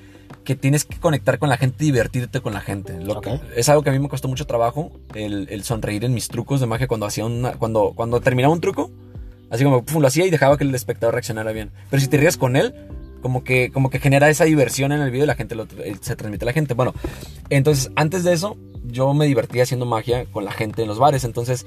que 0.52 0.56
tienes 0.60 0.84
que 0.86 0.98
conectar 1.00 1.40
con 1.40 1.48
la 1.50 1.56
gente 1.58 1.84
divertirte 1.86 2.42
con 2.42 2.54
la 2.54 2.60
gente. 2.62 3.00
Lo 3.00 3.22
que- 3.22 3.40
es 3.56 3.70
algo 3.70 3.84
que 3.84 3.90
a 3.90 3.94
mí 3.94 4.00
me 4.00 4.10
costó 4.10 4.28
mucho 4.28 4.46
trabajo, 4.46 4.92
el, 5.16 5.48
el 5.50 5.64
sonreír 5.64 6.04
en 6.04 6.14
mis 6.14 6.28
trucos 6.28 6.60
de 6.60 6.66
magia 6.68 6.88
cuando 6.88 7.06
hacía 7.06 7.26
una, 7.26 7.54
cuando, 7.54 7.94
cuando 7.96 8.20
terminaba 8.20 8.54
un 8.54 8.60
truco, 8.60 8.92
así 9.50 9.64
como 9.64 9.84
pum, 9.84 10.02
lo 10.02 10.08
hacía 10.08 10.26
y 10.26 10.30
dejaba 10.30 10.58
que 10.58 10.64
el 10.66 10.76
espectador 10.76 11.14
reaccionara 11.16 11.52
bien. 11.54 11.72
Pero 11.90 12.02
si 12.02 12.08
te 12.10 12.18
rías 12.18 12.36
con 12.38 12.56
él, 12.58 12.74
como 13.22 13.44
que, 13.44 13.72
como 13.72 13.90
que 13.90 14.00
genera 14.00 14.30
esa 14.30 14.44
diversión 14.46 14.92
en 14.92 15.00
el 15.02 15.12
video 15.12 15.24
y 15.24 15.28
la 15.28 15.36
gente 15.36 15.56
lo, 15.56 15.64
eh, 15.84 15.96
se 16.02 16.16
transmite 16.18 16.44
a 16.44 16.48
la 16.48 16.54
gente. 16.54 16.74
Bueno, 16.74 16.94
entonces 17.50 17.92
antes 17.96 18.24
de 18.26 18.34
eso, 18.34 18.58
yo 18.86 19.14
me 19.14 19.26
divertía 19.28 19.64
haciendo 19.64 19.86
magia 19.86 20.26
con 20.26 20.44
la 20.44 20.52
gente 20.52 20.82
en 20.82 20.88
los 20.88 21.00
bares. 21.00 21.24
Entonces, 21.24 21.66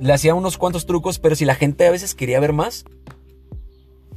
le 0.00 0.12
hacía 0.12 0.34
unos 0.34 0.56
cuantos 0.56 0.86
trucos, 0.86 1.18
pero 1.18 1.34
si 1.34 1.44
la 1.44 1.54
gente 1.56 1.86
a 1.86 1.90
veces 1.90 2.14
quería 2.14 2.38
ver 2.40 2.52
más, 2.52 2.84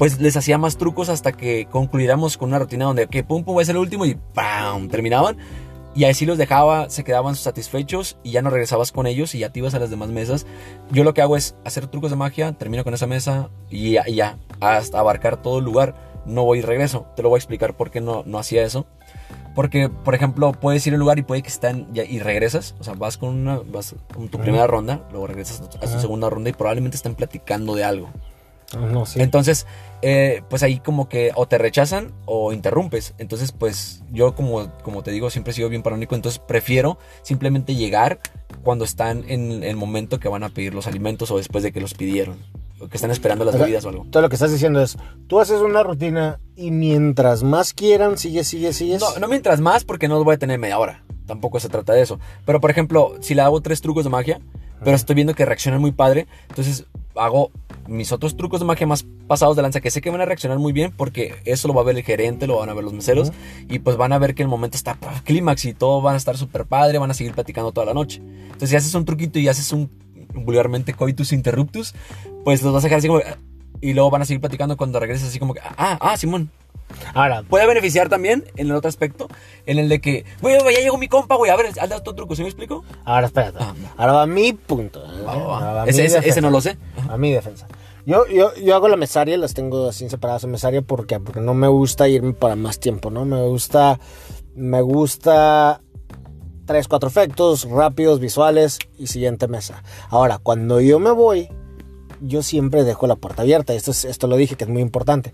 pues 0.02 0.20
les 0.20 0.36
hacía 0.36 0.58
más 0.58 0.78
trucos 0.78 1.10
hasta 1.10 1.32
que 1.32 1.68
concluyéramos 1.70 2.36
con 2.36 2.50
una 2.50 2.58
rutina 2.58 2.86
donde, 2.86 3.04
ok, 3.04 3.18
pum, 3.28 3.44
pum, 3.44 3.60
es 3.60 3.70
el 3.70 3.78
último 3.78 4.04
y 4.08 4.16
¡pam! 4.16 4.88
Terminaban. 4.90 5.38
Y 5.94 6.06
así 6.06 6.26
los 6.26 6.40
dejaba, 6.40 6.90
se 6.90 7.04
quedaban 7.04 7.36
satisfechos 7.36 8.18
y 8.24 8.32
ya 8.32 8.42
no 8.42 8.50
regresabas 8.50 8.92
con 8.92 9.06
ellos 9.06 9.36
y 9.36 9.38
ya 9.38 9.52
te 9.52 9.60
ibas 9.60 9.76
a 9.76 9.80
las 9.80 9.92
demás 9.92 10.10
mesas. 10.10 10.48
Yo 10.90 11.04
lo 11.04 11.14
que 11.14 11.22
hago 11.22 11.38
es 11.38 11.56
hacer 11.66 11.86
trucos 11.86 12.10
de 12.10 12.18
magia, 12.18 12.54
termino 12.54 12.84
con 12.84 12.96
esa 12.96 13.06
mesa 13.06 13.52
y 13.70 13.92
ya, 13.92 14.10
y 14.10 14.16
ya 14.16 14.40
hasta 14.60 14.98
abarcar 14.98 15.40
todo 15.40 15.60
el 15.60 15.66
lugar. 15.66 15.94
No 16.26 16.46
voy 16.46 16.58
y 16.58 16.62
regreso. 16.64 17.06
Te 17.16 17.22
lo 17.22 17.30
voy 17.30 17.38
a 17.38 17.42
explicar 17.42 17.78
por 17.78 17.92
qué 17.92 18.02
no, 18.02 18.24
no 18.26 18.40
hacía 18.40 18.64
eso. 18.64 18.88
Porque, 19.54 19.88
por 19.88 20.16
ejemplo, 20.16 20.52
puedes 20.54 20.88
ir 20.88 20.94
a 20.94 20.96
un 20.96 21.02
lugar 21.02 21.20
y 21.20 21.22
puede 21.22 21.44
que 21.44 21.50
estén 21.50 21.88
ya- 21.94 22.06
y 22.06 22.18
regresas. 22.18 22.74
O 22.80 22.84
sea, 22.84 22.96
vas 22.96 23.20
con 23.20 23.30
una, 23.36 23.60
vas 23.72 23.94
con 24.16 24.30
tu 24.30 24.40
primera 24.40 24.66
ronda, 24.66 25.06
luego 25.12 25.28
regresas 25.28 25.62
a 25.62 25.70
tu, 25.70 26.00
segunda 26.00 26.28
ronda 26.28 26.50
y 26.50 26.54
probablemente 26.54 26.98
estén 26.98 27.14
platicando 27.14 27.76
de 27.76 27.84
algo. 27.84 28.10
No, 28.76 29.06
sí. 29.06 29.22
Entonces, 29.22 29.68
eh, 30.02 30.42
pues 30.50 30.64
ahí 30.64 30.80
como 30.80 31.08
que 31.10 31.32
o 31.36 31.48
te 31.48 31.58
rechazan 31.58 32.14
o 32.26 32.54
interrumpes. 32.54 33.14
Entonces, 33.18 33.52
pues 33.52 34.04
yo 34.12 34.36
como, 34.36 34.72
como 34.84 35.04
te 35.04 35.12
digo, 35.12 35.30
siempre 35.30 35.52
he 35.52 35.56
sido 35.56 35.70
bien 35.70 35.84
paranoico. 35.84 36.16
Entonces 36.16 36.40
prefiero 36.40 36.98
simplemente 37.22 37.76
llegar 37.76 38.20
cuando 38.64 38.86
están 38.86 39.24
en 39.28 39.64
el 39.64 39.76
momento 39.76 40.20
que 40.20 40.30
van 40.30 40.44
a 40.44 40.50
pedir 40.50 40.74
los 40.74 40.88
alimentos 40.88 41.32
o 41.32 41.38
después 41.38 41.64
de 41.64 41.72
que 41.72 41.82
los 41.82 41.94
pidieron. 41.94 42.38
O 42.80 42.88
que 42.88 42.98
están 42.98 43.12
esperando 43.12 43.46
las 43.46 43.54
O 43.54 43.58
sea, 43.58 43.66
bebidas 43.66 43.86
o 43.86 43.90
algo. 43.90 44.08
Todo 44.10 44.24
lo 44.24 44.30
que 44.30 44.36
estás 44.36 44.52
diciendo 44.52 44.82
es, 44.82 44.98
tú 45.28 45.40
haces 45.40 45.62
una 45.62 45.84
rutina 45.84 46.40
y 46.56 46.72
mientras 46.72 47.44
más 47.44 47.74
quieran, 47.74 48.18
sigues, 48.18 48.48
sigues, 48.48 48.76
sigues. 48.76 49.02
No, 49.02 49.20
no 49.20 49.28
mientras 49.28 49.62
más 49.62 49.86
porque 49.86 50.08
no 50.08 50.24
voy 50.24 50.36
a 50.36 50.40
tener 50.40 50.58
media 50.58 50.80
hora. 50.80 51.04
Tampoco 51.28 51.60
se 51.60 51.70
trata 51.70 51.94
de 51.94 52.02
eso. 52.02 52.20
Pero 52.46 52.60
por 52.60 52.72
ejemplo, 52.72 53.16
si 53.22 53.36
le 53.36 53.44
hago 53.44 53.62
tres 53.62 53.82
trucos 53.82 54.04
de 54.04 54.10
magia, 54.10 54.42
pero 54.84 54.96
estoy 54.96 55.14
viendo 55.16 55.36
que 55.36 55.46
reaccionan 55.46 55.80
muy 55.80 55.92
padre, 55.92 56.28
entonces 56.50 56.86
hago 57.16 57.52
mis 57.92 58.12
otros 58.12 58.36
trucos 58.38 58.60
de 58.60 58.66
magia 58.66 58.88
más 58.88 59.06
pasados 59.28 59.56
de 59.56 59.62
lanza 59.62 59.82
que 59.82 59.92
sé 59.92 60.02
que 60.02 60.10
van 60.10 60.22
a 60.22 60.26
reaccionar 60.26 60.58
muy 60.60 60.74
bien 60.74 60.92
porque 60.96 61.36
eso 61.46 61.68
lo 61.68 61.74
va 61.74 61.82
a 61.82 61.86
ver 61.86 61.98
el 61.98 62.04
gerente, 62.04 62.48
lo 62.48 62.58
van 62.58 62.70
a 62.70 62.74
ver 62.74 62.84
los 62.84 62.94
meseros 62.94 63.30
Ujú. 63.30 63.38
y 63.70 63.80
pues 63.80 63.98
van 63.98 64.14
a 64.14 64.18
ver 64.20 64.34
que 64.36 64.42
el 64.44 64.48
momento 64.50 64.78
está 64.78 64.98
clímax 65.24 65.66
y 65.66 65.74
todo 65.74 66.02
van 66.02 66.16
a 66.16 66.18
estar 66.18 66.38
súper 66.38 66.66
padre, 66.66 66.98
van 66.98 67.12
a 67.12 67.14
seguir 67.14 67.34
platicando 67.34 67.72
toda 67.72 67.86
la 67.86 67.94
noche. 67.94 68.22
Entonces 68.44 68.70
si 68.70 68.76
haces 68.76 68.94
un 68.96 69.06
truquito 69.06 69.40
y 69.40 69.48
haces 69.48 69.72
un 69.72 69.90
vulgarmente 70.34 70.94
coitus 70.94 71.34
interruptus, 71.34 71.94
pues 72.44 72.62
los 72.64 72.74
vas 72.74 72.84
a 72.84 72.88
dejar 72.88 73.00
así 73.00 73.08
como... 73.08 73.22
Y 73.82 73.94
luego 73.94 74.10
van 74.12 74.22
a 74.22 74.26
seguir 74.26 74.40
platicando 74.42 74.78
cuando 74.78 75.00
regreses 75.00 75.28
así 75.30 75.40
como 75.40 75.54
que... 75.54 75.60
Ah, 75.62 75.98
ah, 76.00 76.16
Simón, 76.18 76.50
Ahora, 77.14 77.44
Puede 77.44 77.66
beneficiar 77.68 78.10
también 78.10 78.44
en 78.58 78.68
el 78.68 78.76
otro 78.76 78.90
aspecto, 78.90 79.28
en 79.66 79.80
el 79.80 79.88
de 79.90 80.02
que, 80.02 80.26
güey, 80.42 80.58
ya 80.74 80.82
llegó 80.82 80.98
mi 80.98 81.08
compa, 81.08 81.36
güey, 81.36 81.50
a 81.50 81.56
ver, 81.56 81.68
haz 81.68 81.92
otro 81.94 82.14
truco, 82.14 82.36
¿sí 82.36 82.42
me 82.44 82.50
explico? 82.50 82.84
ahora 83.06 83.28
espérate. 83.28 83.58
Ah, 83.62 83.74
Ahora 83.98 84.12
va 84.14 84.28
mi 84.28 84.52
punto. 84.54 85.02
¿eh? 85.04 85.22
Va, 85.26 85.36
va, 85.38 85.48
va. 85.48 85.58
Ahora 85.58 85.74
va 85.74 85.86
Ese- 85.86 86.02
mi 86.02 86.08
ese- 86.08 86.28
ese 86.30 86.42
no 86.42 86.50
lo 86.50 86.60
sé. 86.62 86.78
A 87.10 87.18
mi 87.18 87.32
defensa. 87.32 87.68
Yo, 88.06 88.26
yo, 88.28 88.54
yo 88.56 88.76
hago 88.76 88.88
la 88.88 88.98
mesaria, 88.98 89.38
las 89.38 89.54
tengo 89.54 89.88
así 89.88 90.10
separadas 90.10 90.44
en 90.44 90.52
mesaria 90.52 90.82
porque, 90.82 91.20
porque 91.20 91.40
no 91.40 91.54
me 91.54 91.68
gusta 91.68 92.08
irme 92.08 92.34
para 92.34 92.56
más 92.56 92.80
tiempo, 92.80 93.12
¿no? 93.12 93.26
Me 93.26 93.42
gusta, 93.48 94.00
me 94.56 94.82
gusta 94.82 95.82
tres, 96.66 96.88
cuatro 96.88 97.10
efectos 97.10 97.70
rápidos, 97.70 98.20
visuales 98.20 98.80
y 98.98 99.08
siguiente 99.08 99.48
mesa. 99.48 99.84
Ahora, 100.10 100.40
cuando 100.40 100.80
yo 100.82 101.00
me 101.00 101.12
voy, 101.12 101.50
yo 102.22 102.44
siempre 102.44 102.84
dejo 102.84 103.08
la 103.08 103.16
puerta 103.16 103.42
abierta. 103.42 103.74
Esto, 103.74 103.92
es, 103.92 104.06
esto 104.06 104.28
lo 104.28 104.36
dije 104.36 104.56
que 104.56 104.64
es 104.64 104.70
muy 104.70 104.82
importante. 104.82 105.34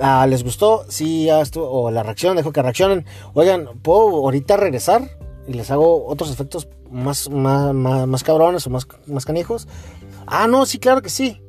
Ah, 0.00 0.26
¿Les 0.26 0.42
gustó? 0.42 0.84
Sí, 0.88 1.26
ya 1.26 1.40
estuvo. 1.40 1.70
O 1.70 1.90
la 1.90 2.02
reacción, 2.02 2.36
dejo 2.36 2.52
que 2.52 2.62
reaccionen. 2.62 3.06
Oigan, 3.34 3.68
¿puedo 3.82 4.08
ahorita 4.16 4.56
regresar? 4.56 5.08
Y 5.46 5.54
les 5.54 5.70
hago 5.70 6.06
otros 6.06 6.30
efectos 6.30 6.68
más, 6.90 7.28
más, 7.30 7.74
más, 7.74 8.06
más 8.06 8.22
cabrones 8.22 8.66
o 8.66 8.70
más, 8.70 8.86
más 9.06 9.24
canijos. 9.24 9.68
Ah, 10.26 10.46
no, 10.46 10.66
sí, 10.66 10.78
claro 10.78 11.02
que 11.02 11.10
sí. 11.10 11.40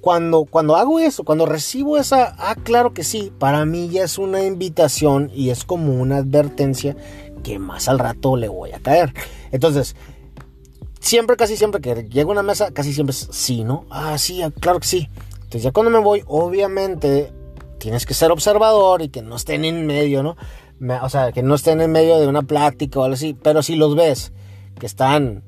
Cuando, 0.00 0.44
cuando 0.44 0.76
hago 0.76 1.00
eso, 1.00 1.24
cuando 1.24 1.44
recibo 1.44 1.96
esa, 1.96 2.34
ah, 2.38 2.54
claro 2.54 2.94
que 2.94 3.04
sí, 3.04 3.32
para 3.38 3.64
mí 3.64 3.88
ya 3.88 4.04
es 4.04 4.18
una 4.18 4.44
invitación 4.44 5.30
y 5.34 5.50
es 5.50 5.64
como 5.64 5.92
una 5.94 6.18
advertencia 6.18 6.96
que 7.42 7.58
más 7.58 7.88
al 7.88 7.98
rato 7.98 8.36
le 8.36 8.48
voy 8.48 8.72
a 8.72 8.80
caer. 8.80 9.12
Entonces, 9.50 9.96
siempre, 11.00 11.36
casi 11.36 11.56
siempre 11.56 11.80
que 11.80 12.08
llego 12.08 12.30
a 12.30 12.32
una 12.32 12.42
mesa, 12.42 12.70
casi 12.72 12.92
siempre 12.92 13.12
es 13.12 13.28
sí, 13.30 13.64
¿no? 13.64 13.86
Ah, 13.90 14.18
sí, 14.18 14.42
ah, 14.42 14.50
claro 14.50 14.80
que 14.80 14.86
sí. 14.86 15.08
Entonces 15.34 15.62
ya 15.62 15.72
cuando 15.72 15.90
me 15.90 15.98
voy, 15.98 16.22
obviamente 16.26 17.32
tienes 17.78 18.06
que 18.06 18.14
ser 18.14 18.30
observador 18.30 19.02
y 19.02 19.08
que 19.08 19.22
no 19.22 19.36
estén 19.36 19.64
en 19.64 19.86
medio, 19.86 20.22
¿no? 20.22 20.36
O 21.02 21.08
sea, 21.08 21.32
que 21.32 21.42
no 21.42 21.54
estén 21.54 21.80
en 21.80 21.90
medio 21.90 22.20
de 22.20 22.26
una 22.26 22.42
plática 22.42 23.00
o 23.00 23.04
algo 23.04 23.14
así, 23.14 23.34
pero 23.34 23.62
si 23.62 23.74
los 23.74 23.96
ves, 23.96 24.32
que 24.78 24.86
están, 24.86 25.42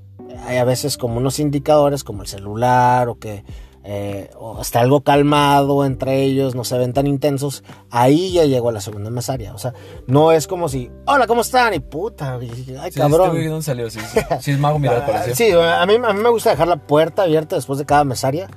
hay 0.46 0.57
a 0.57 0.64
veces 0.64 0.96
como 0.96 1.18
unos 1.18 1.38
indicadores 1.38 2.03
como 2.03 2.22
el 2.22 2.28
celular 2.28 3.09
o 3.09 3.18
que 3.18 3.44
eh, 3.93 4.30
o 4.38 4.61
está 4.61 4.82
algo 4.82 5.01
calmado 5.01 5.84
entre 5.84 6.22
ellos, 6.22 6.55
no 6.55 6.62
se 6.62 6.78
ven 6.78 6.93
tan 6.93 7.09
intensos, 7.09 7.64
ahí 7.91 8.30
ya 8.30 8.45
llego 8.45 8.68
a 8.68 8.72
la 8.72 8.80
segunda 8.80 9.11
mesaria. 9.11 9.53
O 9.53 9.59
sea, 9.59 9.74
no 10.07 10.30
es 10.30 10.47
como 10.47 10.68
si, 10.68 10.88
hola, 11.07 11.26
¿cómo 11.26 11.41
están? 11.41 11.74
Y 11.74 11.80
puta, 11.80 12.34
ay, 12.34 12.53
Sí, 12.55 12.99
cabrón. 13.01 13.22
este 13.22 13.36
güey, 13.36 13.47
¿dónde 13.49 13.64
salió? 13.64 13.91
Sí, 13.91 13.99
sí, 13.99 14.20
sí 14.41 14.51
es 14.53 14.59
mago, 14.61 14.78
mira, 14.78 14.99
Ah, 14.99 15.07
pareció. 15.07 15.34
Sí, 15.34 15.51
a 15.53 15.84
mí, 15.86 15.95
a 16.07 16.12
mí 16.12 16.22
me 16.22 16.28
gusta 16.28 16.51
dejar 16.51 16.68
la 16.68 16.76
puerta 16.76 17.24
abierta 17.24 17.57
después 17.57 17.80
de 17.80 17.84
cada 17.86 18.05
mesaria 18.05 18.49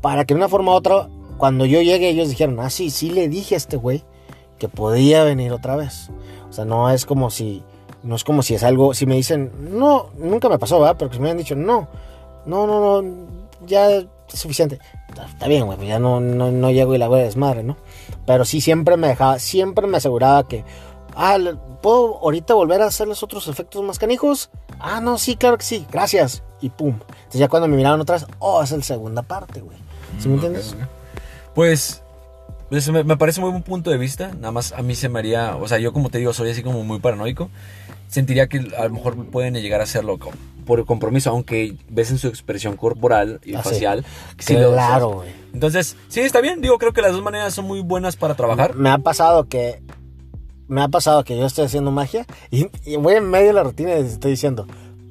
para 0.00 0.24
que 0.24 0.34
de 0.34 0.38
una 0.38 0.48
forma 0.48 0.72
u 0.72 0.74
otra, 0.74 1.08
cuando 1.38 1.66
yo 1.66 1.80
llegue, 1.82 2.08
ellos 2.08 2.28
dijeron, 2.28 2.58
ah, 2.58 2.68
sí, 2.70 2.90
sí 2.90 3.10
le 3.10 3.28
dije 3.28 3.54
a 3.54 3.58
este 3.58 3.76
güey 3.76 4.02
que 4.58 4.68
podía 4.68 5.22
venir 5.22 5.52
otra 5.52 5.76
vez. 5.76 6.10
O 6.48 6.52
sea, 6.52 6.64
no 6.64 6.90
es 6.90 7.06
como 7.06 7.30
si, 7.30 7.62
no 8.02 8.16
es 8.16 8.24
como 8.24 8.42
si 8.42 8.54
es 8.56 8.64
algo, 8.64 8.92
si 8.92 9.06
me 9.06 9.14
dicen, 9.14 9.52
no, 9.70 10.06
nunca 10.18 10.48
me 10.48 10.58
pasó, 10.58 10.80
¿verdad? 10.80 10.96
Pero 10.98 11.10
que 11.12 11.16
si 11.18 11.22
me 11.22 11.30
han 11.30 11.36
dicho, 11.38 11.54
no, 11.54 11.86
no, 12.44 12.66
no, 12.66 13.02
no, 13.02 13.08
ya 13.66 14.02
suficiente. 14.36 14.78
Está, 15.26 15.46
bien, 15.48 15.64
güey, 15.66 15.76
pues 15.76 15.88
ya 15.88 15.98
no, 15.98 16.20
no, 16.20 16.50
no 16.50 16.70
llego 16.70 16.94
y 16.94 16.98
la 16.98 17.08
voy 17.08 17.20
a 17.20 17.24
desmadre, 17.24 17.62
¿no? 17.62 17.76
Pero 18.26 18.44
sí 18.44 18.60
siempre 18.60 18.96
me 18.96 19.08
dejaba, 19.08 19.38
siempre 19.38 19.86
me 19.86 19.96
aseguraba 19.96 20.46
que, 20.46 20.64
ah, 21.16 21.36
¿puedo 21.82 22.18
ahorita 22.18 22.54
volver 22.54 22.82
a 22.82 22.86
hacer 22.86 23.08
los 23.08 23.22
otros 23.22 23.48
efectos 23.48 23.82
más 23.82 23.98
canijos? 23.98 24.50
Ah, 24.78 25.00
no, 25.00 25.18
sí, 25.18 25.36
claro 25.36 25.58
que 25.58 25.64
sí, 25.64 25.86
gracias. 25.90 26.42
Y 26.60 26.70
pum. 26.70 26.94
Entonces 27.08 27.40
ya 27.40 27.48
cuando 27.48 27.68
me 27.68 27.76
miraron 27.76 28.00
otra 28.00 28.16
vez, 28.16 28.26
oh, 28.38 28.62
es 28.62 28.70
la 28.70 28.82
segunda 28.82 29.22
parte, 29.22 29.60
güey. 29.60 29.78
¿Sí 30.18 30.28
me 30.28 30.34
Mm, 30.34 30.36
entiendes? 30.36 30.72
ok. 30.74 30.88
Pues, 31.54 32.02
pues, 32.68 32.88
me, 32.90 33.16
parece 33.16 33.40
muy 33.40 33.50
buen 33.50 33.62
punto 33.62 33.90
de 33.90 33.98
vista. 33.98 34.28
Nada 34.34 34.52
más 34.52 34.72
a 34.72 34.82
mí 34.82 34.94
se 34.94 35.08
me 35.08 35.18
haría, 35.18 35.56
o 35.56 35.66
sea, 35.66 35.78
yo 35.78 35.92
como 35.92 36.10
te 36.10 36.18
digo, 36.18 36.32
soy 36.32 36.50
así 36.50 36.62
como 36.62 36.84
muy 36.84 37.00
paranoico. 37.00 37.50
Sentiría 38.08 38.48
que 38.48 38.58
a 38.78 38.84
lo 38.84 38.90
mejor 38.90 39.26
pueden 39.26 39.54
llegar 39.54 39.80
a 39.80 39.84
hacerlo 39.84 40.18
co- 40.18 40.30
por 40.70 40.86
compromiso, 40.86 41.30
aunque 41.30 41.74
ves 41.88 42.12
en 42.12 42.18
su 42.18 42.28
expresión 42.28 42.76
corporal 42.76 43.40
y 43.44 43.54
Ah, 43.56 43.62
sí. 43.64 43.70
facial. 43.70 44.04
sí 44.38 44.54
claro, 44.54 45.08
güey. 45.14 45.30
Entonces, 45.52 45.96
sí, 46.06 46.20
está 46.20 46.40
bien. 46.40 46.60
Digo, 46.60 46.78
creo 46.78 46.92
que 46.92 47.02
las 47.02 47.10
dos 47.12 47.22
maneras 47.24 47.52
son 47.52 47.64
muy 47.64 47.80
buenas 47.80 48.14
para 48.14 48.36
trabajar. 48.36 48.76
Me 48.76 48.88
ha 48.88 48.98
pasado 48.98 49.48
que. 49.48 49.82
Me 50.68 50.80
ha 50.82 50.86
pasado 50.88 51.24
que 51.24 51.36
yo 51.36 51.44
estoy 51.44 51.64
haciendo 51.64 51.90
magia 51.90 52.24
y, 52.52 52.68
y 52.86 52.94
voy 52.94 53.14
en 53.16 53.28
medio 53.28 53.48
de 53.48 53.52
la 53.54 53.64
rutina 53.64 53.98
y 53.98 54.02
estoy 54.02 54.30
diciendo. 54.30 54.68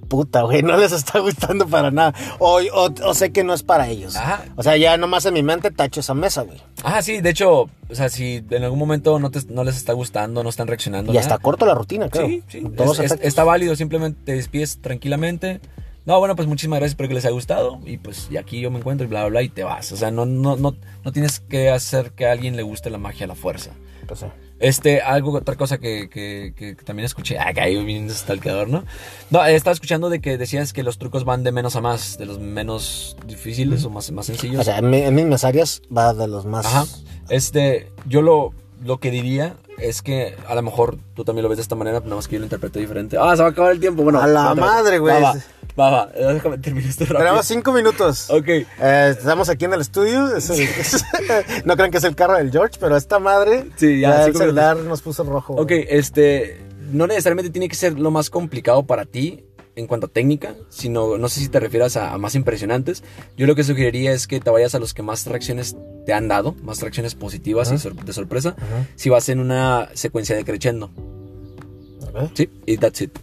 Puta, 0.09 0.41
güey, 0.41 0.61
no 0.63 0.75
les 0.75 0.91
está 0.91 1.19
gustando 1.19 1.65
para 1.67 1.91
nada. 1.91 2.13
O, 2.39 2.59
o- 2.59 2.93
o 3.05 3.13
sé 3.13 3.31
que 3.31 3.43
no 3.45 3.53
es 3.53 3.63
para 3.63 3.87
ellos. 3.87 4.15
Ajá. 4.17 4.43
O 4.57 4.63
sea, 4.63 4.75
ya 4.75 4.97
nomás 4.97 5.25
en 5.25 5.35
mi 5.35 5.43
mente 5.43 5.71
tacho 5.71 6.01
esa 6.01 6.13
mesa, 6.13 6.41
güey. 6.41 6.57
Ah, 6.83 7.01
sí, 7.01 7.21
de 7.21 7.29
hecho, 7.29 7.61
o 7.61 7.69
sea, 7.93 8.09
si 8.09 8.43
en 8.49 8.63
algún 8.63 8.79
momento 8.79 9.17
no, 9.19 9.31
te- 9.31 9.45
no 9.49 9.63
les 9.63 9.77
está 9.77 9.93
gustando, 9.93 10.43
no 10.43 10.49
están 10.49 10.67
reaccionando. 10.67 11.13
Nada, 11.13 11.21
está 11.21 11.37
corto 11.37 11.65
la 11.65 11.75
rutina, 11.75 12.09
creo. 12.09 12.27
Sí, 12.27 12.43
sí. 12.49 12.63
Todos 12.75 12.99
es- 12.99 13.17
está 13.21 13.43
válido, 13.45 13.75
simplemente 13.75 14.19
te 14.25 14.33
despides 14.33 14.81
tranquilamente. 14.81 15.61
No, 16.05 16.17
bueno, 16.17 16.35
pues 16.35 16.47
muchísimas 16.47 16.79
gracias, 16.79 16.93
espero 16.93 17.09
que 17.09 17.15
les 17.15 17.25
haya 17.25 17.33
gustado. 17.33 17.79
Y 17.85 17.97
pues 17.97 18.29
y 18.31 18.37
aquí 18.37 18.59
yo 18.61 18.71
me 18.71 18.79
encuentro 18.79 19.05
y 19.05 19.09
bla, 19.09 19.21
bla, 19.21 19.29
bla, 19.29 19.41
y 19.43 19.49
te 19.49 19.63
vas. 19.63 19.91
O 19.91 19.97
sea, 19.97 20.09
no, 20.09 20.25
no, 20.25 20.55
no, 20.55 20.75
no 21.05 21.11
tienes 21.11 21.39
que 21.39 21.69
hacer 21.69 22.11
que 22.11 22.25
a 22.25 22.31
alguien 22.31 22.55
le 22.55 22.63
guste 22.63 22.89
la 22.89 22.97
magia 22.97 23.25
a 23.25 23.27
la 23.27 23.35
fuerza. 23.35 23.71
Pues, 24.07 24.21
sí. 24.21 24.25
Este, 24.59 25.01
algo, 25.01 25.31
otra 25.37 25.55
cosa 25.55 25.77
que, 25.77 26.09
que, 26.09 26.53
que- 26.55 26.75
que 26.75 26.83
también 26.83 27.05
escuché, 27.05 27.39
ah, 27.39 27.53
que 27.53 27.61
ahí 27.61 27.83
viene 27.83 28.09
stalkeador, 28.11 28.67
¿no? 28.69 28.83
No, 29.29 29.45
estaba 29.45 29.73
escuchando 29.73 30.09
de 30.09 30.19
que 30.19 30.37
decías 30.37 30.73
que 30.73 30.83
los 30.83 30.97
trucos 30.97 31.23
van 31.23 31.43
de 31.43 31.51
menos 31.51 31.75
a 31.75 31.81
más, 31.81 32.17
de 32.17 32.25
los 32.25 32.39
menos 32.39 33.15
difíciles 33.25 33.85
o 33.85 33.89
más, 33.89 34.11
más 34.11 34.25
sencillos. 34.25 34.59
O 34.59 34.63
sea, 34.63 34.79
en, 34.79 34.89
mi- 34.89 35.01
en 35.01 35.15
mis 35.15 35.25
mesarias 35.25 35.81
va 35.95 36.13
de 36.13 36.27
los 36.27 36.45
más. 36.45 36.65
Ajá. 36.65 36.85
Este, 37.29 37.91
yo 38.07 38.21
lo, 38.21 38.53
lo 38.83 38.99
que 38.99 39.11
diría 39.11 39.55
es 39.77 40.01
que 40.01 40.35
a 40.47 40.55
lo 40.55 40.61
mejor 40.61 40.97
tú 41.15 41.23
también 41.23 41.43
lo 41.43 41.49
ves 41.49 41.57
de 41.57 41.61
esta 41.63 41.75
manera, 41.75 41.99
nada 42.01 42.15
más 42.15 42.27
que 42.27 42.35
yo 42.35 42.39
lo 42.39 42.45
interpreto 42.45 42.79
diferente. 42.79 43.17
Ah, 43.19 43.35
se 43.35 43.41
va 43.41 43.49
a 43.49 43.51
acabar 43.51 43.71
el 43.71 43.79
tiempo. 43.79 44.03
Bueno, 44.03 44.21
A 44.21 44.27
la 44.27 44.53
madre, 44.55 44.99
güey. 44.99 45.21
Va, 45.21 45.33
va, 45.33 45.89
va, 45.89 46.05
va. 46.05 46.33
Déjame 46.33 46.57
terminar 46.57 46.89
esto 46.89 47.03
rápido. 47.05 47.19
Tenemos 47.19 47.45
cinco 47.45 47.71
minutos. 47.73 48.29
Ok. 48.29 48.47
Eh, 48.47 48.65
estamos 49.17 49.49
aquí 49.49 49.65
en 49.65 49.73
el 49.73 49.81
estudio. 49.81 50.35
es 50.35 50.49
el- 50.49 50.67
no 51.65 51.75
crean 51.75 51.91
que 51.91 51.97
es 51.97 52.03
el 52.03 52.15
carro 52.15 52.35
del 52.35 52.51
George, 52.51 52.77
pero 52.79 52.97
esta 52.97 53.19
madre. 53.19 53.67
Sí, 53.77 53.99
ya, 54.01 54.25
el 54.25 54.35
celular 54.35 54.77
nos 54.77 55.01
puso 55.01 55.23
rojo. 55.23 55.53
Ok, 55.55 55.71
este, 55.71 56.59
no 56.91 57.07
necesariamente 57.07 57.49
tiene 57.51 57.69
que 57.69 57.75
ser 57.75 57.97
lo 57.99 58.11
más 58.11 58.29
complicado 58.29 58.83
para 58.83 59.05
ti 59.05 59.45
en 59.79 59.87
cuanto 59.87 60.07
a 60.07 60.09
técnica, 60.09 60.55
sino, 60.69 61.17
no 61.17 61.29
sé 61.29 61.39
si 61.39 61.47
te 61.49 61.59
refieras 61.59 61.97
a, 61.97 62.13
a 62.13 62.17
más 62.17 62.35
impresionantes. 62.35 63.03
Yo 63.37 63.47
lo 63.47 63.55
que 63.55 63.63
sugeriría 63.63 64.11
es 64.11 64.27
que 64.27 64.39
te 64.39 64.49
vayas 64.49 64.75
a 64.75 64.79
los 64.79 64.93
que 64.93 65.01
más 65.01 65.25
reacciones 65.25 65.75
te 66.05 66.13
han 66.13 66.27
dado, 66.27 66.55
más 66.63 66.81
reacciones 66.81 67.15
positivas 67.15 67.69
y 67.71 67.75
Ajá. 67.75 67.83
sor- 67.83 67.95
de 67.95 68.13
sorpresa, 68.13 68.55
Ajá. 68.57 68.85
si 68.95 69.09
vas 69.09 69.29
en 69.29 69.39
una 69.39 69.89
secuencia 69.93 70.35
de 70.35 70.43
crescendo. 70.45 70.91
Sí, 72.33 72.49
y 72.65 72.77
that's 72.77 73.01
it. 73.01 73.17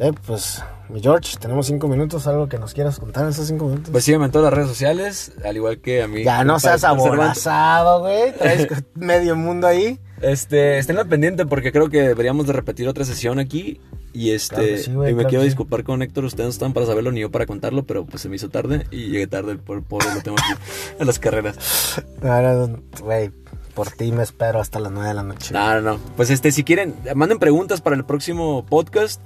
Ok, 0.00 0.16
pues, 0.26 0.62
mi 0.88 1.00
George, 1.00 1.36
tenemos 1.38 1.66
cinco 1.66 1.86
minutos. 1.86 2.26
¿Algo 2.26 2.48
que 2.48 2.58
nos 2.58 2.74
quieras 2.74 2.98
contar 2.98 3.24
en 3.24 3.30
esos 3.30 3.46
cinco 3.46 3.66
minutos? 3.66 3.90
Pues 3.92 4.04
sígueme 4.04 4.24
en 4.24 4.32
todas 4.32 4.46
las 4.46 4.54
redes 4.54 4.68
sociales, 4.68 5.32
al 5.44 5.56
igual 5.56 5.78
que 5.80 6.02
a 6.02 6.08
mí. 6.08 6.24
ya 6.24 6.42
no 6.42 6.58
seas 6.58 6.82
aborazado, 6.84 8.00
güey. 8.00 8.32
Traes 8.36 8.66
medio 8.94 9.36
mundo 9.36 9.66
ahí. 9.68 10.00
Este, 10.20 10.78
estén 10.78 10.98
al 10.98 11.06
pendiente 11.06 11.44
porque 11.46 11.70
creo 11.70 11.90
que 11.90 12.00
deberíamos 12.02 12.46
de 12.46 12.54
repetir 12.54 12.88
otra 12.88 13.04
sesión 13.04 13.38
aquí. 13.38 13.80
Y 14.14 14.30
este, 14.30 14.54
Claro 14.54 14.78
sí, 14.78 14.90
y 14.90 14.94
me 14.94 15.12
claro 15.12 15.28
quiero 15.28 15.42
sí. 15.42 15.48
disculpar 15.48 15.82
con 15.84 16.00
Héctor, 16.00 16.24
ustedes 16.24 16.46
no 16.46 16.50
están 16.50 16.72
para 16.72 16.86
saberlo 16.86 17.10
ni 17.12 17.20
yo 17.20 17.30
para 17.32 17.46
contarlo, 17.46 17.82
pero 17.84 18.06
pues 18.06 18.22
se 18.22 18.28
me 18.28 18.36
hizo 18.36 18.48
tarde 18.48 18.86
y 18.92 19.08
llegué 19.08 19.26
tarde, 19.26 19.56
por 19.56 19.82
pobre 19.82 20.06
lo 20.14 20.22
tengo 20.22 20.36
aquí 20.38 20.60
en 21.00 21.06
las 21.06 21.18
carreras. 21.18 22.00
Ahora, 22.22 22.68
güey, 23.00 23.30
por 23.74 23.90
ti 23.90 24.12
me 24.12 24.22
espero 24.22 24.60
hasta 24.60 24.78
las 24.78 24.92
nueve 24.92 25.08
de 25.08 25.14
la 25.14 25.24
noche. 25.24 25.52
No, 25.52 25.74
no, 25.74 25.80
no. 25.80 25.98
Pues 26.16 26.30
este, 26.30 26.52
si 26.52 26.62
quieren, 26.62 26.94
manden 27.16 27.40
preguntas 27.40 27.80
para 27.80 27.96
el 27.96 28.04
próximo 28.04 28.64
podcast. 28.64 29.20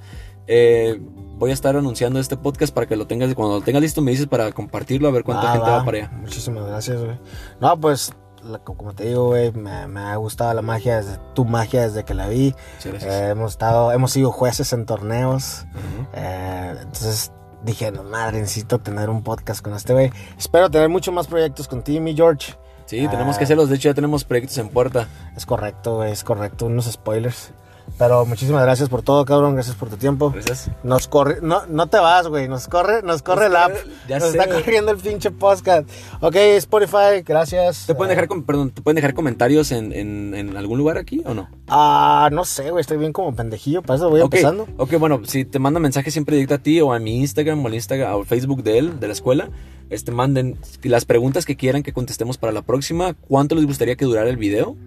Eh, 0.47 0.99
voy 1.37 1.51
a 1.51 1.53
estar 1.53 1.75
anunciando 1.77 2.19
este 2.19 2.35
podcast 2.35 2.73
para 2.73 2.87
que 2.87 2.95
lo 2.95 3.05
tengas, 3.05 3.33
cuando 3.35 3.59
lo 3.59 3.61
tengas 3.61 3.83
listo 3.83 4.01
me 4.01 4.09
dices 4.11 4.25
para 4.25 4.51
compartirlo, 4.51 5.07
a 5.07 5.11
ver 5.11 5.23
cuánta 5.23 5.51
gente 5.51 5.69
va. 5.69 5.77
va 5.77 5.85
para 5.85 5.97
allá. 5.99 6.11
Muchísimas 6.17 6.65
gracias, 6.65 6.99
güey. 6.99 7.17
No, 7.61 7.79
pues, 7.79 8.11
la- 8.43 8.59
como 8.59 8.93
te 8.93 9.05
digo, 9.05 9.27
güey, 9.27 9.51
me, 9.51 9.87
me 9.87 9.99
ha 10.01 10.15
gustado 10.17 10.53
la 10.53 10.61
magia, 10.61 10.97
desde, 10.97 11.17
tu 11.33 11.45
magia 11.45 11.81
desde 11.83 12.03
que 12.05 12.13
la 12.13 12.27
vi. 12.27 12.55
Gracias. 12.83 13.03
Eh, 13.03 13.29
hemos 13.29 13.51
estado, 13.51 13.91
hemos 13.91 14.11
sido 14.11 14.31
jueces 14.31 14.71
en 14.73 14.85
torneos. 14.85 15.65
Eh, 16.13 16.75
entonces 16.81 17.31
dije, 17.63 17.91
no 17.91 18.03
madre, 18.03 18.39
necesito 18.39 18.79
tener 18.79 19.09
un 19.09 19.21
podcast 19.23 19.61
con 19.61 19.73
este 19.73 19.93
güey. 19.93 20.11
Espero 20.37 20.69
tener 20.69 20.89
muchos 20.89 21.13
más 21.13 21.27
proyectos 21.27 21.67
contigo, 21.67 22.01
mi 22.01 22.15
George. 22.15 22.55
Sí, 22.85 23.07
tenemos 23.07 23.35
Ah. 23.35 23.37
que 23.39 23.43
hacerlos. 23.43 23.69
De 23.69 23.75
hecho, 23.75 23.89
ya 23.89 23.93
tenemos 23.93 24.23
proyectos 24.23 24.57
en 24.57 24.69
puerta. 24.69 25.07
Es 25.37 25.45
correcto, 25.45 26.03
es 26.03 26.23
correcto, 26.23 26.65
unos 26.65 26.85
spoilers. 26.85 27.51
Pero 27.99 28.25
muchísimas 28.25 28.63
gracias 28.63 28.87
por 28.87 29.01
todo, 29.01 29.25
cabrón, 29.25 29.55
gracias 29.55 29.75
por 29.75 29.89
tu 29.89 29.97
tiempo. 29.97 30.31
Gracias. 30.31 30.71
Nos 30.83 31.09
corre, 31.09 31.39
no, 31.41 31.65
no 31.67 31.87
te 31.87 31.97
vas, 31.99 32.27
güey, 32.27 32.47
nos 32.47 32.67
corre, 32.69 33.03
nos 33.03 33.21
corre 33.21 33.47
el 33.47 33.55
app. 33.57 33.73
Ya 34.07 34.19
nos 34.19 34.29
sé, 34.31 34.37
está 34.37 34.45
güey. 34.49 34.63
corriendo 34.63 34.91
el 34.93 34.97
pinche 34.97 35.31
podcast. 35.31 35.87
Ok, 36.21 36.35
Spotify, 36.35 37.21
gracias. 37.25 37.85
¿Te 37.87 37.93
pueden 37.95 38.15
dejar, 38.17 38.29
perdón, 38.45 38.71
¿te 38.71 38.81
pueden 38.81 38.95
dejar 38.95 39.13
comentarios 39.13 39.73
en, 39.73 39.91
en- 39.91 40.33
en 40.33 40.55
algún 40.55 40.77
lugar 40.77 40.97
aquí 40.97 41.21
o 41.25 41.33
no? 41.33 41.49
Ah, 41.67 42.29
no 42.31 42.45
sé, 42.45 42.71
güey, 42.71 42.79
estoy 42.79 42.97
bien 42.97 43.11
como 43.11 43.35
pendejillo, 43.35 43.81
para 43.81 43.97
eso 43.97 44.09
voy 44.09 44.21
empezando. 44.21 44.65
Ok, 44.77 44.93
bueno, 44.97 45.19
si 45.25 45.43
te 45.43 45.59
mandan 45.59 45.83
mensaje 45.83 46.09
siempre 46.09 46.37
directo 46.37 46.55
a 46.55 46.59
ti 46.59 46.79
o 46.79 46.93
a 46.93 46.99
mi 46.99 47.17
Instagram 47.19 47.61
o 47.63 47.67
al 47.67 47.73
Instagram 47.73 48.13
o 48.15 48.19
al 48.21 48.25
Facebook 48.25 48.63
de 48.63 48.77
él, 48.77 48.99
de 49.01 49.07
la 49.07 49.13
escuela, 49.13 49.49
este, 49.89 50.13
manden 50.13 50.57
las 50.83 51.03
preguntas 51.03 51.45
que 51.45 51.57
quieran 51.57 51.83
que 51.83 51.91
contestemos 51.91 52.37
para 52.37 52.53
la 52.53 52.61
próxima, 52.61 53.13
cuánto 53.27 53.55
les 53.55 53.65
gustaría 53.65 53.97
que 53.97 54.05
durara 54.05 54.29
el 54.29 54.37
video 54.37 54.77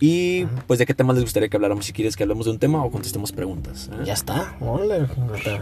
y 0.00 0.46
pues 0.66 0.78
de 0.78 0.86
qué 0.86 0.94
temas 0.94 1.16
les 1.16 1.24
gustaría 1.24 1.48
que 1.48 1.56
habláramos, 1.56 1.86
si 1.86 1.92
quieres 1.92 2.16
que 2.16 2.22
hablemos 2.22 2.46
de 2.46 2.52
un 2.52 2.58
tema 2.58 2.84
o 2.84 2.90
contestemos 2.90 3.32
preguntas. 3.32 3.90
¿eh? 3.92 4.04
Ya 4.04 4.12
está, 4.12 4.56
órale, 4.60 5.06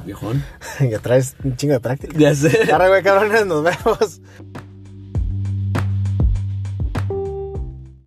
Viejón. 0.05 0.45
ya 0.91 0.99
traes 0.99 1.37
un 1.43 1.57
chingo 1.57 1.75
de 1.75 1.81
práctica. 1.81 2.17
Ya 2.19 2.35
sé. 2.35 2.73
Arre, 2.73 2.89
güey, 2.89 3.03
cabrones, 3.03 3.47
nos 3.47 3.63
vemos. 3.63 4.21